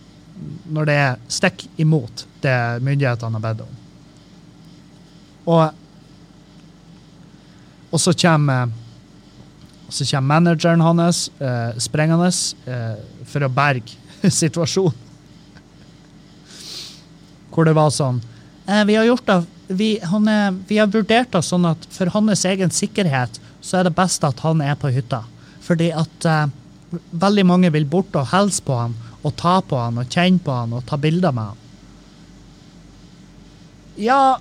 Når 0.69 0.89
det 0.89 0.97
er 1.01 1.17
stikk 1.33 1.65
imot 1.81 2.27
det 2.43 2.57
myndighetene 2.85 3.39
har 3.39 3.45
bedt 3.47 3.63
om. 3.65 3.79
Og, 5.49 5.65
og 7.89 8.03
så 8.03 8.13
kommer 8.13 8.69
så 9.89 10.05
kommer 10.05 10.41
manageren 10.41 10.85
hans 10.85 11.31
eh, 11.41 11.79
sprengende 11.81 12.29
eh, 12.69 12.99
for 13.25 13.47
å 13.47 13.53
berge 13.53 13.97
situasjonen. 14.43 15.08
Hvor 17.59 17.67
det 17.67 17.75
var 17.75 17.91
sånn 17.91 18.21
eh, 18.71 18.85
Vi 18.87 18.95
har 18.95 19.09
gjort 19.09 19.27
det 19.27 19.41
vi, 19.69 19.89
er, 19.99 20.55
vi 20.69 20.79
har 20.79 20.87
vurdert 20.89 21.33
det 21.35 21.43
sånn 21.45 21.67
at 21.69 21.83
for 21.93 22.09
hans 22.15 22.45
egen 22.47 22.71
sikkerhet 22.73 23.41
så 23.61 23.81
er 23.81 23.89
det 23.89 23.97
best 23.99 24.23
at 24.25 24.39
han 24.41 24.63
er 24.65 24.79
på 24.81 24.89
hytta. 24.95 25.25
Fordi 25.61 25.91
at 25.93 26.25
uh, 26.25 26.47
veldig 27.11 27.45
mange 27.45 27.71
vil 27.75 27.85
bort 27.85 28.17
og 28.17 28.31
hilse 28.31 28.65
på 28.65 28.79
han 28.79 28.95
og 29.21 29.35
ta 29.37 29.59
på 29.61 29.77
han 29.77 29.99
og 30.01 30.09
kjenne 30.09 30.41
på 30.41 30.55
han 30.55 30.73
og 30.79 30.87
ta 30.89 30.97
bilder 30.97 31.35
med 31.37 31.51
han. 31.51 31.65
Ja, 33.99 34.39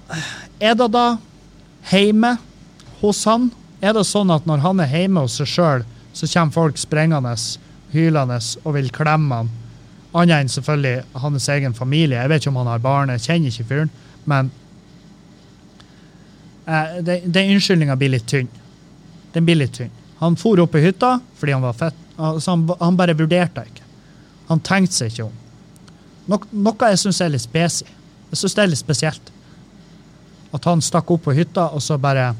er 0.62 0.78
det 0.78 0.88
da 0.94 1.08
hjemme 1.92 2.38
hos 3.02 3.26
han? 3.28 3.50
Er 3.82 3.98
det 3.98 4.06
sånn 4.08 4.32
at 4.32 4.48
når 4.48 4.64
han 4.64 4.80
er 4.80 4.94
hjemme 4.94 5.26
hos 5.26 5.42
seg 5.42 5.50
sjøl, 5.52 5.88
så 6.16 6.30
kommer 6.30 6.56
folk 6.56 6.80
sprengende, 6.80 7.36
hylende 7.92 8.40
og 8.64 8.78
vil 8.78 8.94
klemme 8.96 9.42
han? 9.42 9.52
Annet 10.16 10.42
enn 10.42 10.52
selvfølgelig 10.52 11.22
hans 11.24 11.50
egen 11.52 11.76
familie. 11.76 12.22
Jeg 12.22 12.32
vet 12.32 12.42
ikke 12.42 12.54
om 12.54 12.62
han 12.62 12.72
har 12.72 12.84
barn, 12.84 13.12
jeg 13.16 13.26
kjenner 13.26 13.52
ikke 13.52 13.68
fyren. 13.72 13.92
Men 14.28 14.52
eh, 16.66 17.00
den 17.04 17.56
unnskyldninga 17.56 17.98
blir 18.00 18.14
litt 18.16 18.28
tynn. 18.30 18.50
Den 19.34 19.48
blir 19.48 19.60
litt 19.60 19.76
tynn. 19.78 19.92
Han 20.22 20.38
for 20.40 20.60
opp 20.64 20.76
i 20.76 20.82
hytta 20.82 21.18
fordi 21.38 21.54
han 21.54 21.66
var 21.66 21.76
fett. 21.78 22.00
Altså, 22.18 22.56
han, 22.56 22.66
han, 22.80 22.98
bare 22.98 23.18
vurderte 23.18 23.66
ikke. 23.68 23.86
Han 24.48 24.64
tenkte 24.66 24.96
seg 24.96 25.12
ikke 25.12 25.28
om. 25.28 25.36
No, 26.28 26.40
noe 26.52 26.92
jeg 26.92 27.02
syns 27.04 27.22
er 27.24 27.34
litt 27.34 27.46
spesi. 27.46 27.86
Jeg 28.32 28.40
syns 28.42 28.58
det 28.58 28.64
er 28.64 28.72
litt 28.72 28.82
spesielt. 28.82 29.32
At 30.56 30.66
han 30.68 30.82
stakk 30.84 31.12
opp 31.14 31.28
på 31.28 31.36
hytta, 31.38 31.70
og 31.76 31.84
så 31.84 32.00
bare 32.02 32.32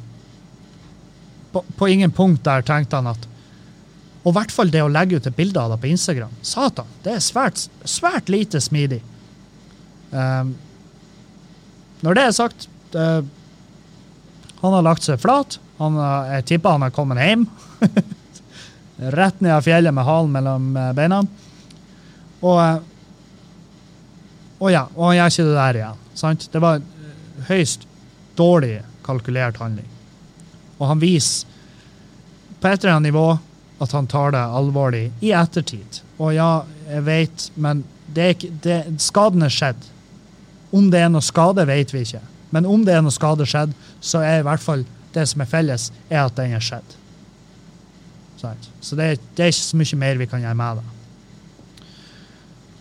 på, 1.52 1.64
på, 1.78 1.88
ingen 1.88 2.12
punkt 2.12 2.44
der 2.44 2.66
tenkte 2.66 3.00
han 3.00 3.12
at 3.12 3.28
Og 4.28 4.34
i 4.34 4.36
hvert 4.36 4.52
fall 4.52 4.72
det 4.74 4.82
å 4.84 4.92
legge 4.92 5.16
ut 5.16 5.28
et 5.30 5.36
bilde 5.38 5.62
av 5.62 5.72
det 5.72 5.80
på 5.80 5.88
Instagram. 5.88 6.34
Satan, 6.44 6.90
det 7.06 7.14
er 7.16 7.24
svært, 7.24 7.62
svært 7.88 8.28
lite 8.28 8.60
smidig. 8.60 9.00
Um, 10.12 10.52
når 12.04 12.18
det 12.18 12.24
er 12.24 12.36
sagt 12.36 12.68
uh, 12.96 13.20
Han 14.62 14.76
har 14.76 14.84
lagt 14.86 15.08
seg 15.08 15.20
flat. 15.22 15.58
Han, 15.78 15.98
jeg 16.34 16.46
tipper 16.50 16.76
han 16.76 16.84
har 16.84 16.94
kommet 16.96 17.22
hjem. 17.22 17.46
Rett 19.18 19.40
ned 19.40 19.54
av 19.54 19.64
fjellet 19.64 19.94
med 19.94 20.08
halen 20.08 20.32
mellom 20.34 20.72
eh, 20.74 20.94
beina. 20.98 21.20
Og, 22.42 22.88
og 24.58 24.72
ja, 24.74 24.88
og 24.96 25.04
han 25.06 25.20
gjør 25.20 25.34
ikke 25.34 25.46
det 25.46 25.58
der 25.60 25.80
igjen. 25.84 26.00
Sant? 26.18 26.48
Det 26.50 26.62
var 26.64 26.82
høyst 27.52 27.86
dårlig 28.40 28.80
kalkulert 29.06 29.62
handling. 29.62 29.86
Og 30.80 30.90
han 30.90 31.04
viser 31.04 31.46
på 32.58 32.72
et 32.72 32.82
eller 32.82 32.96
annet 32.96 33.12
nivå 33.12 33.28
at 33.80 33.94
han 33.94 34.08
tar 34.10 34.34
det 34.34 34.42
alvorlig 34.42 35.12
i 35.22 35.34
ettertid. 35.38 36.02
Og 36.18 36.34
ja, 36.34 36.66
jeg 36.90 37.06
vet, 37.06 37.48
men 37.56 37.84
det 38.14 38.24
er 38.24 38.36
ikke, 38.36 38.82
skaden 39.02 39.46
er 39.46 39.54
skjedd. 39.54 39.90
Om 40.74 40.90
det 40.92 41.04
er 41.04 41.12
noe 41.14 41.24
skade, 41.24 41.66
vet 41.70 41.94
vi 41.94 42.04
ikke. 42.06 42.24
Men 42.56 42.68
om 42.68 42.86
det 42.88 42.96
er 42.96 43.04
noe 43.06 43.14
skade 43.14 43.46
skjedd, 43.48 43.76
så 44.02 44.24
er 44.26 44.42
i 44.42 44.48
hvert 44.48 44.64
fall 44.64 44.86
det 45.16 45.26
som 45.30 45.44
er 45.44 45.50
felles, 45.52 45.92
er 46.10 46.24
at 46.24 46.36
den 46.38 46.56
er 46.56 46.64
skjedd. 46.64 46.98
Så 48.38 48.96
det, 48.96 49.18
det, 49.36 49.44
er 49.44 49.52
ikke 49.52 49.66
så 49.66 49.80
mye 49.80 50.00
mer 50.00 50.20
vi 50.20 50.30
kan 50.30 50.44
gjøre 50.44 50.58
med 50.58 50.80
det. 50.80 50.96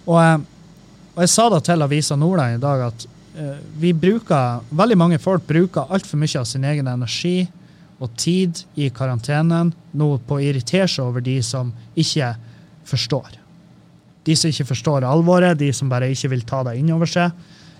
Og, 0.07 0.19
eh, 0.21 0.39
og 1.17 1.23
jeg 1.25 1.33
sa 1.33 1.47
da 1.51 1.61
til 1.65 1.85
Avisa 1.87 2.19
Nordland 2.19 2.59
i 2.59 2.63
dag 2.63 2.83
at 2.91 3.07
uh, 3.39 3.55
vi 3.81 3.95
bruker, 3.97 4.61
veldig 4.69 4.99
mange 5.01 5.19
folk 5.19 5.47
bruker 5.49 5.89
altfor 5.89 6.21
mye 6.21 6.43
av 6.43 6.45
sin 6.45 6.67
egen 6.69 6.91
energi 6.93 7.47
og 8.01 8.13
tid 8.21 8.63
i 8.77 8.91
karantenen 8.93 9.73
nå 9.97 10.09
på 10.29 10.37
å 10.37 10.45
irritere 10.45 10.89
seg 10.91 11.07
over 11.07 11.25
de 11.25 11.39
som 11.45 11.73
ikke 11.97 12.35
forstår. 12.87 13.39
De 14.27 14.37
som 14.37 14.51
ikke 14.51 14.69
forstår 14.69 15.07
alvoret, 15.07 15.57
de 15.59 15.71
som 15.73 15.89
bare 15.89 16.11
ikke 16.13 16.33
vil 16.35 16.45
ta 16.49 16.63
det 16.67 16.77
inn 16.81 16.93
over 16.93 17.09
seg. 17.09 17.33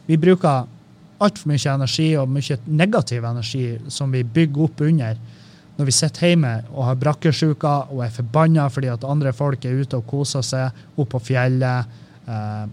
Vi 0.07 0.17
bruker 0.21 0.65
altfor 1.19 1.51
mye 1.51 1.73
energi 1.73 2.11
og 2.21 2.31
mye 2.31 2.59
negativ 2.67 3.25
energi 3.25 3.67
som 3.93 4.13
vi 4.13 4.23
bygger 4.25 4.69
opp 4.69 4.85
under 4.87 5.19
når 5.77 5.89
vi 5.91 5.93
sitter 5.93 6.31
hjemme 6.31 6.53
og 6.73 6.87
har 6.89 6.99
brakkesjuka 7.01 7.75
og 7.93 8.01
er 8.07 8.15
forbanna 8.15 8.65
fordi 8.73 8.89
at 8.89 9.05
andre 9.05 9.33
folk 9.37 9.65
er 9.69 9.83
ute 9.83 9.99
og 9.99 10.09
koser 10.09 10.45
seg 10.45 10.97
oppe 10.97 11.11
på 11.19 11.23
fjellet. 11.29 11.99
Eh, 12.25 12.65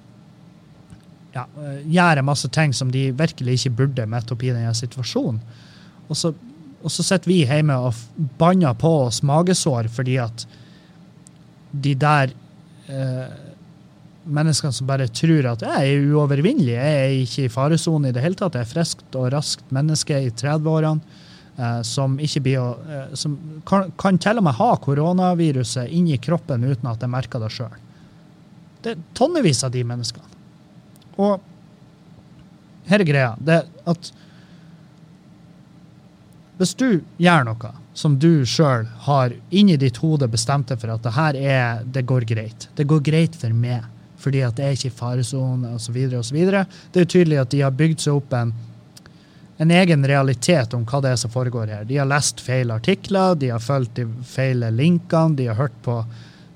ja, 1.33 1.43
gjør 1.89 2.21
masse 2.23 2.47
ting 2.53 2.75
som 2.77 2.91
de 2.93 3.09
virkelig 3.17 3.57
ikke 3.57 3.75
burde 3.81 4.07
midt 4.07 4.31
oppi 4.31 4.53
denne 4.53 4.71
situasjonen. 4.77 5.41
Og 6.07 6.19
så, 6.19 6.31
og 6.83 6.91
så 6.91 7.05
sitter 7.05 7.31
vi 7.31 7.39
hjemme 7.47 7.77
og 7.79 8.27
banner 8.39 8.75
på 8.75 8.91
oss 9.05 9.21
magesår 9.25 9.89
fordi 9.93 10.17
at 10.21 10.45
de 11.71 11.93
der 11.97 12.33
eh, 12.91 13.35
menneskene 14.23 14.75
som 14.75 14.87
bare 14.87 15.07
tror 15.11 15.47
at 15.53 15.63
jeg 15.65 15.93
er 15.93 16.07
uovervinnelig, 16.13 16.75
jeg 16.75 16.97
er 17.03 17.15
ikke 17.23 17.45
i 17.47 17.51
faresone 17.51 18.11
i 18.11 18.15
det 18.15 18.23
hele 18.23 18.37
tatt, 18.39 18.55
jeg 18.59 18.67
er 18.67 18.73
friskt 18.73 19.17
og 19.19 19.31
raskt 19.33 19.71
menneske 19.73 20.19
i 20.27 20.29
30-årene. 20.29 21.21
Eh, 21.53 21.81
som 21.85 22.15
å, 22.17 22.67
eh, 22.89 23.13
som 23.13 23.35
kan, 23.69 23.91
kan, 24.01 24.17
til 24.17 24.39
og 24.41 24.45
med 24.47 24.55
ha 24.57 24.71
koronaviruset 24.81 25.91
inni 25.93 26.17
kroppen 26.17 26.63
uten 26.65 26.89
at 26.89 27.03
jeg 27.03 27.13
merker 27.13 27.43
det 27.43 27.51
sjøl. 27.53 27.75
Det 28.81 28.95
er 28.95 29.03
tonnevis 29.13 29.61
av 29.63 29.73
de 29.75 29.83
menneskene. 29.85 30.39
Og 31.21 31.43
her 32.89 33.03
er 33.03 33.05
greia. 33.05 33.35
Det 33.37 33.59
at 33.85 34.09
hvis 36.59 36.75
du 36.77 37.01
gjør 37.21 37.47
noe 37.47 37.71
som 37.97 38.17
du 38.21 38.45
sjøl 38.49 38.85
har 39.07 39.33
inni 39.53 39.77
ditt 39.77 39.99
hode 40.01 40.27
bestemt 40.29 40.69
deg 40.69 40.81
for 40.81 40.93
at 40.93 41.05
det 41.05 41.15
her 41.15 41.37
er, 41.37 41.81
det 41.85 42.05
går 42.09 42.25
greit. 42.29 42.67
Det 42.77 42.85
går 42.89 43.01
greit 43.05 43.37
for 43.39 43.53
meg 43.53 43.89
fordi 44.23 44.39
at 44.45 44.55
det 44.55 44.63
er 44.63 44.77
ikke 44.77 44.87
i 44.87 44.95
faresone 44.95 45.73
osv. 45.75 45.97
Det 46.07 46.61
er 46.63 47.03
jo 47.03 47.09
tydelig 47.11 47.41
at 47.41 47.49
de 47.51 47.59
har 47.59 47.73
bygd 47.75 48.05
seg 48.05 48.21
opp 48.21 48.35
en, 48.37 48.53
en 49.59 49.73
egen 49.75 50.07
realitet 50.07 50.75
om 50.77 50.85
hva 50.87 51.01
det 51.03 51.11
er 51.11 51.19
som 51.19 51.33
foregår 51.33 51.73
her. 51.73 51.83
De 51.89 51.97
har 51.99 52.07
lest 52.07 52.39
feil 52.39 52.71
artikler, 52.71 53.35
de 53.35 53.51
har 53.51 53.63
fulgt 53.63 53.97
de 53.99 54.07
feil 54.23 54.63
linkene, 54.77 55.35
de 55.35 55.49
har 55.51 55.59
hørt 55.59 55.75
på, 55.83 55.97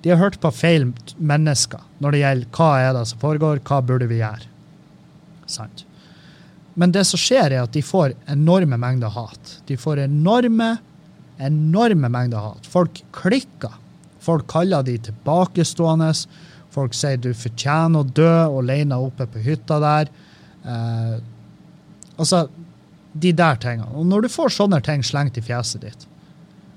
de 0.06 0.14
har 0.14 0.22
hørt 0.22 0.39
på 0.39 0.54
feil 0.56 0.93
mennesker 1.18 1.84
når 2.00 2.16
det 2.16 2.24
gjelder 2.24 2.56
hva 2.56 2.72
er 2.86 2.95
det 2.95 3.04
som 3.12 3.22
foregår, 3.26 3.60
hva 3.68 3.82
burde 3.84 4.08
vi 4.08 4.22
gjøre. 4.22 4.48
Sant. 5.48 5.86
Men 6.78 6.93
det 6.93 7.07
som 7.09 7.17
skjer, 7.17 7.55
er 7.55 7.63
at 7.65 7.73
de 7.73 7.82
får 7.82 8.13
enorme 8.30 8.78
mengder 8.78 9.09
hat. 9.09 9.55
De 9.65 9.78
får 9.82 10.03
enorme, 10.03 10.75
enorme 11.41 12.09
mengder 12.13 12.51
hat. 12.51 12.69
Folk 12.69 13.01
klikker. 13.17 13.73
Folk 14.21 14.45
kaller 14.51 14.86
de 14.86 14.99
tilbakestående. 15.07 16.11
Folk 16.73 16.93
sier 16.93 17.17
du 17.17 17.32
fortjener 17.34 18.03
å 18.03 18.11
dø 18.21 18.30
alene 18.59 18.99
oppe 19.01 19.25
på 19.32 19.41
hytta 19.41 19.80
der. 19.82 20.11
Eh, 20.67 21.15
altså, 22.17 22.45
de 23.17 23.34
der 23.34 23.57
tingene. 23.63 23.89
Og 23.97 24.05
når 24.05 24.28
du 24.28 24.34
får 24.36 24.53
sånne 24.59 24.82
ting 24.86 25.01
slengt 25.05 25.39
i 25.41 25.45
fjeset 25.45 25.82
ditt, 25.82 26.05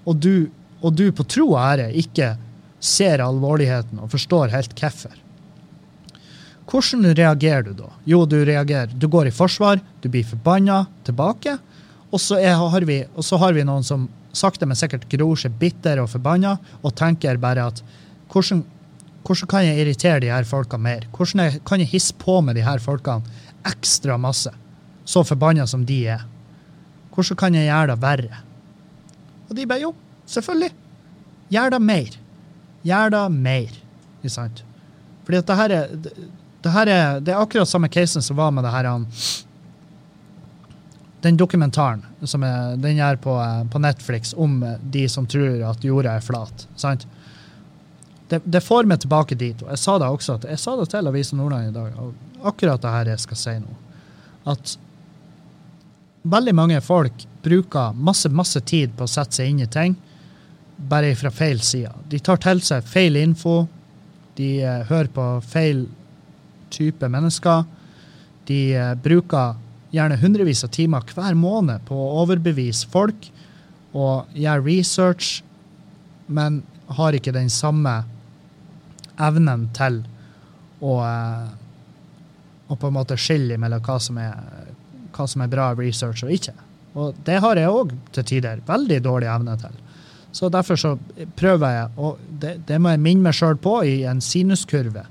og 0.09 0.17
du, 0.17 0.49
og 0.81 0.97
du 0.97 1.11
på 1.13 1.27
tro 1.29 1.51
og 1.53 1.61
ære 1.61 1.91
ikke 2.01 2.35
ser 2.81 3.21
alvorligheten 3.21 4.01
og 4.01 4.15
forstår 4.15 4.55
helt 4.55 4.73
hvorfor, 4.79 5.13
hvordan 6.71 7.11
reagerer 7.19 7.67
du 7.67 7.73
da? 7.75 7.91
Jo, 8.07 8.25
du 8.27 8.39
reagerer. 8.45 8.93
Du 8.95 9.09
går 9.11 9.29
i 9.31 9.35
forsvar, 9.35 9.81
du 10.01 10.09
blir 10.09 10.27
forbanna 10.27 10.85
tilbake, 11.05 11.57
og 12.11 12.21
så, 12.23 12.39
er, 12.39 12.57
har 12.59 12.87
vi, 12.87 13.03
og 13.15 13.27
så 13.27 13.39
har 13.43 13.55
vi 13.55 13.67
noen 13.67 13.87
som 13.87 14.09
sakte, 14.33 14.67
men 14.67 14.79
sikkert 14.79 15.09
gror 15.11 15.39
seg 15.39 15.55
bitter 15.59 15.99
og 16.03 16.11
forbanna 16.13 16.57
og 16.83 16.95
tenker 16.99 17.41
bare 17.43 17.71
at 17.73 17.83
hvordan 18.31 18.63
hvordan 19.27 19.49
kan 19.51 19.67
jeg 19.67 19.83
irritere 19.83 20.21
de 20.25 20.31
her 20.33 20.47
folka 20.49 20.79
mer? 20.81 21.05
Hvordan 21.13 21.45
jeg, 21.45 21.61
kan 21.69 21.81
jeg 21.83 21.91
hisse 21.93 22.15
på 22.17 22.39
med 22.41 22.57
de 22.57 22.65
her 22.65 22.81
folkene 22.81 23.23
ekstra 23.69 24.17
masse? 24.19 24.53
Så 25.05 25.23
forbanna 25.27 25.67
som 25.69 25.85
de 25.87 25.99
er. 26.09 26.25
Hvordan 27.13 27.37
kan 27.37 27.55
jeg 27.55 27.69
gjøre 27.69 27.93
det 27.93 27.99
verre? 28.03 28.41
Og 29.49 29.57
de 29.59 29.67
bare 29.67 29.85
jo, 29.85 29.93
selvfølgelig. 30.27 30.73
Gjør 31.51 31.75
det 31.75 31.83
mer. 31.83 32.19
Gjør 32.87 33.15
det 33.17 33.25
mer. 33.35 33.79
Ikke 34.21 34.33
sant? 34.33 34.65
Fordi 35.25 35.41
at 35.41 35.49
det 35.51 35.59
her 35.61 35.77
er 35.77 35.95
det, 36.63 36.71
er, 36.71 37.21
det 37.21 37.33
er 37.33 37.41
akkurat 37.41 37.69
samme 37.69 37.89
casen 37.89 38.23
som 38.23 38.37
var 38.37 38.51
med 38.53 38.65
det 38.65 38.73
her 38.75 38.91
Den 41.23 41.37
dokumentaren 41.37 42.05
som 42.25 42.43
er, 42.43 42.77
den 42.77 42.99
er 43.01 43.17
på, 43.17 43.37
på 43.73 43.79
Netflix 43.79 44.35
om 44.37 44.61
de 44.83 45.09
som 45.09 45.27
tror 45.27 45.63
at 45.71 45.85
jorda 45.85 46.17
er 46.17 46.25
flat. 46.25 46.69
sant? 46.77 47.07
det, 48.31 48.41
det, 48.45 48.61
får 48.61 48.87
meg 48.87 49.01
tilbake 49.03 49.35
dit. 49.35 49.63
Og 49.65 49.73
jeg 49.75 49.83
sa 49.83 49.97
det 49.99 50.09
også 50.09 50.39
jeg 50.47 50.63
sa 50.63 50.77
det 50.79 50.87
til 50.93 51.11
Avisen 51.11 51.41
Nordland 51.41 51.71
i 51.71 51.75
dag, 51.75 51.97
og 51.99 52.47
akkurat 52.53 52.83
det 52.83 52.95
her 52.95 53.11
jeg 53.13 53.25
skal 53.25 53.41
si 53.41 53.57
nå. 53.59 53.75
At 54.51 54.77
veldig 56.31 56.55
mange 56.55 56.81
folk 56.85 57.27
bruker 57.43 57.97
masse, 57.97 58.31
masse 58.31 58.63
tid 58.69 58.95
på 58.97 59.07
å 59.07 59.11
sette 59.11 59.41
seg 59.41 59.51
inn 59.51 59.65
i 59.65 59.69
ting, 59.71 59.97
bare 60.91 61.13
fra 61.19 61.33
feil 61.35 61.61
side. 61.65 61.93
De 62.13 62.21
tar 62.23 62.41
til 62.41 62.63
seg 62.65 62.87
feil 62.89 63.19
info. 63.21 63.65
De 64.39 64.53
uh, 64.63 64.85
hører 64.89 65.11
på 65.13 65.27
feil 65.45 65.85
type 66.71 67.09
mennesker. 67.11 67.65
De 68.49 68.61
eh, 68.77 68.95
bruker 68.95 69.59
gjerne 69.91 70.19
hundrevis 70.21 70.65
av 70.65 70.73
timer 70.75 71.05
hver 71.11 71.37
måned 71.39 71.85
på 71.89 71.97
å 71.97 72.23
overbevise 72.23 72.89
folk 72.91 73.31
og 73.91 74.31
gjøre 74.39 74.65
research, 74.67 75.41
men 76.31 76.63
har 76.95 77.15
ikke 77.15 77.35
den 77.35 77.51
samme 77.51 78.01
evnen 79.21 79.67
til 79.77 80.01
å, 80.81 80.97
eh, 81.05 81.49
å 82.71 82.79
på 82.79 82.91
en 82.91 82.97
måte 82.97 83.19
skille 83.19 83.59
mellom 83.59 83.83
hva 83.85 83.99
som 84.01 84.19
er, 84.23 84.35
hva 85.15 85.27
som 85.29 85.43
er 85.43 85.53
bra 85.53 85.73
research 85.79 86.25
og 86.25 86.35
ikke. 86.35 86.55
Og 86.99 87.15
det 87.27 87.39
har 87.43 87.59
jeg 87.59 87.71
òg 87.71 87.95
til 88.15 88.27
tider 88.27 88.63
veldig 88.67 88.99
dårlig 89.05 89.31
evne 89.31 89.57
til. 89.61 89.75
Så 90.33 90.51
derfor 90.51 90.79
så 90.79 90.95
prøver 91.37 91.75
jeg, 91.75 91.89
og 91.99 92.19
det, 92.43 92.61
det 92.67 92.79
må 92.81 92.93
jeg 92.95 93.03
minne 93.03 93.27
meg 93.27 93.35
sjøl 93.35 93.59
på 93.59 93.81
i 93.87 93.97
en 94.07 94.23
sinuskurve. 94.23 95.05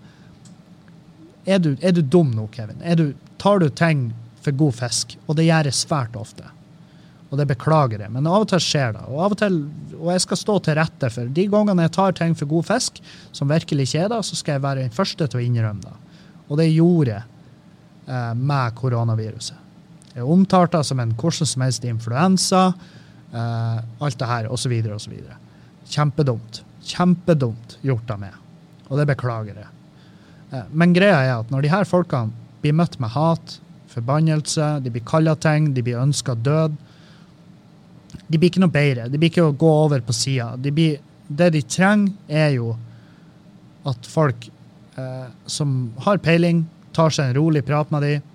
Er 1.45 1.59
du, 1.63 1.75
er 1.81 1.95
du 1.95 2.01
dum 2.01 2.31
nå, 2.35 2.47
Kevin? 2.53 2.81
Du, 2.97 3.13
tar 3.37 3.59
du 3.59 3.69
ting 3.69 4.09
for 4.43 4.55
god 4.55 4.75
fisk? 4.79 5.15
Og 5.27 5.37
det 5.39 5.47
gjør 5.47 5.69
jeg 5.69 5.77
svært 5.77 6.17
ofte. 6.19 6.47
Og 7.29 7.37
det 7.37 7.45
beklager 7.51 8.01
jeg, 8.01 8.09
men 8.11 8.27
av 8.27 8.43
og 8.43 8.49
til 8.49 8.61
skjer 8.63 8.95
det. 8.95 9.05
Og 9.13 9.35
til, 9.37 9.59
og 9.99 10.11
jeg 10.15 10.23
skal 10.25 10.39
stå 10.41 10.55
til 10.65 10.77
rette 10.79 11.11
for 11.13 11.29
de 11.33 11.45
gangene 11.51 11.85
jeg 11.85 11.93
tar 11.93 12.15
ting 12.17 12.33
for 12.37 12.49
god 12.49 12.65
fisk, 12.71 13.01
som 13.35 13.51
virkelig 13.51 13.85
ikke 13.85 14.05
er 14.05 14.13
det, 14.15 14.21
så 14.25 14.37
skal 14.39 14.57
jeg 14.57 14.65
være 14.65 14.85
den 14.87 14.95
første 14.95 15.27
til 15.29 15.41
å 15.41 15.43
innrømme 15.45 15.85
det. 15.85 15.97
Og 16.49 16.57
det 16.57 16.71
gjorde 16.71 17.13
jeg 17.13 17.23
eh, 18.09 18.31
med 18.33 18.77
koronaviruset. 18.79 19.65
Jeg 20.15 20.25
omtalte 20.25 20.79
det 20.79 20.89
som 20.89 20.99
en 21.03 21.13
hvordan 21.13 21.51
som 21.51 21.63
helst 21.63 21.85
influensa. 21.85 22.63
eh, 23.31 23.77
alt 24.01 24.19
det 24.19 24.27
her, 24.27 24.49
osv., 24.49 24.73
osv. 24.95 25.17
Kjempedumt. 25.85 26.63
Kjempedumt 26.81 27.77
gjort 27.85 28.09
av 28.09 28.23
meg. 28.25 28.33
Og 28.89 28.97
det 28.97 29.05
beklager 29.11 29.53
jeg. 29.53 29.69
Men 30.71 30.93
greia 30.95 31.17
er 31.21 31.33
at 31.39 31.51
når 31.53 31.65
de 31.65 31.71
her 31.73 31.85
folkene 31.85 32.33
blir 32.63 32.75
møtt 32.75 32.97
med 33.01 33.13
hat, 33.13 33.59
forbannelse, 33.89 34.79
de 34.83 34.93
blir 34.93 35.05
kalla 35.05 35.35
ting, 35.37 35.71
de 35.73 35.83
blir 35.85 36.01
ønska 36.01 36.35
død 36.35 36.77
De 38.29 38.37
blir 38.37 38.49
ikke 38.49 38.61
noe 38.61 38.73
bedre. 38.73 39.07
De 39.09 39.17
blir 39.17 39.29
ikke 39.31 39.45
å 39.45 39.53
gå 39.57 39.69
over 39.85 40.01
på 40.05 40.13
sida. 40.13 40.51
De 40.57 40.71
det 41.29 41.49
de 41.53 41.61
trenger, 41.61 42.13
er 42.27 42.55
jo 42.57 42.73
at 43.89 44.09
folk 44.09 44.49
eh, 44.97 45.29
som 45.45 45.91
har 46.05 46.21
peiling, 46.25 46.63
tar 46.93 47.13
seg 47.13 47.29
en 47.29 47.37
rolig 47.37 47.61
prat 47.67 47.91
med 47.93 48.05
dem. 48.05 48.25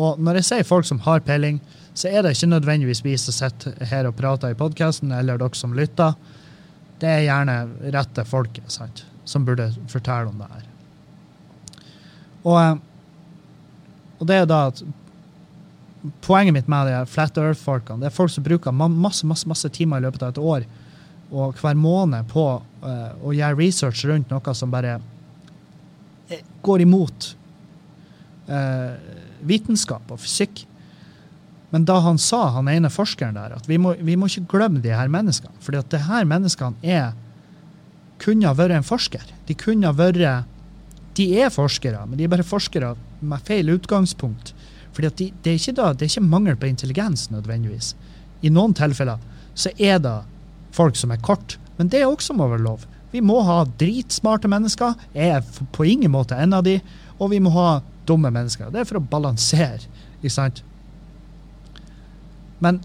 Og 0.00 0.20
når 0.20 0.40
jeg 0.40 0.48
sier 0.48 0.68
folk 0.68 0.88
som 0.88 1.02
har 1.04 1.20
peiling, 1.26 1.60
så 1.92 2.08
er 2.08 2.24
det 2.24 2.32
ikke 2.36 2.48
nødvendigvis 2.54 3.04
vi 3.04 3.18
som 3.20 3.36
sitter 3.36 3.76
her 3.90 4.08
og 4.08 4.16
prater 4.16 4.52
i 4.52 4.58
podkasten, 4.58 5.12
eller 5.12 5.40
dere 5.40 5.60
som 5.60 5.76
lytter. 5.76 6.16
Det 7.02 7.10
er 7.10 7.26
gjerne 7.26 7.58
rette 7.92 8.24
folket 8.24 8.80
som 9.24 9.44
burde 9.44 9.68
fortelle 9.92 10.32
om 10.32 10.40
det 10.40 10.48
her. 10.54 10.71
Og, 12.42 12.56
eh, 12.58 12.76
og 14.18 14.28
det 14.30 14.42
er 14.42 14.50
da 14.50 14.66
at 14.72 14.82
Poenget 16.26 16.56
mitt 16.56 16.66
med 16.66 16.88
de 16.90 16.96
Flat 17.06 17.36
Earth-folkene 17.38 18.02
det 18.02 18.08
er 18.08 18.14
folk 18.14 18.32
som 18.34 18.42
bruker 18.42 18.74
masse 18.74 19.22
masse, 19.22 19.46
masse 19.46 19.68
timer 19.70 20.00
i 20.00 20.02
løpet 20.02 20.24
av 20.26 20.32
et 20.32 20.40
år 20.42 20.64
og 21.32 21.60
hver 21.62 21.78
måned 21.78 22.26
på 22.28 22.44
uh, 22.58 23.12
å 23.24 23.32
gjøre 23.32 23.56
research 23.56 24.02
rundt 24.08 24.32
noe 24.32 24.54
som 24.56 24.72
bare 24.72 24.98
eh, 26.28 26.42
går 26.66 26.84
imot 26.84 27.28
uh, 28.50 28.98
vitenskap 29.46 30.12
og 30.12 30.20
fysikk. 30.20 30.66
Men 31.72 31.86
da 31.88 31.96
han 32.04 32.20
sa, 32.20 32.50
han 32.58 32.68
ene 32.68 32.92
forskeren 32.92 33.38
der, 33.38 33.56
at 33.56 33.68
vi 33.70 33.78
må, 33.80 33.94
vi 33.96 34.18
må 34.18 34.28
ikke 34.28 34.58
glemme 34.58 34.82
de 34.84 34.92
her 34.92 35.08
menneskene. 35.08 35.54
fordi 35.64 35.80
at 35.80 35.94
de 35.94 36.02
her 36.04 36.28
menneskene 36.28 36.76
er, 36.84 37.14
kunne 38.20 38.46
ha 38.46 38.52
vært 38.54 38.76
en 38.76 38.86
forsker. 38.86 39.24
De 39.48 39.56
kunne 39.56 39.88
ha 39.88 39.96
vært 39.96 40.44
De 41.16 41.26
er 41.40 41.52
forskere, 41.52 42.06
men 42.08 42.18
de 42.18 42.24
er 42.24 42.32
bare 42.32 42.46
forskere 42.46 42.94
med 43.20 43.44
feil 43.46 43.72
utgangspunkt. 43.74 44.54
Fordi 44.92 45.10
de, 45.18 45.28
det, 45.44 45.56
er 45.56 45.76
da, 45.76 45.92
det 45.92 46.06
er 46.06 46.12
ikke 46.12 46.32
mangel 46.32 46.56
på 46.60 46.68
intelligens 46.68 47.28
nødvendigvis. 47.32 47.94
I 48.42 48.52
noen 48.52 48.74
tilfeller 48.76 49.20
så 49.54 49.72
er 49.78 50.00
det 50.02 50.16
folk 50.72 50.96
som 50.96 51.12
er 51.12 51.20
kort, 51.24 51.58
men 51.76 51.90
det 51.92 52.00
er 52.00 52.08
også 52.08 52.36
må 52.36 52.48
være 52.48 52.64
lov. 52.64 52.86
Vi 53.12 53.20
må 53.20 53.42
ha 53.44 53.62
dritsmarte 53.80 54.48
mennesker. 54.48 54.96
Jeg 55.12 55.36
er 55.36 55.64
på 55.76 55.84
ingen 55.84 56.12
måte 56.14 56.36
en 56.40 56.56
av 56.56 56.64
de. 56.64 56.78
Og 57.20 57.28
vi 57.34 57.40
må 57.44 57.52
ha 57.52 57.82
dumme 58.08 58.32
mennesker. 58.32 58.70
Det 58.72 58.82
er 58.82 58.88
for 58.88 59.00
å 59.02 59.04
balansere. 59.04 59.84
ikke 60.22 60.32
sant? 60.32 60.62
Men 62.62 62.80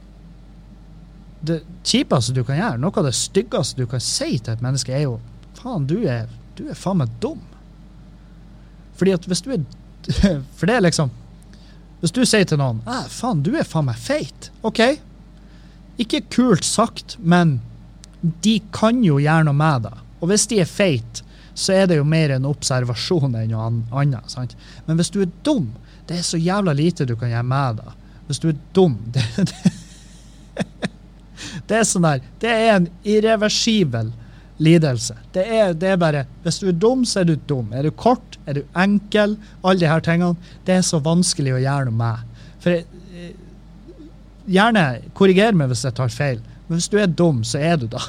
det 1.47 1.61
kjipeste 1.85 2.35
du 2.35 2.43
kan 2.43 2.59
gjøre, 2.59 2.81
noe 2.81 2.99
av 2.99 3.07
det 3.07 3.15
styggeste 3.15 3.79
du 3.79 3.87
kan 3.89 4.03
si 4.03 4.35
til 4.35 4.55
et 4.55 4.63
menneske, 4.65 4.91
er 4.91 5.05
jo 5.05 5.19
faen, 5.61 5.85
du 5.87 6.01
er, 6.09 6.27
du 6.57 6.65
er 6.67 6.77
faen 6.77 6.99
meg 7.03 7.13
dum. 7.23 7.39
Fordi 8.97 9.13
at 9.15 9.27
hvis 9.29 9.43
du 9.45 9.53
er 9.55 9.63
For 10.57 10.69
det 10.69 10.77
er 10.77 10.85
liksom 10.85 11.11
Hvis 12.01 12.13
du 12.15 12.21
sier 12.25 12.45
til 12.47 12.59
noen 12.61 12.81
ah, 12.85 13.07
faen, 13.11 13.43
du 13.43 13.55
er 13.57 13.67
faen 13.67 13.87
meg 13.89 13.97
feit. 13.97 14.51
OK, 14.67 14.81
ikke 15.97 16.21
kult 16.29 16.65
sagt, 16.65 17.15
men 17.17 17.57
de 18.45 18.59
kan 18.75 18.99
jo 19.05 19.17
gjøre 19.21 19.47
noe 19.47 19.57
med 19.57 19.87
det. 19.87 19.95
Og 20.21 20.29
hvis 20.29 20.45
de 20.51 20.59
er 20.61 20.69
feite, 20.69 21.25
så 21.57 21.73
er 21.73 21.89
det 21.89 21.97
jo 21.97 22.05
mer 22.05 22.35
en 22.35 22.45
observasjon 22.45 23.33
enn 23.33 23.49
noe 23.49 23.69
annet. 23.97 24.29
Sant? 24.29 24.53
Men 24.85 24.99
hvis 24.99 25.09
du 25.13 25.23
er 25.23 25.33
dum, 25.45 25.71
det 26.05 26.19
er 26.19 26.27
så 26.27 26.37
jævla 26.37 26.75
lite 26.77 27.07
du 27.09 27.15
kan 27.17 27.33
gjøre 27.33 27.49
med 27.49 27.81
det. 27.81 27.95
Hvis 28.27 28.43
du 28.43 28.49
er 28.51 28.61
dum 28.77 28.97
Det, 29.15 29.23
det, 29.37 29.73
det 31.69 31.75
er 31.77 31.85
sånn 31.85 32.03
der 32.03 32.23
Det 32.41 32.49
er 32.51 32.71
en 32.73 32.87
irreversibel 33.07 34.09
lidelse. 34.63 35.15
Det 35.35 35.43
er, 35.45 35.73
det 35.77 35.91
er, 35.93 35.99
bare 36.01 36.25
Hvis 36.43 36.59
du 36.59 36.67
er 36.69 36.77
dum, 36.77 37.05
så 37.05 37.21
er 37.21 37.29
du 37.29 37.35
dum. 37.49 37.73
Er 37.73 37.85
du 37.85 37.91
kort, 37.91 38.39
er 38.45 38.59
du 38.59 38.63
enkel, 38.77 39.37
alle 39.63 39.89
her 39.89 40.03
tingene. 40.03 40.35
Det 40.65 40.77
er 40.77 40.85
så 40.85 40.99
vanskelig 41.03 41.55
å 41.55 41.61
gjøre 41.61 41.89
noe 41.89 41.99
med. 41.99 42.45
For 42.63 42.75
jeg, 42.75 42.87
eh, 43.13 43.35
Gjerne 44.47 44.83
korriger 45.11 45.51
meg 45.59 45.67
hvis 45.73 45.83
jeg 45.83 45.95
tar 45.97 46.07
feil, 46.07 46.37
men 46.69 46.79
hvis 46.79 46.87
du 46.87 46.93
er 47.01 47.09
dum, 47.11 47.41
så 47.43 47.59
er 47.59 47.75
du 47.81 47.89
da. 47.91 47.99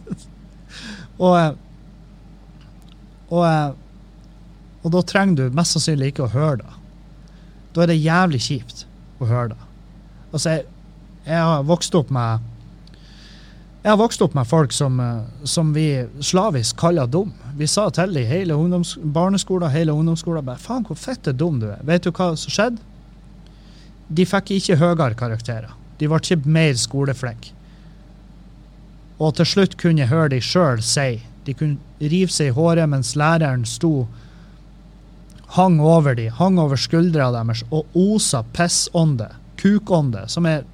og, 1.24 1.32
eh, 1.34 1.48
og, 3.26 3.42
eh, 3.48 3.72
og 4.84 4.92
da 4.94 5.02
trenger 5.02 5.34
du 5.40 5.56
mest 5.58 5.74
sannsynlig 5.74 6.12
ikke 6.12 6.28
å 6.28 6.30
høre 6.30 6.60
det 6.62 6.76
da 7.74 7.84
er 7.84 7.92
det 7.92 8.00
jævlig 8.02 8.40
kjipt 8.42 8.84
å 9.20 9.28
høre 9.30 9.52
det. 9.52 9.60
Altså, 10.30 10.54
jeg, 10.54 10.64
jeg 11.26 11.42
har 11.46 11.66
vokst 11.68 11.94
opp 11.98 12.10
med 12.14 12.46
jeg 13.82 13.88
har 13.94 13.96
vokst 13.96 14.20
opp 14.20 14.34
med 14.36 14.48
folk 14.48 14.72
som, 14.76 15.00
eh, 15.00 15.22
som 15.44 15.72
vi 15.72 16.06
slavisk 16.20 16.76
kaller 16.76 17.06
dum. 17.06 17.32
Vi 17.56 17.66
sa 17.66 17.88
til 17.90 18.12
dem 18.12 18.26
hele 18.26 18.54
ungdoms, 18.54 18.96
barneskolen 19.00 19.70
hele 19.70 19.92
ungdomsskolen 19.92 20.44
bare, 20.44 20.58
faen 20.58 20.84
hvor 20.84 20.96
fette 20.96 21.32
dum 21.32 21.60
du 21.60 21.70
er. 21.70 21.80
Vet 21.82 22.04
du 22.04 22.10
hva 22.10 22.36
som 22.36 22.52
skjedde? 22.52 22.78
De 24.08 24.26
fikk 24.26 24.50
ikke 24.50 24.76
høyere 24.76 25.14
karakterer. 25.14 25.72
De 25.98 26.08
ble 26.08 26.20
ikke 26.20 26.44
mer 26.44 26.74
skoleflinke. 26.74 27.54
Og 29.20 29.34
til 29.36 29.46
slutt 29.46 29.76
kunne 29.80 30.00
jeg 30.00 30.08
høre 30.08 30.30
de 30.32 30.40
sjøl 30.40 30.80
si 30.80 31.20
De 31.44 31.54
kunne 31.54 31.76
rive 32.00 32.32
seg 32.32 32.50
i 32.50 32.52
håret 32.56 32.88
mens 32.88 33.14
læreren 33.16 33.64
sto 33.64 34.06
hang 35.56 35.80
over 35.80 36.14
dem, 36.14 36.30
hang 36.36 36.58
over 36.60 36.76
skuldra 36.76 37.30
deres 37.32 37.64
og 37.72 37.86
osa 37.96 38.42
pissånde, 38.52 39.30
kukånde, 39.56 40.28
som 40.28 40.46
er 40.46 40.66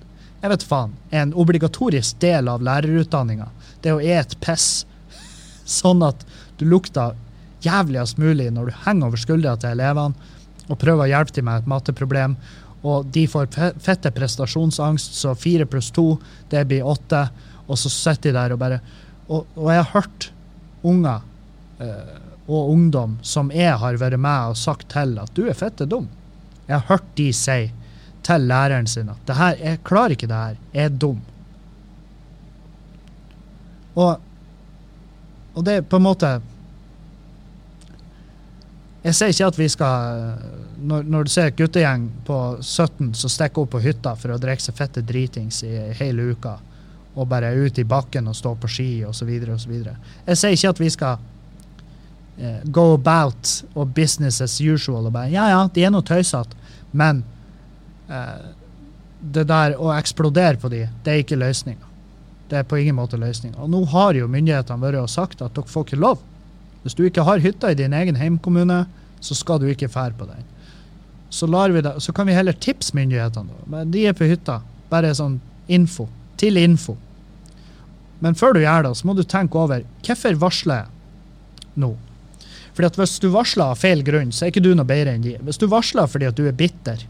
jeg 0.42 0.52
vet 0.52 0.66
faen, 0.68 0.92
en 1.10 1.32
obligatorisk 1.34 2.20
del 2.22 2.50
av 2.52 2.64
lærerutdanninga. 2.64 3.48
Det 3.82 3.94
å 3.94 4.02
ete 4.02 4.38
piss 4.42 4.84
sånn 5.78 6.04
at 6.06 6.26
du 6.60 6.66
lukter 6.68 7.16
jævligst 7.64 8.20
mulig 8.22 8.50
når 8.54 8.70
du 8.70 8.78
henger 8.84 9.10
over 9.10 9.20
skuldra 9.20 9.56
til 9.60 9.74
elevene 9.74 10.34
og 10.66 10.78
prøver 10.80 11.06
å 11.06 11.10
hjelpe 11.10 11.36
dem 11.36 11.48
med 11.48 11.62
et 11.62 11.70
matteproblem. 11.70 12.36
Og 12.86 13.06
de 13.14 13.24
får 13.30 13.48
fette 13.82 14.12
prestasjonsangst, 14.14 15.16
så 15.18 15.34
fire 15.38 15.66
pluss 15.66 15.88
to, 15.94 16.16
det 16.50 16.66
blir 16.70 16.86
åtte. 16.86 17.26
Og 17.66 17.78
så 17.80 17.90
sitter 17.90 18.30
de 18.30 18.38
der 18.38 18.54
og 18.54 18.62
bare 18.62 18.80
Og, 19.26 19.42
og 19.56 19.72
jeg 19.72 19.82
har 19.82 19.88
hørt 19.90 20.28
unger 20.86 21.22
eh, 21.82 22.18
og 22.46 22.68
ungdom 22.70 23.16
som 23.26 23.48
jeg 23.50 23.72
har 23.74 23.96
vært 23.98 24.20
med 24.22 24.52
og 24.52 24.60
sagt 24.60 24.86
til 24.92 25.16
at 25.18 25.32
du 25.34 25.48
er 25.50 25.58
fette 25.58 25.82
dum. 25.90 26.06
Jeg 26.68 26.76
har 26.78 26.86
hørt 26.86 27.08
de 27.18 27.32
si 27.34 27.72
til 28.26 28.50
læreren 28.50 28.86
sin 28.90 29.08
at 29.12 29.26
det 29.28 29.36
her, 29.36 29.56
'jeg 29.56 29.84
klarer 29.84 30.16
ikke 30.16 30.26
det 30.26 30.36
her, 30.36 30.56
jeg 30.74 30.84
er 30.84 30.98
dum'. 31.04 31.22
Og, 33.96 34.20
og 35.54 35.64
det 35.66 35.74
er 35.74 35.80
på 35.80 35.96
en 35.96 36.02
måte 36.04 36.40
Jeg 39.06 39.14
sier 39.14 39.32
ikke 39.32 39.46
at 39.46 39.58
vi 39.58 39.68
skal 39.68 40.32
Når, 40.76 41.02
når 41.02 41.22
du 41.22 41.30
ser 41.32 41.46
et 41.46 41.56
guttegjeng 41.56 42.10
på 42.26 42.38
17 42.60 43.14
som 43.14 43.30
stikker 43.32 43.62
opp 43.62 43.70
på 43.70 43.80
hytta 43.80 44.12
for 44.18 44.34
å 44.34 44.40
drikke 44.42 44.62
seg 44.62 44.76
fette 44.76 45.00
dritings 45.00 45.62
i 45.64 45.70
hele 45.96 46.26
uka, 46.34 46.58
og 47.16 47.28
bare 47.30 47.48
er 47.48 47.62
ute 47.64 47.80
i 47.80 47.88
bakken 47.88 48.28
og 48.28 48.36
stå 48.36 48.52
på 48.60 48.68
ski 48.68 48.90
osv., 49.08 49.30
osv. 49.54 49.72
Jeg 50.26 50.36
sier 50.36 50.52
ikke 50.52 50.72
at 50.74 50.82
vi 50.82 50.90
skal 50.92 51.16
uh, 51.16 52.60
go 52.68 52.92
about 52.92 53.54
og 53.72 53.94
business 53.96 54.42
as 54.44 54.58
usual. 54.60 55.06
og 55.06 55.12
bare, 55.14 55.32
Ja, 55.32 55.48
ja, 55.48 55.62
de 55.72 55.84
er 55.84 55.94
nå 55.94 56.04
tøysete, 56.04 56.52
men 56.92 57.24
det 58.06 59.44
der 59.48 59.76
å 59.80 59.90
eksplodere 59.96 60.60
på 60.60 60.70
de, 60.72 60.86
det 61.04 61.12
er 61.12 61.22
ikke 61.24 61.38
løsninga. 61.40 61.92
Det 62.50 62.60
er 62.60 62.68
på 62.68 62.78
ingen 62.78 62.98
måte 62.98 63.18
løsninga. 63.18 63.58
Og 63.58 63.70
nå 63.72 63.82
har 63.90 64.14
jo 64.14 64.28
myndighetene 64.30 64.82
vært 64.82 65.00
og 65.02 65.10
sagt 65.10 65.42
at 65.42 65.56
dere 65.56 65.70
får 65.70 65.88
ikke 65.88 66.02
lov. 66.02 66.20
Hvis 66.84 66.94
du 66.94 67.02
ikke 67.06 67.24
har 67.26 67.42
hytta 67.42 67.72
i 67.72 67.78
din 67.78 67.96
egen 67.96 68.18
heimkommune, 68.20 68.84
så 69.20 69.34
skal 69.34 69.58
du 69.58 69.66
ikke 69.70 69.90
fære 69.90 70.14
på 70.18 70.28
den. 70.28 70.44
Så, 71.30 71.48
det, 71.50 71.94
så 71.98 72.12
kan 72.14 72.28
vi 72.28 72.36
heller 72.36 72.52
tipse 72.52 72.94
myndighetene. 72.94 73.64
Men 73.66 73.90
de 73.90 74.06
er 74.06 74.14
på 74.14 74.28
hytta. 74.30 74.60
Bare 74.92 75.10
sånn 75.18 75.40
info. 75.66 76.06
Til 76.38 76.60
info. 76.60 76.94
Men 78.22 78.38
før 78.38 78.54
du 78.54 78.62
gjør 78.62 78.86
det, 78.86 78.94
så 78.96 79.08
må 79.08 79.16
du 79.16 79.24
tenke 79.26 79.58
over 79.58 79.82
hvorfor 80.06 80.38
varsler 80.40 80.84
jeg 80.84 81.82
nå? 81.82 81.96
Fordi 82.76 82.86
at 82.86 82.98
Hvis 83.00 83.18
du 83.20 83.28
varsler 83.32 83.72
av 83.72 83.80
feil 83.80 84.02
grunn, 84.04 84.30
så 84.32 84.46
er 84.46 84.52
ikke 84.52 84.62
du 84.64 84.74
noe 84.76 84.86
bedre 84.88 85.16
enn 85.16 85.24
de. 85.24 85.34
Hvis 85.42 85.58
du 85.60 85.66
varsler 85.72 86.06
fordi 86.06 86.28
at 86.28 86.36
du 86.36 86.44
er 86.46 86.56
bitter, 86.56 87.02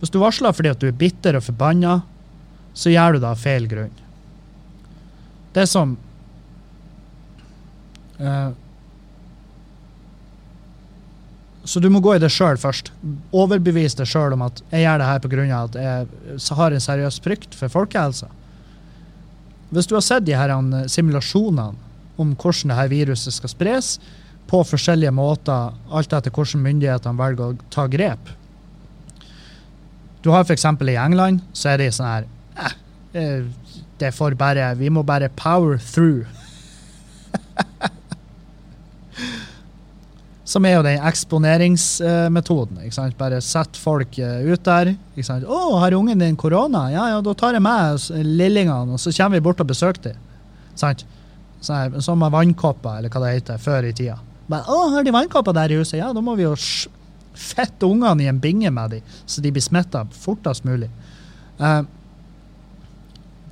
hvis 0.00 0.12
du 0.12 0.20
varsler 0.20 0.52
fordi 0.56 0.72
at 0.72 0.82
du 0.82 0.88
er 0.90 0.98
bitter 0.98 1.38
og 1.38 1.46
forbanna, 1.46 2.00
så 2.76 2.92
gjør 2.92 3.16
du 3.16 3.22
det 3.22 3.30
av 3.30 3.40
feil 3.40 3.68
grunn. 3.70 3.94
Det 5.56 5.64
som 5.70 5.94
uh, 8.20 8.50
Så 11.66 11.80
du 11.82 11.88
må 11.90 11.98
gå 12.04 12.12
i 12.14 12.20
det 12.22 12.28
sjøl 12.30 12.58
først. 12.60 12.92
Overbevis 13.34 13.96
deg 13.98 14.06
sjøl 14.06 14.36
om 14.36 14.44
at 14.46 14.60
jeg 14.70 14.84
gjør 14.84 15.00
det 15.00 15.08
her 15.08 15.22
pga. 15.24 15.46
at 15.64 15.78
jeg 15.80 16.58
har 16.60 16.72
en 16.72 16.84
seriøs 16.84 17.18
frykt 17.24 17.56
for 17.58 17.72
folkehelsa. 17.72 18.28
Hvis 19.74 19.88
du 19.90 19.96
har 19.96 20.04
sett 20.06 20.26
de 20.28 20.36
her 20.38 20.52
eh, 20.54 20.86
simulasjonene 20.86 21.74
om 22.16 22.36
hvordan 22.38 22.70
det 22.70 22.78
her 22.78 22.92
viruset 22.92 23.34
skal 23.34 23.50
spres, 23.50 23.96
på 24.46 24.60
forskjellige 24.62 25.10
måter, 25.10 25.74
alt 25.90 26.12
etter 26.14 26.30
hvordan 26.30 26.62
myndighetene 26.62 27.18
velger 27.18 27.48
å 27.48 27.70
ta 27.74 27.88
grep, 27.90 28.30
du 30.26 30.32
har 30.34 30.42
f.eks. 30.42 30.64
i 30.66 30.96
England, 30.98 31.44
så 31.54 31.68
er 31.72 31.78
de 31.84 31.86
sånn 31.94 32.08
her 32.10 32.24
eh, 33.14 33.44
Det 34.00 34.10
får 34.14 34.34
bare 34.38 34.72
Vi 34.80 34.90
må 34.92 35.02
bare 35.06 35.28
power 35.38 35.78
through. 35.78 36.26
Som 40.46 40.66
er 40.66 40.76
jo 40.76 40.82
den 40.86 41.02
eksponeringsmetoden. 41.02 42.78
ikke 42.84 42.94
sant? 42.94 43.16
Bare 43.18 43.40
sett 43.42 43.78
folk 43.80 44.18
eh, 44.22 44.46
ut 44.46 44.62
der. 44.66 44.92
ikke 45.16 45.26
sant? 45.26 45.44
'Å, 45.46 45.78
har 45.82 45.96
ungen 45.98 46.22
din 46.22 46.36
korona?' 46.38 46.90
Ja, 46.92 47.08
ja, 47.14 47.20
da 47.24 47.34
tar 47.34 47.56
jeg 47.56 47.62
med 47.64 47.98
lillingene, 48.22 48.94
og 48.94 49.00
så 49.02 49.10
kommer 49.16 49.38
vi 49.40 49.46
bort 49.48 49.60
og 49.62 49.70
besøker 49.72 50.02
dem. 50.10 50.20
Sant? 50.78 51.06
Sånn 51.66 52.20
med 52.20 52.30
vannkopper, 52.34 52.98
eller 53.00 53.10
hva 53.10 53.24
det 53.24 53.34
heter, 53.40 53.58
før 53.58 53.88
i 53.88 53.92
tida. 53.96 54.18
Men, 54.46 54.60
'Å, 54.62 54.90
har 54.94 55.02
de 55.02 55.10
vannkopper 55.14 55.52
der 55.56 55.74
i 55.74 55.80
huset?' 55.80 55.98
Ja, 55.98 56.12
da 56.12 56.20
må 56.22 56.36
vi 56.38 56.46
jo 56.46 56.54
fette 57.36 57.86
ungene 57.86 58.24
i 58.24 58.30
en 58.30 58.40
binge 58.40 58.70
med 58.72 58.96
dem, 58.96 59.14
så 59.26 59.42
de 59.44 59.52
blir 59.52 59.64
smitta 59.64 60.04
fortest 60.16 60.64
mulig. 60.66 60.88
Uh, 61.60 61.82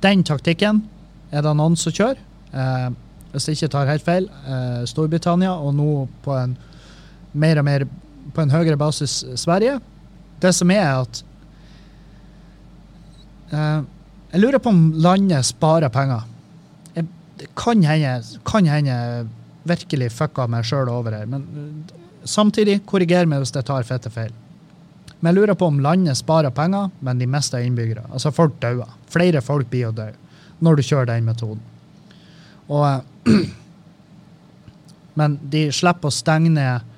den 0.03 0.23
taktikken 0.25 0.83
er 1.31 1.45
det 1.45 1.55
noen 1.57 1.77
som 1.79 1.93
kjører. 1.93 2.21
Uh, 2.53 2.89
hvis 3.33 3.49
jeg 3.49 3.59
ikke 3.59 3.71
tar 3.73 3.91
helt 3.91 4.05
feil, 4.05 4.29
uh, 4.47 4.83
Storbritannia, 4.89 5.53
og 5.53 5.75
nå 5.77 5.89
på 6.25 6.35
en 6.37 6.57
mer 7.35 7.61
og 7.61 7.67
mer 7.67 7.87
på 8.35 8.41
en 8.41 8.53
høyere 8.53 8.77
basis 8.79 9.23
Sverige. 9.37 9.79
Det 10.41 10.53
som 10.55 10.71
er, 10.71 11.05
at 11.05 11.23
Jeg 13.55 14.41
lurer 14.41 14.59
på 14.59 14.71
om 14.73 14.79
landet 14.99 15.45
sparer 15.47 15.87
penger. 15.93 16.25
Jeg, 16.95 17.05
det 17.39 17.47
kan 17.55 17.83
hende, 17.85 18.39
kan 18.43 18.65
hende 18.67 18.95
virkelig 19.63 20.09
fucka 20.11 20.47
meg 20.51 20.65
sjøl 20.67 20.89
over 20.91 21.15
her, 21.15 21.29
men 21.29 21.45
Samtidig, 22.25 22.79
korriger 22.89 23.27
meg 23.29 23.43
hvis 23.43 23.53
jeg 23.53 23.67
tar 23.67 23.85
fette 23.87 24.09
feil. 24.13 24.33
Men 25.19 25.31
jeg 25.31 25.39
lurer 25.39 25.57
på 25.57 25.69
om 25.69 25.79
landet 25.81 26.17
sparer 26.19 26.53
penger, 26.53 26.91
men 27.05 27.21
de 27.21 27.27
mister 27.29 27.63
innbyggere. 27.63 28.03
Altså 28.11 28.33
folk 28.35 28.57
dauer. 28.61 28.89
Flere 29.09 29.41
folk 29.45 29.69
blir 29.71 29.89
å 29.89 29.95
dø 29.95 30.09
når 30.65 30.79
du 30.79 30.85
kjører 30.87 31.09
den 31.09 31.27
metoden. 31.27 31.61
Og, 32.71 33.05
men 35.19 35.37
de 35.51 35.67
slipper 35.75 36.11
å 36.11 36.15
stenge 36.15 36.53
ned 36.53 36.93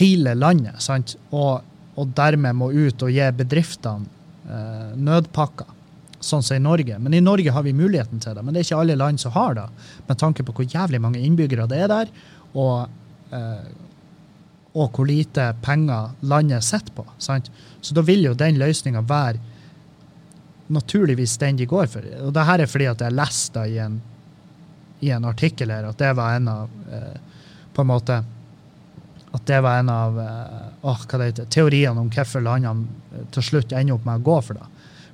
hele 0.00 0.34
landet, 0.38 0.80
sant? 0.82 1.16
Og, 1.32 1.60
og 1.96 2.14
dermed 2.16 2.56
må 2.56 2.70
ut 2.72 3.04
og 3.04 3.12
gi 3.12 3.26
bedriftene 3.36 4.08
eh, 4.48 4.94
nødpakker, 4.96 5.76
sånn 6.20 6.44
som 6.44 6.56
i 6.56 6.62
Norge. 6.62 6.98
Men 7.00 7.16
i 7.16 7.24
Norge 7.24 7.52
har 7.52 7.64
vi 7.66 7.76
muligheten 7.76 8.22
til 8.22 8.36
det. 8.36 8.44
Men 8.44 8.54
det 8.54 8.62
er 8.62 8.68
ikke 8.68 8.80
alle 8.84 8.98
land 9.00 9.20
som 9.20 9.34
har 9.36 9.56
det, 9.56 9.68
med 10.08 10.20
tanke 10.20 10.46
på 10.46 10.56
hvor 10.56 10.68
jævlig 10.68 11.00
mange 11.02 11.20
innbyggere 11.24 11.68
det 11.70 11.84
er 11.84 11.92
der. 11.92 12.12
og 12.54 12.88
eh, 13.32 13.79
og 14.74 14.92
hvor 14.94 15.08
lite 15.08 15.50
penger 15.64 16.12
landet 16.20 16.64
sitter 16.64 16.94
på. 16.94 17.04
Sant? 17.18 17.50
Så 17.80 17.94
da 17.94 18.04
vil 18.06 18.22
jo 18.28 18.34
den 18.38 18.58
løsninga 18.60 19.02
være 19.02 19.40
naturligvis 20.70 21.38
den 21.42 21.58
de 21.58 21.66
går 21.66 21.88
for. 21.90 22.06
Og 22.26 22.34
det 22.34 22.46
her 22.46 22.62
er 22.62 22.70
fordi 22.70 22.86
at 22.86 23.00
jeg 23.02 23.16
leste 23.16 23.64
i 23.66 23.78
en, 23.82 23.98
i 25.00 25.10
en 25.10 25.26
artikkel 25.26 25.72
her 25.74 25.88
at 25.88 25.98
det 25.98 26.12
var 26.16 26.36
en 26.36 26.50
av 26.52 26.76
eh, 26.92 27.16
på 27.74 27.82
en 27.82 27.90
måte 27.90 28.20
at 29.30 29.46
det 29.46 29.60
var 29.62 29.78
en 29.78 29.90
av 29.90 30.18
eh, 30.20 30.98
heter, 31.22 31.46
teoriene 31.50 32.00
om 32.00 32.10
hvorfor 32.10 32.42
landene 32.42 32.86
eh, 33.14 33.26
til 33.34 33.46
slutt 33.46 33.72
ender 33.72 33.96
opp 33.96 34.06
med 34.06 34.22
å 34.22 34.26
gå 34.30 34.36
for 34.46 34.60
det. 34.60 34.68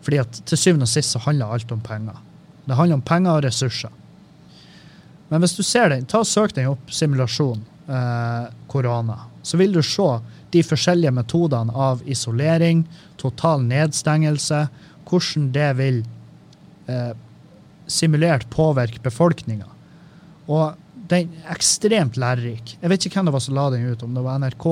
Fordi 0.05 0.21
at 0.21 0.43
til 0.47 0.61
syvende 0.61 0.89
og 0.89 0.93
sist 0.93 1.17
så 1.17 1.23
handler 1.25 1.53
alt 1.57 1.73
om 1.73 1.81
penger. 1.81 2.19
Det 2.67 2.77
handler 2.77 3.01
om 3.01 3.07
penger 3.07 3.39
og 3.39 3.47
ressurser. 3.47 3.95
Men 5.31 5.43
hvis 5.43 5.57
du 5.57 5.63
ser 5.67 5.91
den, 5.91 6.05
ta 6.07 6.21
og 6.23 6.29
søk 6.29 6.55
den 6.55 6.69
opp, 6.71 6.93
simulasjon 6.93 7.65
eh, 7.89 8.53
korona 8.71 9.21
så 9.47 9.57
vil 9.57 9.73
du 9.73 9.83
se 9.83 10.07
de 10.51 10.63
forskjellige 10.67 11.13
metodene 11.15 11.75
av 11.75 12.01
isolering, 12.11 12.83
total 13.21 13.63
nedstengelse, 13.63 14.65
hvordan 15.07 15.51
det 15.55 15.69
vil 15.79 16.01
eh, 16.91 17.13
simulert 17.87 18.49
påvirke 18.51 18.99
befolkninga. 19.05 19.69
Og 20.51 20.75
den 21.07 21.31
er 21.45 21.53
ekstremt 21.55 22.19
lærerik. 22.19 22.75
Jeg 22.81 22.91
vet 22.91 23.07
ikke 23.07 23.21
hvem 23.21 23.31
det 23.31 23.35
var 23.37 23.45
som 23.45 23.55
la 23.55 23.69
den 23.71 23.87
ut, 23.87 24.03
om 24.03 24.17
det 24.19 24.25
var 24.25 24.41
NRK. 24.43 24.67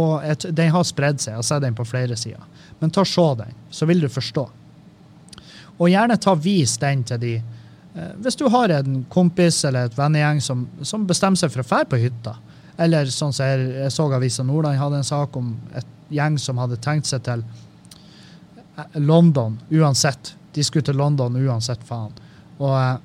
Den 0.51 0.73
har 0.75 0.89
spredd 0.89 1.23
seg, 1.23 1.37
jeg 1.37 1.39
har 1.39 1.47
sett 1.47 1.62
den 1.62 1.79
på 1.79 1.87
flere 1.87 2.19
sider. 2.19 2.43
Men 2.81 2.91
ta 2.91 3.05
se 3.07 3.29
den, 3.39 3.55
så 3.71 3.87
vil 3.87 4.03
du 4.03 4.09
forstå. 4.11 4.49
Og 5.77 5.93
gjerne 5.93 6.19
ta 6.19 6.35
vis 6.35 6.75
den 6.83 7.07
til 7.07 7.23
de 7.23 7.37
eh, 7.39 8.11
Hvis 8.23 8.43
du 8.43 8.49
har 8.51 8.75
en 8.75 9.05
kompis 9.11 9.61
eller 9.71 9.87
et 9.87 9.95
vennegjeng 9.99 10.43
som, 10.43 10.67
som 10.83 11.07
bestemmer 11.07 11.39
seg 11.39 11.55
for 11.55 11.62
å 11.62 11.69
dra 11.71 11.87
på 11.87 12.03
hytta, 12.03 12.35
eller 12.77 13.11
sånn 13.12 13.33
som 13.35 13.47
jeg, 13.47 13.68
jeg 13.85 13.93
så 13.95 14.07
Avisa 14.16 14.45
Nordland 14.47 14.81
hadde 14.81 15.01
en 15.01 15.07
sak 15.07 15.37
om 15.39 15.53
et 15.77 15.87
gjeng 16.14 16.39
som 16.43 16.59
hadde 16.59 16.81
tenkt 16.83 17.07
seg 17.09 17.22
til 17.27 17.45
eh, 18.77 18.99
London 18.99 19.59
uansett. 19.70 20.35
De 20.55 20.64
skulle 20.66 20.87
til 20.87 20.99
London 20.99 21.37
uansett, 21.39 21.83
faen. 21.87 22.12
Og 22.62 22.75
uh, 22.75 22.99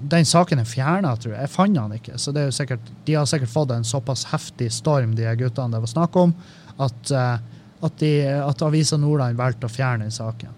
den 0.00 0.26
saken 0.26 0.62
er 0.62 0.68
fjerna, 0.68 1.16
tror 1.18 1.34
jeg. 1.34 1.42
Jeg 1.42 1.54
fant 1.54 1.74
den 1.74 1.96
ikke. 1.98 2.18
Så 2.22 2.32
det 2.34 2.42
er 2.42 2.50
jo 2.50 2.58
sikkert, 2.58 2.92
de 3.06 3.16
har 3.18 3.26
sikkert 3.30 3.52
fått 3.52 3.74
en 3.74 3.86
såpass 3.86 4.26
heftig 4.30 4.70
storm, 4.74 5.16
de 5.18 5.26
guttene 5.40 5.74
det 5.74 5.82
var 5.82 5.90
snakk 5.90 6.18
om, 6.22 6.34
at, 6.78 7.10
at, 7.10 7.98
de, 7.98 8.12
at 8.38 8.62
Avisa 8.62 8.98
Nordland 9.00 9.38
valgte 9.38 9.66
å 9.66 9.72
fjerne 9.72 10.06
den 10.06 10.14
saken. 10.14 10.54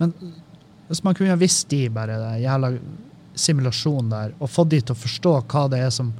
Men 0.00 0.14
hvis 0.88 1.04
man 1.04 1.14
kunne 1.14 1.36
visst 1.38 1.68
de 1.70 1.84
bare 1.92 2.16
det 2.18 2.32
jævla 2.42 2.72
simulasjon 3.40 4.10
der, 4.12 4.34
og 4.38 4.52
fått 4.52 4.72
de 4.74 4.80
til 4.82 4.96
å 4.96 5.00
forstå 5.00 5.36
hva 5.50 5.68
det 5.72 5.84
er 5.86 5.94
som 5.94 6.12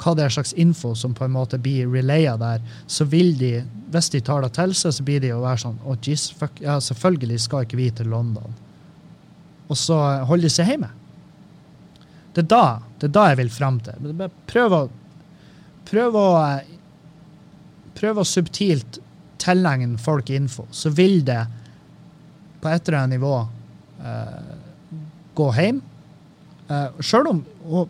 hva 0.00 0.14
det 0.16 0.24
er 0.24 0.32
slags 0.34 0.52
info 0.58 0.92
som 0.98 1.14
på 1.14 1.24
en 1.26 1.34
måte 1.34 1.58
blir 1.62 1.86
relaya 1.90 2.34
der, 2.40 2.62
så 2.90 3.06
vil 3.06 3.36
de, 3.38 3.52
hvis 3.94 4.10
de 4.10 4.20
tar 4.26 4.42
det 4.42 4.50
til 4.56 4.74
seg, 4.74 4.94
så 4.96 5.06
blir 5.06 5.22
de 5.22 5.30
å 5.34 5.42
være 5.44 5.62
sånn 5.62 5.78
oh, 5.86 5.96
geez, 6.02 6.26
fuck, 6.34 6.58
ja, 6.62 6.80
selvfølgelig 6.82 7.38
skal 7.44 7.66
ikke 7.66 7.78
vi 7.78 7.88
til 7.94 8.10
London. 8.10 8.56
Og 9.70 9.78
så 9.78 9.96
holder 10.28 10.48
de 10.48 10.52
seg 10.52 10.72
hjemme. 10.72 10.90
Det 12.34 12.42
er 12.42 12.50
da, 12.50 12.64
det 12.98 13.08
er 13.08 13.14
da 13.14 13.28
jeg 13.30 13.40
vil 13.44 13.52
fram 13.54 13.80
til. 13.86 14.12
Prøv 14.50 14.78
å 14.80 14.84
Prøv 15.84 16.14
å 16.16 16.28
Prøv 17.94 18.18
å 18.18 18.26
subtilt 18.26 18.98
tilegne 19.38 20.00
folk 20.02 20.30
info, 20.34 20.64
så 20.74 20.90
vil 20.90 21.20
det 21.26 21.44
på 22.62 22.70
et 22.72 22.88
eller 22.88 22.96
annet 22.98 23.18
nivå 23.20 23.34
uh, 24.00 24.54
gå 25.36 25.46
hjem 25.54 25.78
Uh, 26.64 26.74
eh, 26.74 27.04
Sjøl 27.04 27.28
om 27.28 27.42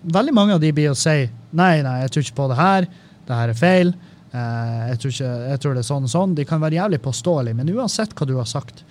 veldig 0.03 0.35
mange 0.35 0.57
av 0.57 0.63
de 0.63 0.73
blir 0.75 0.91
å 0.91 0.99
si 0.99 1.29
nei, 1.55 1.79
nei, 1.85 2.01
jeg 2.03 2.11
tror 2.11 2.25
ikke 2.27 2.39
på 2.41 2.51
det 2.51 2.59
her, 2.59 2.87
det 3.29 3.39
her 3.39 3.53
er 3.53 3.59
feil, 3.59 3.93
uh, 4.35 4.85
jeg, 4.91 5.01
tror 5.01 5.15
ikke, 5.15 5.33
jeg, 5.53 5.61
tror 5.63 5.75
det 5.75 5.83
er 5.85 5.89
sånn 5.91 6.09
og 6.09 6.13
sånn. 6.15 6.37
De 6.39 6.47
kan 6.49 6.63
være 6.63 6.81
jævlig 6.81 7.01
påståelige, 7.05 7.59
men 7.61 7.75
uansett 7.75 8.15
hva 8.19 8.27
du 8.29 8.37
har 8.39 8.49
sagt, 8.51 8.83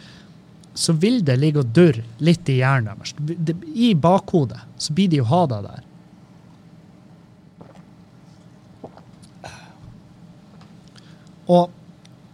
så 0.74 0.96
vil 0.98 1.20
det 1.26 1.36
ligge 1.38 1.62
og 1.62 1.74
durre 1.76 2.06
litt 2.24 2.50
i 2.50 2.60
hjernen 2.62 3.04
deres. 3.04 3.60
I 3.76 3.94
bakhodet 3.94 4.64
så 4.82 4.96
blir 4.96 5.12
de 5.12 5.22
å 5.22 5.28
ha 5.30 5.44
det 5.52 5.60
der. 5.68 5.84
Og 11.54 11.70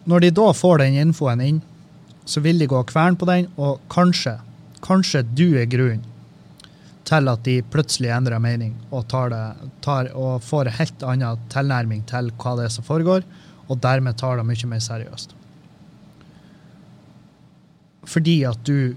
når 0.10 0.24
de 0.24 0.30
da 0.38 0.52
får 0.56 0.84
den 0.84 1.02
infoen 1.02 1.42
inn, 1.44 1.60
så 2.30 2.42
vil 2.46 2.62
de 2.62 2.70
gå 2.70 2.78
og 2.78 2.88
kverne 2.92 3.18
på 3.18 3.26
den, 3.26 3.50
og 3.58 3.82
kanskje, 3.92 4.38
kanskje 4.86 5.26
du 5.34 5.48
er 5.58 5.68
grunnen 5.70 6.06
til 7.10 7.32
at 7.32 7.44
de 7.48 7.58
plutselig 7.74 8.14
endrer 8.14 8.42
mening 8.44 8.76
og, 8.92 9.08
tar 9.10 9.34
det, 9.34 9.72
tar, 9.86 10.12
og 10.14 10.44
får 10.46 10.70
en 10.70 10.80
helt 10.80 11.06
annen 11.10 11.50
tilnærming 11.52 12.06
til 12.10 12.30
hva 12.38 12.56
det 12.60 12.70
er 12.70 12.78
som 12.78 12.86
foregår, 12.86 13.26
og 13.70 13.82
dermed 13.82 14.18
tar 14.22 14.38
det 14.38 14.48
mye 14.48 14.70
mer 14.70 14.82
seriøst. 14.84 15.36
fordi 18.10 18.42
at 18.48 18.62
du 18.66 18.96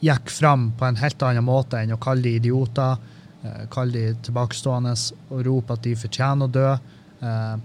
gikk 0.00 0.30
fram 0.32 0.70
på 0.78 0.86
en 0.88 0.98
helt 1.00 1.22
annen 1.26 1.44
måte 1.44 1.80
enn 1.80 1.92
å 1.92 2.00
kalle 2.00 2.24
de 2.24 2.38
idioter, 2.38 2.96
eh, 3.44 3.66
kalle 3.72 3.92
de 3.92 4.14
tilbakestående 4.28 4.94
og 5.28 5.42
rope 5.46 5.76
at 5.76 5.84
de 5.84 5.96
fortjener 5.98 6.48
å 6.48 6.54
dø. 6.54 6.70
Eh, 7.20 7.56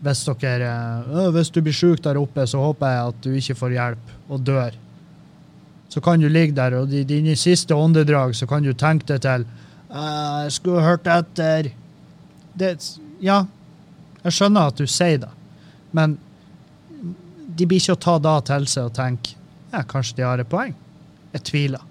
hvis, 0.00 0.24
dere, 0.40 0.70
øh, 1.04 1.28
hvis 1.34 1.52
du 1.52 1.60
blir 1.60 1.76
sjuk 1.76 2.00
der 2.02 2.16
oppe, 2.16 2.46
så 2.48 2.62
håper 2.62 2.94
jeg 2.94 3.08
at 3.10 3.20
du 3.26 3.34
ikke 3.36 3.58
får 3.58 3.76
hjelp 3.76 4.14
og 4.30 4.46
dør. 4.48 4.78
Så 5.90 6.00
kan 6.00 6.22
du 6.22 6.28
ligge 6.30 6.54
der, 6.54 6.76
og 6.78 6.92
i 6.94 7.02
dine 7.04 7.34
siste 7.36 7.74
åndedrag 7.74 8.36
så 8.38 8.46
kan 8.46 8.62
du 8.62 8.72
tenke 8.72 9.08
deg 9.10 9.24
til 9.24 9.46
Jeg 9.90 10.52
skulle 10.54 10.84
hørt 10.86 11.06
etter. 11.10 11.72
Det, 12.54 12.76
ja, 13.18 13.40
jeg 14.22 14.36
skjønner 14.36 14.70
at 14.70 14.78
du 14.78 14.86
sier 14.86 15.18
det, 15.24 15.30
men 15.90 16.18
de 17.58 17.66
blir 17.66 17.80
ikke 17.82 17.96
å 17.96 18.04
ta 18.04 18.18
da 18.22 18.36
til 18.46 18.68
seg 18.70 18.90
og 18.90 18.94
tenke 18.94 19.34
ja, 19.72 19.82
kanskje 19.86 20.20
de 20.20 20.26
har 20.26 20.42
et 20.42 20.50
poeng. 20.50 20.74
Jeg 21.34 21.46
tviler. 21.46 21.82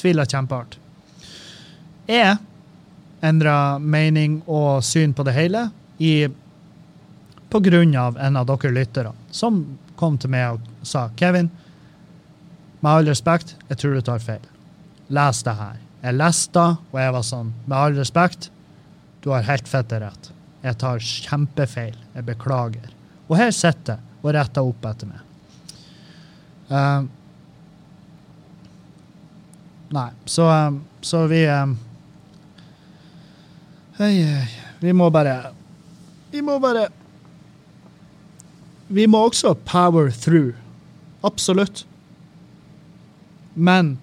Tviler 0.00 0.28
kjempehardt. 0.28 0.76
Jeg 2.08 2.36
endra 3.24 3.78
mening 3.80 4.42
og 4.46 4.84
syn 4.84 5.14
på 5.16 5.24
det 5.26 5.34
hele 5.36 5.66
i 5.98 6.28
på 7.50 7.60
grunn 7.64 7.94
av 7.96 8.18
en 8.20 8.36
av 8.36 8.46
dere 8.48 8.72
lyttere 8.74 9.12
som 9.32 9.62
kom 9.96 10.18
til 10.20 10.32
meg 10.32 10.56
og 10.56 10.86
sa 10.86 11.06
Kevin, 11.16 11.48
med 12.86 12.92
all 12.92 13.08
respekt, 13.10 13.56
jeg 13.66 13.80
tror 13.80 13.96
du 13.96 14.02
tar 14.06 14.20
feil. 14.22 14.42
Les 15.10 15.38
det 15.42 15.54
her. 15.58 15.78
Jeg 16.04 16.14
leste 16.14 16.62
og 16.62 16.98
jeg 17.00 17.14
var 17.16 17.24
sånn, 17.26 17.48
med 17.66 17.74
all 17.74 17.96
respekt, 17.98 18.46
du 19.24 19.32
har 19.32 19.42
helt 19.48 19.66
fette 19.66 19.98
rett. 19.98 20.28
Jeg 20.62 20.78
tar 20.78 21.02
kjempefeil. 21.02 21.96
Jeg 22.14 22.26
beklager. 22.28 22.92
Og 23.26 23.34
her 23.40 23.50
sitter 23.50 23.96
jeg 23.96 24.22
og 24.22 24.34
retter 24.36 24.68
opp 24.70 24.86
etter 24.86 25.10
meg. 25.10 25.24
Uh, 26.70 27.08
nei, 29.94 30.06
så, 30.30 30.46
um, 30.46 30.78
så 31.02 31.24
vi 31.30 31.42
um, 31.50 31.76
hei, 33.98 34.14
Vi 34.82 34.90
må 34.90 35.06
bare 35.14 35.36
Vi 36.32 36.42
må 36.42 36.56
bare 36.58 36.88
Vi 38.88 39.06
må 39.06 39.26
også 39.26 39.54
power 39.66 40.10
through. 40.10 40.54
Absolutt. 41.26 41.84
Men 43.56 43.96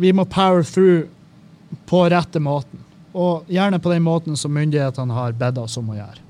vi 0.00 0.12
må 0.12 0.24
power 0.24 0.64
through 0.64 1.08
på 1.88 2.04
rette 2.08 2.40
måten. 2.40 2.80
Og 3.12 3.48
gjerne 3.50 3.80
på 3.82 3.92
den 3.92 4.04
måten 4.06 4.36
som 4.36 4.52
myndighetene 4.54 5.14
har 5.14 5.36
bedt 5.36 5.58
oss 5.60 5.76
om 5.80 5.88
å 5.92 5.96
gjøre. 5.96 6.22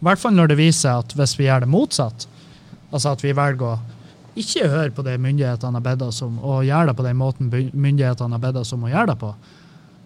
I 0.00 0.08
hvert 0.08 0.20
fall 0.20 0.36
når 0.36 0.52
det 0.52 0.58
viser 0.60 0.80
seg 0.86 1.04
at 1.04 1.14
hvis 1.16 1.36
vi 1.38 1.46
gjør 1.46 1.64
det 1.64 1.70
motsatt, 1.70 2.26
altså 2.90 3.14
at 3.14 3.24
vi 3.24 3.34
velger 3.36 3.74
å 3.74 3.78
ikke 4.40 4.68
høre 4.70 4.92
på 4.94 5.04
det 5.04 5.18
myndighetene 5.20 5.76
har 5.76 5.84
bedt 5.84 6.04
oss 6.06 6.22
om, 6.24 6.38
og 6.38 6.64
gjøre 6.64 6.90
det 6.90 6.96
på 6.96 7.04
den 7.04 7.18
måten 7.20 7.50
myndighetene 7.50 8.36
har 8.36 8.42
bedt 8.42 8.60
oss 8.62 8.72
om 8.76 8.86
å 8.86 8.92
gjøre 8.92 9.12
det 9.12 9.18
på, 9.20 9.32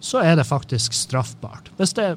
så 0.03 0.21
er 0.25 0.35
det 0.37 0.47
faktisk 0.49 0.95
straffbart. 0.97 1.69
Hvis 1.77 1.95
det, 1.97 2.15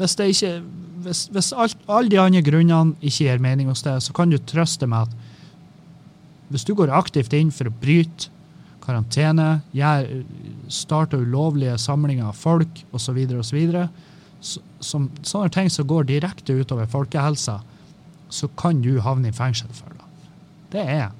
hvis 0.00 0.16
det 0.20 0.32
ikke 0.34 0.56
Hvis, 1.04 1.26
hvis 1.28 1.50
alle 1.52 2.08
de 2.08 2.16
andre 2.16 2.40
grunnene 2.40 2.94
ikke 3.04 3.26
gir 3.26 3.40
mening 3.42 3.66
hos 3.68 3.82
deg, 3.84 3.98
så 4.00 4.14
kan 4.16 4.30
du 4.30 4.38
trøste 4.38 4.86
med 4.88 5.04
at 5.04 5.33
hvis 6.52 6.66
du 6.66 6.74
går 6.76 6.92
aktivt 6.92 7.32
inn 7.36 7.52
for 7.54 7.70
å 7.70 7.76
bryte 7.80 8.30
karantene, 8.84 9.62
starte 10.68 11.16
ulovlige 11.20 11.78
samlinger 11.80 12.28
av 12.28 12.36
folk 12.36 12.82
osv., 12.92 13.20
og 13.38 13.46
så, 14.44 14.60
som, 14.84 15.08
sånne 15.24 15.48
ting 15.54 15.70
som 15.72 15.88
går 15.88 16.04
direkte 16.10 16.52
utover 16.52 16.90
folkehelsa, 16.92 17.62
så 18.28 18.48
kan 18.60 18.82
du 18.84 18.98
havne 19.00 19.30
i 19.30 19.36
fengsel 19.36 19.70
for 19.72 19.94
det. 19.94 20.08
Det 20.74 20.84
er 20.84 21.12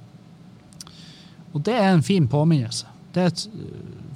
Og 1.55 1.63
det 1.63 1.75
er 1.79 1.93
en 1.95 2.03
fin 2.03 2.27
påminnelse. 2.29 2.87
Det 3.15 3.23
er 3.23 3.33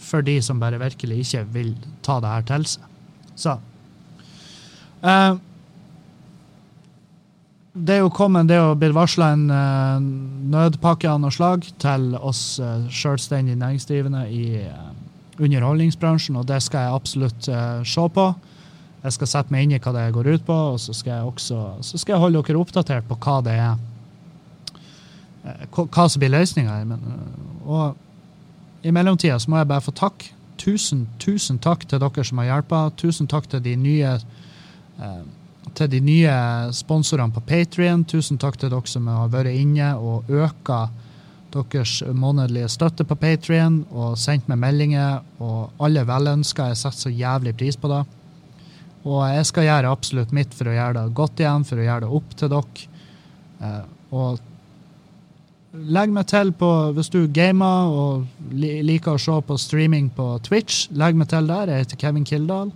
for 0.03 0.27
de 0.27 0.41
som 0.43 0.61
bare 0.61 0.81
virkelig 0.81 1.21
ikke 1.23 1.45
vil 1.55 1.77
ta 2.03 2.19
det 2.21 2.33
her 2.33 2.47
til 2.49 2.65
seg. 2.67 2.83
Så 3.39 3.55
uh, 5.05 5.39
det 7.87 7.95
er 7.95 8.03
jo 8.03 8.11
kommet, 8.15 8.49
det 8.51 8.59
å 8.61 8.77
bli 8.79 8.91
varsla 8.95 9.33
en 9.35 9.47
uh, 9.51 9.99
nødpakke 10.53 11.09
av 11.11 11.21
noe 11.23 11.35
slag 11.35 11.67
til 11.81 12.15
oss 12.19 12.59
uh, 12.63 12.87
selvstendig 12.93 13.57
næringsdrivende 13.61 14.25
i 14.33 14.45
uh, 14.67 14.91
underholdningsbransjen, 15.39 16.39
og 16.41 16.47
det 16.49 16.61
skal 16.65 16.87
jeg 16.87 17.01
absolutt 17.01 17.49
uh, 17.53 17.85
se 17.87 18.07
på. 18.15 18.27
Jeg 19.05 19.15
skal 19.15 19.31
sette 19.31 19.55
meg 19.55 19.67
inn 19.67 19.77
i 19.77 19.81
hva 19.83 19.95
det 19.95 20.09
går 20.17 20.33
ut 20.35 20.47
på, 20.47 20.57
og 20.75 20.81
så 20.83 20.95
skal 20.97 21.15
jeg 21.15 21.31
også 21.31 21.61
så 21.87 22.01
skal 22.01 22.17
jeg 22.17 22.25
holde 22.25 22.43
dere 22.43 22.63
oppdatert 22.63 23.07
på 23.09 23.19
hva 23.23 23.39
det 23.47 23.55
er. 23.55 23.79
Hva 25.71 26.09
som 26.11 26.19
blir 26.21 26.35
løsninga 26.35 26.81
her. 26.81 26.99
Og 27.63 28.83
i 28.83 28.93
mellomtida 28.93 29.39
så 29.39 29.51
må 29.51 29.61
jeg 29.61 29.71
bare 29.71 29.87
få 29.87 29.95
takk. 29.95 30.27
Tusen, 30.59 31.07
tusen 31.23 31.61
takk 31.63 31.87
til 31.87 32.03
dere 32.03 32.25
som 32.27 32.43
har 32.43 32.51
hjulpet. 32.51 32.99
Tusen 32.99 33.31
takk 33.31 33.47
til 33.49 33.63
de 33.63 33.77
nye 33.79 34.17
uh, 34.99 35.23
til 35.77 35.91
de 35.93 36.01
nye 36.05 36.33
sponsorene 36.77 37.35
på 37.35 37.43
Patrion. 37.49 38.05
Tusen 38.09 38.39
takk 38.41 38.59
til 38.61 38.73
dere 38.73 38.91
som 38.91 39.09
har 39.11 39.31
vært 39.33 39.53
inne 39.53 39.95
og 39.97 40.29
øka 40.31 40.87
deres 41.53 42.03
månedlige 42.13 42.69
støtte 42.69 43.07
på 43.09 43.17
Patrion 43.17 43.81
og 43.91 44.19
sendt 44.21 44.49
meg 44.49 44.61
meldinger. 44.63 45.23
Og 45.41 45.71
alle 45.81 46.05
velønska. 46.07 46.71
Jeg 46.71 46.81
setter 46.83 47.07
så 47.07 47.15
jævlig 47.15 47.57
pris 47.57 47.77
på 47.77 47.91
det. 47.93 48.03
Og 49.09 49.23
jeg 49.31 49.47
skal 49.49 49.69
gjøre 49.69 49.95
absolutt 49.95 50.35
mitt 50.37 50.55
for 50.55 50.69
å 50.69 50.75
gjøre 50.77 50.99
det 50.99 51.17
godt 51.17 51.41
igjen, 51.41 51.65
for 51.65 51.81
å 51.81 51.87
gjøre 51.87 52.05
det 52.05 52.13
opp 52.19 52.37
til 52.37 52.53
dere. 52.53 52.89
Eh, 53.59 53.85
og 54.15 54.39
legg 55.73 56.13
meg 56.15 56.27
til 56.31 56.53
på 56.57 56.69
Hvis 56.97 57.11
du 57.13 57.27
gamer 57.35 57.93
og 57.93 58.53
liker 58.55 59.15
å 59.15 59.21
se 59.21 59.35
på 59.45 59.59
streaming 59.61 60.09
på 60.15 60.31
Twitch, 60.47 60.87
legg 60.91 61.17
meg 61.19 61.31
til 61.31 61.49
der. 61.49 61.73
Jeg 61.73 61.87
heter 61.87 62.03
Kevin 62.05 62.29
Kildahl. 62.29 62.73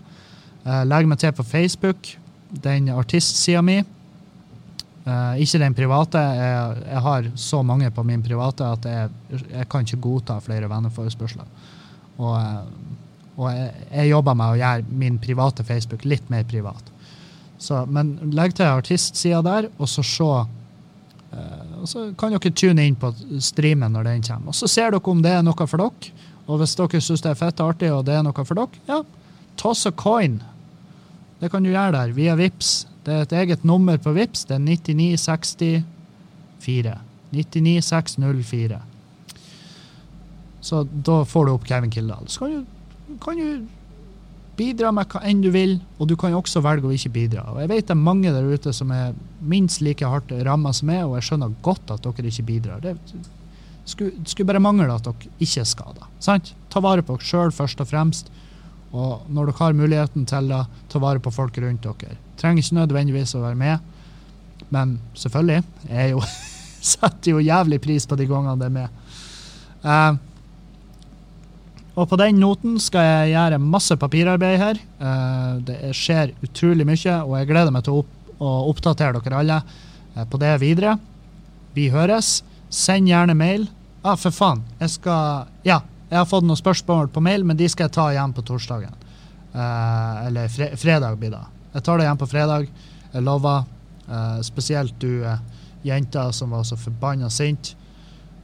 Eh, 0.65 0.83
legg 0.87 1.09
meg 1.11 1.19
til 1.19 1.33
på 1.35 1.47
Facebook 1.47 2.17
den 2.53 2.89
artistsida 2.93 3.63
mi. 3.65 3.81
Uh, 5.03 5.35
ikke 5.43 5.59
den 5.59 5.75
private. 5.75 6.21
Jeg, 6.21 6.83
jeg, 6.87 7.03
har 7.03 7.29
så 7.35 7.63
mange 7.67 7.91
på 7.91 8.05
min 8.07 8.23
private 8.23 8.69
at 8.77 8.87
jeg, 8.87 9.11
jeg 9.51 9.69
kan 9.71 9.87
ikke 9.87 10.03
godta 10.05 10.39
flere 10.45 10.69
venneforespørsler. 10.71 11.49
Og, 12.21 12.37
uh, 12.37 13.41
og 13.41 13.49
jeg, 13.51 13.73
jeg, 13.89 14.11
jobber 14.13 14.39
med 14.39 14.53
å 14.53 14.61
gjøre 14.61 14.99
min 15.03 15.19
private 15.23 15.67
Facebook 15.67 16.07
litt 16.07 16.31
mer 16.31 16.47
privat. 16.47 16.93
Så, 17.59 17.83
men 17.91 18.15
legg 18.35 18.55
til 18.59 18.71
artistsida 18.71 19.43
der, 19.43 19.71
og 19.79 19.91
så 19.91 20.07
se 20.07 20.31
uh, 20.31 21.69
og 21.83 21.89
Så 21.91 22.05
kan 22.15 22.31
dere 22.31 22.53
tune 22.55 22.85
inn 22.87 22.95
på 22.95 23.11
streamen 23.43 23.91
når 23.97 24.07
den 24.07 24.23
kommer. 24.23 24.53
Og 24.53 24.55
så 24.55 24.69
ser 24.71 24.93
dere 24.95 25.11
om 25.11 25.23
det 25.25 25.33
er 25.35 25.43
noe 25.43 25.67
for 25.67 25.83
dere. 25.83 26.15
Og 26.47 26.61
hvis 26.61 26.77
dere 26.79 27.01
syns 27.03 27.25
det 27.25 27.33
er 27.33 27.43
fett 27.43 27.59
og 27.63 27.73
artig 27.73 27.91
og 27.91 28.05
det 28.07 28.15
er 28.15 28.23
noe 28.23 28.47
for 28.47 28.59
dere, 28.59 28.83
ja, 28.87 29.01
toss 29.59 29.83
a 29.91 29.91
coin 29.91 30.39
det 31.43 31.51
kan 31.51 31.65
du 31.65 31.73
gjøre 31.73 31.91
der 31.97 32.13
via 32.15 32.37
VIPS. 32.39 32.87
Det 33.03 33.13
er 33.13 33.23
et 33.27 33.33
eget 33.35 33.65
nummer 33.67 33.99
på 33.99 34.13
VIPS. 34.15 34.45
Det 34.47 34.55
er 34.55 34.63
9964. 34.63 35.83
99604. 37.33 38.79
Så 40.63 40.85
da 40.87 41.25
får 41.27 41.47
du 41.47 41.53
opp 41.57 41.67
Kevin 41.67 41.91
Kildahl. 41.91 42.29
Så 42.31 42.39
kan 42.45 42.51
du, 42.55 42.65
kan 43.25 43.41
du 43.41 43.67
bidra 44.57 44.93
med 44.95 45.11
hva 45.11 45.23
enn 45.27 45.41
du 45.43 45.51
vil, 45.51 45.81
og 45.99 46.07
du 46.11 46.15
kan 46.21 46.35
også 46.37 46.63
velge 46.63 46.87
å 46.87 46.95
ikke 46.95 47.15
bidra. 47.17 47.43
Og 47.51 47.59
Jeg 47.65 47.73
vet 47.73 47.89
det 47.89 47.97
er 47.97 48.07
mange 48.07 48.31
der 48.31 48.47
ute 48.47 48.73
som 48.77 48.93
er 48.95 49.17
minst 49.41 49.83
like 49.83 50.07
hardt 50.07 50.31
ramma 50.47 50.71
som 50.77 50.87
meg, 50.93 51.03
og 51.09 51.17
jeg 51.19 51.31
skjønner 51.31 51.57
godt 51.67 51.91
at 51.95 52.07
dere 52.07 52.31
ikke 52.31 52.47
bidrar. 52.53 52.85
Det 52.85 52.95
skulle, 53.89 54.13
skulle 54.29 54.47
bare 54.53 54.63
mangle 54.63 54.95
at 54.95 55.09
dere 55.09 55.33
ikke 55.43 55.65
er 55.65 55.69
skada. 55.73 56.07
Ta 56.23 56.85
vare 56.85 57.03
på 57.03 57.19
dere 57.19 57.31
sjøl 57.33 57.51
først 57.57 57.83
og 57.83 57.91
fremst. 57.91 58.31
Og 58.93 59.29
når 59.33 59.49
dere 59.49 59.59
har 59.59 59.77
muligheten 59.77 60.27
til 60.29 60.51
å 60.53 60.65
ta 60.93 61.01
vare 61.01 61.23
på 61.23 61.33
folk 61.33 61.57
rundt 61.63 61.87
dere. 61.87 62.19
Trenger 62.41 62.61
ikke 62.61 62.79
nødvendigvis 62.81 63.33
å 63.39 63.45
være 63.45 63.59
med, 63.59 63.95
men 64.73 64.99
selvfølgelig. 65.19 65.63
Jeg 65.89 66.13
jo, 66.13 66.21
setter 66.93 67.33
jo 67.33 67.45
jævlig 67.45 67.81
pris 67.85 68.09
på 68.09 68.19
de 68.21 68.29
gangene 68.29 68.59
det 68.61 68.69
er 68.69 68.77
med. 68.77 69.01
Uh, 69.83 70.13
og 71.93 72.09
på 72.09 72.17
den 72.21 72.39
noten 72.41 72.79
skal 72.81 73.05
jeg 73.05 73.33
gjøre 73.35 73.61
masse 73.61 73.97
papirarbeid 74.01 74.59
her. 74.61 74.83
Uh, 75.01 75.61
det 75.65 75.79
skjer 75.97 76.35
utrolig 76.45 76.87
mye, 76.89 77.17
og 77.25 77.37
jeg 77.39 77.51
gleder 77.51 77.75
meg 77.75 77.85
til 77.87 77.97
å, 77.97 78.05
opp, 78.05 78.37
å 78.41 78.53
oppdatere 78.73 79.21
dere 79.21 79.41
alle 79.41 79.61
uh, 79.65 80.25
på 80.29 80.41
det 80.41 80.55
videre. 80.63 80.97
Vi 81.77 81.89
høres. 81.93 82.41
Send 82.73 83.09
gjerne 83.09 83.37
mail. 83.37 83.67
Ah, 84.03 84.17
for 84.17 84.35
faen. 84.35 84.65
Jeg 84.81 84.97
skal 84.97 85.49
Ja, 85.69 85.83
jeg 86.13 86.21
har 86.21 86.29
fått 86.29 86.45
noen 86.45 86.61
spørsmål 86.61 87.09
på 87.09 87.23
mail, 87.25 87.45
men 87.49 87.57
de 87.57 87.65
skal 87.73 87.87
jeg 87.89 87.97
ta 87.97 88.11
igjen 88.13 88.35
på 88.37 88.45
torsdagen. 88.45 88.93
Uh, 89.55 90.27
eller 90.27 90.51
fre 90.53 90.69
fredag 90.77 91.17
blir 91.21 91.33
det. 91.33 91.41
Jeg 91.73 91.85
tar 91.87 91.97
det 91.97 92.05
igjen 92.05 92.21
på 92.21 92.29
fredag. 92.29 92.67
Jeg 93.15 93.25
lover. 93.25 93.65
Uh, 94.05 94.41
spesielt 94.45 94.93
du 95.01 95.23
uh, 95.25 95.39
jenta 95.87 96.27
som 96.37 96.53
var 96.53 96.67
så 96.69 96.77
forbanna 96.77 97.31
sint. 97.31 97.77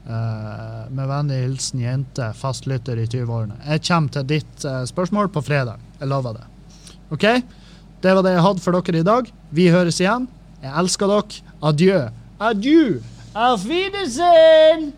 med 0.09 1.05
vennlig 1.05 1.43
hilsen 1.43 1.81
jente, 1.83 2.31
fastlytter 2.33 2.97
i 2.97 3.05
20-årene. 3.05 3.59
Jeg 3.67 3.83
kommer 3.85 4.15
til 4.15 4.25
ditt 4.31 4.63
spørsmål 4.89 5.29
på 5.29 5.43
fredag. 5.45 5.83
Jeg 6.01 6.09
lover 6.09 6.39
det. 6.39 6.47
OK? 7.13 7.27
Det 8.01 8.15
var 8.17 8.25
det 8.25 8.33
jeg 8.33 8.45
hadde 8.47 8.65
for 8.65 8.79
dere 8.79 9.03
i 9.03 9.05
dag. 9.05 9.29
Vi 9.53 9.67
høres 9.69 10.01
igjen. 10.01 10.25
Jeg 10.63 10.73
elsker 10.81 11.13
dere. 11.13 11.43
Adjø. 11.61 12.01
Adjø. 12.41 12.87
Auf 13.37 13.69
Wiedersehen! 13.69 14.95